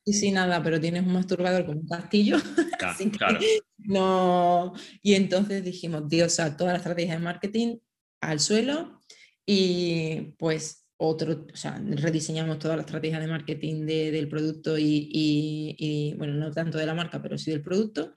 Y 0.03 0.13
sin 0.13 0.33
nada, 0.33 0.63
pero 0.63 0.81
tienes 0.81 1.05
un 1.05 1.13
masturbador 1.13 1.63
con 1.63 1.77
un 1.77 1.87
castillo. 1.87 2.37
no. 3.77 4.73
Y 5.03 5.13
entonces 5.13 5.63
dijimos, 5.63 6.09
Dios, 6.09 6.39
a 6.39 6.57
toda 6.57 6.71
la 6.71 6.77
estrategia 6.79 7.13
de 7.13 7.19
marketing 7.19 7.77
al 8.19 8.39
suelo 8.39 8.99
y 9.45 10.33
pues 10.39 10.87
otro, 10.97 11.47
o 11.51 11.55
sea, 11.55 11.81
rediseñamos 11.83 12.59
toda 12.59 12.75
la 12.75 12.83
estrategia 12.83 13.19
de 13.19 13.27
marketing 13.27 13.85
del 13.85 14.27
producto 14.27 14.77
y, 14.77 15.09
y, 15.11 16.13
bueno, 16.15 16.33
no 16.33 16.51
tanto 16.51 16.77
de 16.77 16.85
la 16.85 16.93
marca, 16.93 17.21
pero 17.21 17.37
sí 17.37 17.49
del 17.49 17.63
producto 17.63 18.13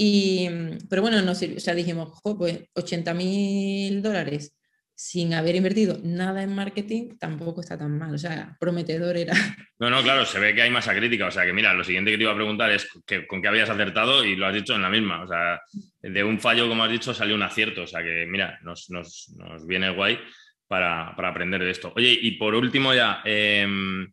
y, 0.00 0.48
mm, 0.48 0.86
pero 0.88 1.02
bueno, 1.02 1.20
no, 1.22 1.32
o 1.32 1.34
sea, 1.34 1.74
dijimos, 1.74 2.20
pues 2.22 2.60
80 2.72 3.14
mil 3.14 4.00
dólares 4.00 4.56
sin 4.94 5.34
haber 5.34 5.56
invertido 5.56 5.98
nada 6.04 6.42
en 6.42 6.54
marketing 6.54 7.18
tampoco 7.18 7.60
está 7.60 7.76
tan 7.76 7.98
mal, 7.98 8.14
o 8.14 8.18
sea, 8.18 8.56
prometedor 8.60 9.16
era. 9.16 9.32
No, 9.80 9.88
no, 9.90 10.02
claro, 10.02 10.26
se 10.26 10.40
ve 10.40 10.56
que 10.56 10.62
hay 10.62 10.70
masa 10.70 10.92
crítica, 10.92 11.28
o 11.28 11.30
sea, 11.30 11.44
que 11.44 11.52
mira, 11.52 11.72
lo 11.72 11.84
siguiente 11.84 12.10
que 12.10 12.16
te 12.16 12.24
iba 12.24 12.32
a 12.32 12.36
preguntar 12.36 12.72
es 12.72 12.88
que, 13.06 13.28
con 13.28 13.40
qué 13.40 13.46
habías 13.46 13.70
acertado 13.70 14.24
y 14.24 14.34
lo 14.34 14.46
has 14.46 14.54
dicho 14.54 14.74
en 14.74 14.82
la 14.82 14.90
misma, 14.90 15.22
o 15.22 15.28
sea, 15.28 15.60
de 16.02 16.24
un 16.24 16.40
fallo, 16.40 16.68
como 16.68 16.82
has 16.82 16.90
dicho, 16.90 17.14
salió 17.14 17.36
un 17.36 17.44
acierto, 17.44 17.82
o 17.82 17.86
sea, 17.86 18.02
que 18.02 18.26
mira, 18.26 18.58
nos, 18.62 18.90
nos, 18.90 19.32
nos 19.36 19.64
viene 19.68 19.90
guay 19.90 20.18
para, 20.66 21.14
para, 21.14 21.28
aprender 21.28 21.62
de 21.62 21.70
esto. 21.70 21.92
Oye, 21.94 22.18
y 22.20 22.32
por 22.32 22.56
último 22.56 22.92
ya, 22.92 23.22
em, 23.24 24.12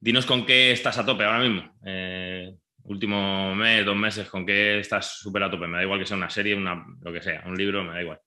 dinos 0.00 0.24
con 0.24 0.46
qué 0.46 0.72
estás 0.72 0.96
a 0.96 1.04
tope 1.04 1.24
ahora 1.24 1.40
mismo. 1.40 1.76
Eh, 1.84 2.50
último 2.84 3.54
mes, 3.54 3.84
dos 3.84 3.96
meses, 3.96 4.28
¿con 4.28 4.46
qué 4.46 4.78
estás 4.78 5.18
súper 5.18 5.42
a 5.42 5.50
tope? 5.50 5.66
Me 5.66 5.78
da 5.78 5.82
igual 5.82 6.00
que 6.00 6.06
sea 6.06 6.16
una 6.16 6.30
serie, 6.30 6.54
una, 6.54 6.84
lo 7.00 7.12
que 7.12 7.22
sea, 7.22 7.42
un 7.46 7.56
libro, 7.56 7.84
me 7.84 7.92
da 7.92 8.02
igual. 8.02 8.20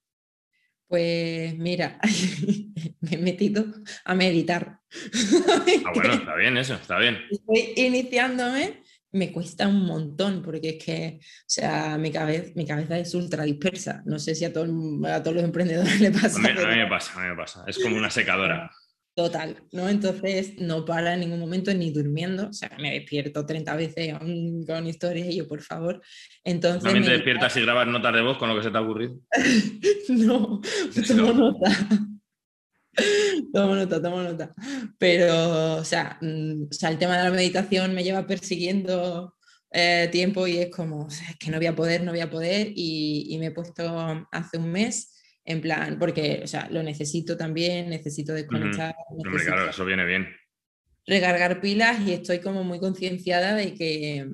Pues 0.87 1.57
mira, 1.57 1.99
me 3.01 3.11
he 3.11 3.17
metido 3.17 3.65
a 4.05 4.15
meditar. 4.15 4.79
Ah, 5.85 5.91
bueno, 5.93 6.13
está 6.13 6.35
bien 6.35 6.57
eso, 6.57 6.73
está 6.75 6.97
bien. 6.97 7.17
Estoy 7.29 7.73
iniciándome, 7.75 8.81
me 9.11 9.31
cuesta 9.31 9.67
un 9.67 9.85
montón 9.85 10.41
porque 10.41 10.69
es 10.69 10.83
que, 10.83 11.19
o 11.21 11.45
sea, 11.45 11.97
mi 11.97 12.11
cabeza, 12.11 12.51
mi 12.55 12.65
cabeza 12.65 12.97
es 12.97 13.13
ultra 13.13 13.43
dispersa. 13.43 14.01
No 14.05 14.19
sé 14.19 14.35
si 14.35 14.45
a, 14.45 14.53
todo, 14.53 14.65
a 15.07 15.21
todos 15.21 15.35
los 15.35 15.43
emprendedores 15.43 15.99
le 16.01 16.11
pasa. 16.11 16.37
A 16.37 16.41
mí, 16.41 16.49
me 16.77 16.87
pasa, 16.87 17.19
a 17.19 17.23
mí 17.23 17.29
me 17.29 17.35
pasa. 17.35 17.63
Es 17.67 17.79
como 17.79 17.95
una 17.95 18.09
secadora. 18.09 18.69
Total, 19.17 19.57
¿no? 19.71 19.89
Entonces 19.89 20.59
no 20.59 20.85
para 20.85 21.15
en 21.15 21.21
ningún 21.21 21.39
momento 21.39 21.73
ni 21.73 21.89
durmiendo, 21.89 22.49
o 22.49 22.53
sea, 22.53 22.69
me 22.79 22.91
despierto 22.91 23.47
30 23.47 23.75
veces 23.75 24.13
con, 24.67 24.85
historias 24.85 25.29
y 25.29 25.37
yo, 25.37 25.47
por 25.47 25.63
favor. 25.63 26.03
Entonces, 26.43 26.83
¿También 26.83 27.03
te 27.03 27.13
despiertas 27.13 27.57
y 27.57 27.61
grabas 27.61 27.87
notas 27.87 28.13
de 28.13 28.21
voz 28.21 28.37
con 28.37 28.47
lo 28.47 28.55
que 28.55 28.61
se 28.61 28.69
te 28.69 28.77
ha 28.77 28.81
ocurrido? 28.81 29.19
no, 30.09 30.61
tomo 31.07 31.33
nota. 31.33 31.71
tomo 33.53 33.75
nota, 33.75 34.01
tomo 34.03 34.21
nota. 34.21 34.53
Pero, 34.99 35.77
o 35.77 35.83
sea, 35.83 36.19
mm, 36.21 36.65
o 36.69 36.73
sea, 36.73 36.89
el 36.91 36.99
tema 36.99 37.17
de 37.17 37.23
la 37.23 37.31
meditación 37.31 37.95
me 37.95 38.03
lleva 38.03 38.27
persiguiendo 38.27 39.33
eh, 39.71 40.09
tiempo 40.11 40.45
y 40.45 40.59
es 40.59 40.69
como, 40.69 41.07
es 41.07 41.37
que 41.39 41.49
no 41.49 41.57
voy 41.57 41.65
a 41.65 41.75
poder, 41.75 42.03
no 42.03 42.11
voy 42.11 42.21
a 42.21 42.29
poder 42.29 42.67
y, 42.75 43.25
y 43.29 43.39
me 43.39 43.47
he 43.47 43.51
puesto 43.51 44.27
hace 44.31 44.59
un 44.59 44.71
mes 44.71 45.16
en 45.47 45.61
plan, 45.61 45.97
porque, 45.97 46.41
o 46.43 46.47
sea, 46.47 46.67
lo 46.69 46.83
necesito 46.83 47.37
también, 47.37 47.89
necesito 47.89 48.33
desconectar. 48.33 48.93
Hombre, 49.09 49.45
claro, 49.45 49.69
eso 49.69 49.85
viene 49.85 50.05
bien. 50.05 50.27
Recargar 51.05 51.61
pilas 51.61 52.05
y 52.05 52.11
estoy 52.11 52.39
como 52.39 52.65
muy 52.65 52.79
concienciada 52.81 53.55
de 53.55 53.73
que, 53.73 54.27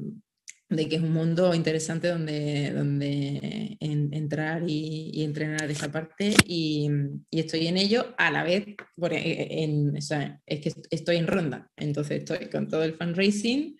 de 0.69 0.89
que 0.89 0.95
es 0.95 1.01
un 1.03 1.13
mundo 1.13 1.53
interesante 1.53 2.07
donde, 2.07 2.71
donde 2.71 3.77
entrar 3.79 4.63
y, 4.65 5.23
entrenar 5.23 5.69
esa 5.69 5.91
parte 5.91 6.33
y, 6.47 6.89
y, 7.29 7.39
estoy 7.39 7.67
en 7.67 7.77
ello 7.77 8.15
a 8.17 8.31
la 8.31 8.43
vez, 8.43 8.65
porque 8.95 9.49
en, 9.51 9.95
o 9.95 10.01
sea, 10.01 10.41
es 10.47 10.61
que 10.61 10.73
estoy 10.89 11.17
en 11.17 11.27
ronda, 11.27 11.69
entonces 11.77 12.23
estoy 12.23 12.49
con 12.49 12.67
todo 12.67 12.83
el 12.83 12.95
fundraising 12.95 13.77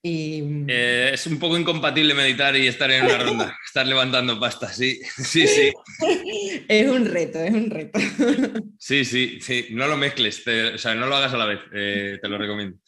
Mm, 0.00 0.66
eh, 0.68 1.10
es 1.12 1.26
un 1.26 1.40
poco 1.40 1.58
incompatible 1.58 2.14
meditar 2.14 2.56
y 2.56 2.68
estar 2.68 2.88
en 2.90 3.04
una 3.04 3.18
ronda, 3.18 3.58
estar 3.66 3.84
levantando 3.86 4.38
pasta, 4.38 4.68
sí, 4.68 5.00
sí, 5.04 5.46
sí. 5.46 5.72
Es 6.68 6.88
un 6.88 7.04
reto, 7.06 7.40
es 7.40 7.52
un 7.52 7.70
reto. 7.70 7.98
Sí, 8.78 9.04
sí, 9.04 9.40
sí, 9.40 9.68
no 9.70 9.88
lo 9.88 9.96
mezcles, 9.96 10.46
o 10.46 10.78
sea, 10.78 10.94
no 10.94 11.06
lo 11.06 11.16
hagas 11.16 11.34
a 11.34 11.36
la 11.36 11.46
vez, 11.46 11.60
eh, 11.74 12.18
te 12.22 12.28
lo 12.28 12.38
recomiendo. 12.38 12.78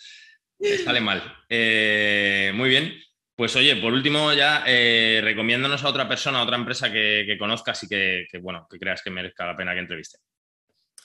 Sale 0.85 1.01
mal. 1.01 1.23
Eh, 1.49 2.53
muy 2.55 2.69
bien. 2.69 2.93
Pues 3.35 3.57
oye, 3.57 3.75
por 3.77 3.93
último 3.95 4.33
ya, 4.35 4.65
recomiéndanos 4.65 5.83
a 5.83 5.89
otra 5.89 6.07
persona, 6.07 6.41
a 6.41 6.43
otra 6.43 6.57
empresa 6.57 6.93
que, 6.93 7.37
conozcas 7.39 7.83
y 7.85 7.89
que, 7.89 8.27
bueno, 8.41 8.67
que 8.71 8.79
creas 8.79 9.03
que 9.03 9.11
merezca 9.11 9.47
la 9.47 9.57
pena 9.57 9.73
que 9.73 9.81
entreviste. 9.81 10.19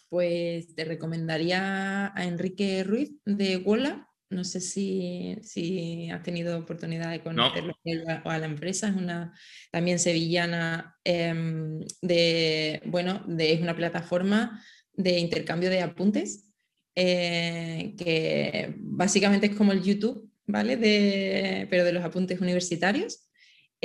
Pues 0.09 0.75
te 0.75 0.83
recomendaría 0.83 2.11
a 2.13 2.25
Enrique 2.25 2.83
Ruiz 2.83 3.13
de 3.23 3.57
Wola, 3.57 4.09
no 4.29 4.43
sé 4.43 4.59
si, 4.59 6.09
has 6.11 6.23
tenido 6.23 6.57
oportunidad 6.57 7.11
de 7.11 7.21
conocerlo 7.21 7.75
o 8.23 8.29
a 8.29 8.37
la 8.37 8.45
empresa. 8.45 8.89
Es 8.89 8.95
una 8.95 9.33
también 9.71 9.99
sevillana 9.99 10.97
em, 11.03 11.79
de, 12.01 12.81
bueno, 12.85 13.23
de, 13.27 13.53
es 13.53 13.61
una 13.61 13.75
plataforma 13.75 14.61
de 14.93 15.19
intercambio 15.19 15.69
de 15.69 15.81
apuntes 15.81 16.45
eh, 16.95 17.93
que 17.97 18.73
básicamente 18.77 19.47
es 19.47 19.55
como 19.55 19.73
el 19.73 19.83
YouTube, 19.83 20.31
¿vale? 20.47 20.77
De, 20.77 21.67
pero 21.69 21.83
de 21.83 21.91
los 21.91 22.03
apuntes 22.03 22.39
universitarios. 22.39 23.24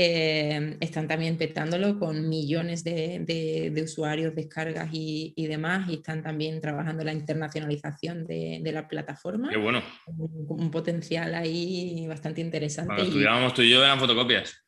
Em, 0.03 0.79
están 0.81 1.07
también 1.07 1.37
petándolo 1.37 1.99
con 1.99 2.27
millones 2.27 2.83
de, 2.85 3.71
usuarios, 3.85 4.35
descargas 4.35 4.89
y, 4.93 5.47
demás, 5.47 5.91
y 5.91 5.97
están 5.97 6.23
también 6.23 6.59
trabajando 6.63 7.05
la 7.05 7.13
internacionalización 7.13 8.25
de, 8.25 8.63
la 8.73 8.89
plataforma. 8.89 9.51
Qué 9.51 9.59
bueno. 9.59 9.83
Un, 10.07 10.71
potencial 10.71 11.35
ahí 11.35 12.07
bastante 12.09 12.41
interesante. 12.41 12.95
Cuando 12.95 13.05
estudiábamos 13.05 13.53
tú 13.53 13.61
y 13.61 13.69
yo 13.69 13.85
eran 13.85 14.01
fotocopias. 14.01 14.65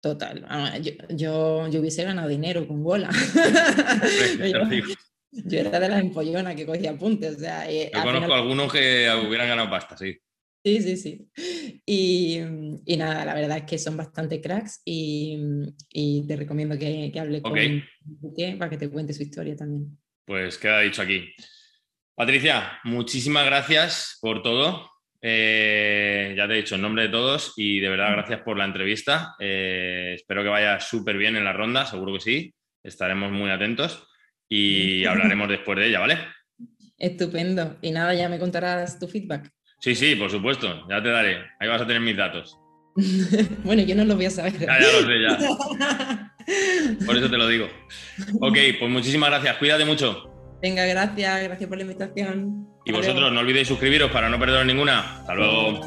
Total. 0.00 0.46
Yo, 1.10 1.68
yo, 1.68 1.80
hubiese 1.80 2.04
ganado 2.04 2.28
dinero 2.28 2.68
con 2.68 2.84
bola. 2.84 3.10
yo, 5.32 5.58
era 5.58 5.80
de 5.80 5.88
las 5.88 6.00
empollonas 6.00 6.54
que 6.54 6.64
cogía 6.64 6.92
apuntes. 6.92 7.38
yo 7.40 8.02
conozco 8.04 8.34
algunos 8.34 8.72
que 8.72 9.10
hubieran 9.26 9.48
ganado 9.48 9.68
pasta, 9.68 9.96
sí. 9.96 10.16
Sí, 10.66 10.82
sí, 10.82 10.96
sí. 10.96 11.30
Y, 11.86 12.40
y, 12.84 12.96
nada, 12.96 13.24
la 13.24 13.34
verdad 13.34 13.58
es 13.58 13.62
que 13.62 13.78
son 13.78 13.96
bastante 13.96 14.40
cracks 14.40 14.82
y, 14.84 15.38
y 15.92 16.26
te 16.26 16.34
recomiendo 16.34 16.76
que, 16.76 17.12
que 17.12 17.20
hables 17.20 17.40
con 17.40 17.56
él 17.56 17.84
para 18.58 18.68
que 18.68 18.76
te 18.76 18.90
cuente 18.90 19.12
su 19.12 19.22
historia 19.22 19.54
también. 19.54 19.96
Pues 20.24 20.58
queda 20.58 20.80
dicho 20.80 21.02
aquí. 21.02 21.32
Patricia, 22.16 22.80
muchísimas 22.82 23.46
gracias 23.46 24.18
por 24.20 24.42
todo. 24.42 24.90
Eh, 25.22 26.34
ya 26.36 26.48
te 26.48 26.54
he 26.54 26.56
dicho 26.56 26.74
en 26.74 26.82
nombre 26.82 27.04
de 27.04 27.10
todos 27.10 27.52
y 27.56 27.78
de 27.78 27.88
verdad 27.88 28.10
gracias 28.10 28.40
por 28.40 28.58
la 28.58 28.64
entrevista. 28.64 29.36
Eh, 29.38 30.14
espero 30.16 30.42
que 30.42 30.48
vaya 30.48 30.80
súper 30.80 31.16
bien 31.16 31.36
en 31.36 31.44
la 31.44 31.52
ronda, 31.52 31.86
seguro 31.86 32.14
que 32.14 32.20
sí. 32.20 32.54
Estaremos 32.82 33.30
muy 33.30 33.50
atentos 33.50 34.04
y 34.48 35.04
hablaremos 35.06 35.48
después 35.48 35.78
de 35.78 35.86
ella, 35.86 36.00
¿vale? 36.00 36.18
Estupendo. 36.98 37.78
Y 37.82 37.92
nada, 37.92 38.14
ya 38.14 38.28
me 38.28 38.40
contarás 38.40 38.98
tu 38.98 39.06
feedback. 39.06 39.55
Sí, 39.78 39.94
sí, 39.94 40.16
por 40.16 40.30
supuesto, 40.30 40.86
ya 40.88 41.02
te 41.02 41.10
daré. 41.10 41.44
Ahí 41.60 41.68
vas 41.68 41.82
a 41.82 41.86
tener 41.86 42.00
mis 42.00 42.16
datos. 42.16 42.58
bueno, 43.64 43.82
yo 43.82 43.94
no 43.94 44.04
lo 44.04 44.16
voy 44.16 44.26
a 44.26 44.30
saber. 44.30 44.58
Ya, 44.58 44.80
ya 44.80 44.92
lo 44.92 45.06
sé, 45.06 45.22
ya. 45.22 46.32
Por 47.06 47.16
eso 47.16 47.28
te 47.28 47.36
lo 47.36 47.48
digo. 47.48 47.68
Ok, 48.40 48.56
pues 48.78 48.90
muchísimas 48.90 49.30
gracias. 49.30 49.56
Cuídate 49.56 49.84
mucho. 49.84 50.30
Venga, 50.62 50.86
gracias. 50.86 51.42
Gracias 51.42 51.68
por 51.68 51.76
la 51.76 51.82
invitación. 51.82 52.68
Y 52.84 52.92
vosotros 52.92 53.32
no 53.32 53.40
olvidéis 53.40 53.66
suscribiros 53.68 54.12
para 54.12 54.28
no 54.28 54.38
perderos 54.38 54.64
ninguna. 54.64 55.18
Hasta 55.18 55.34
luego. 55.34 55.80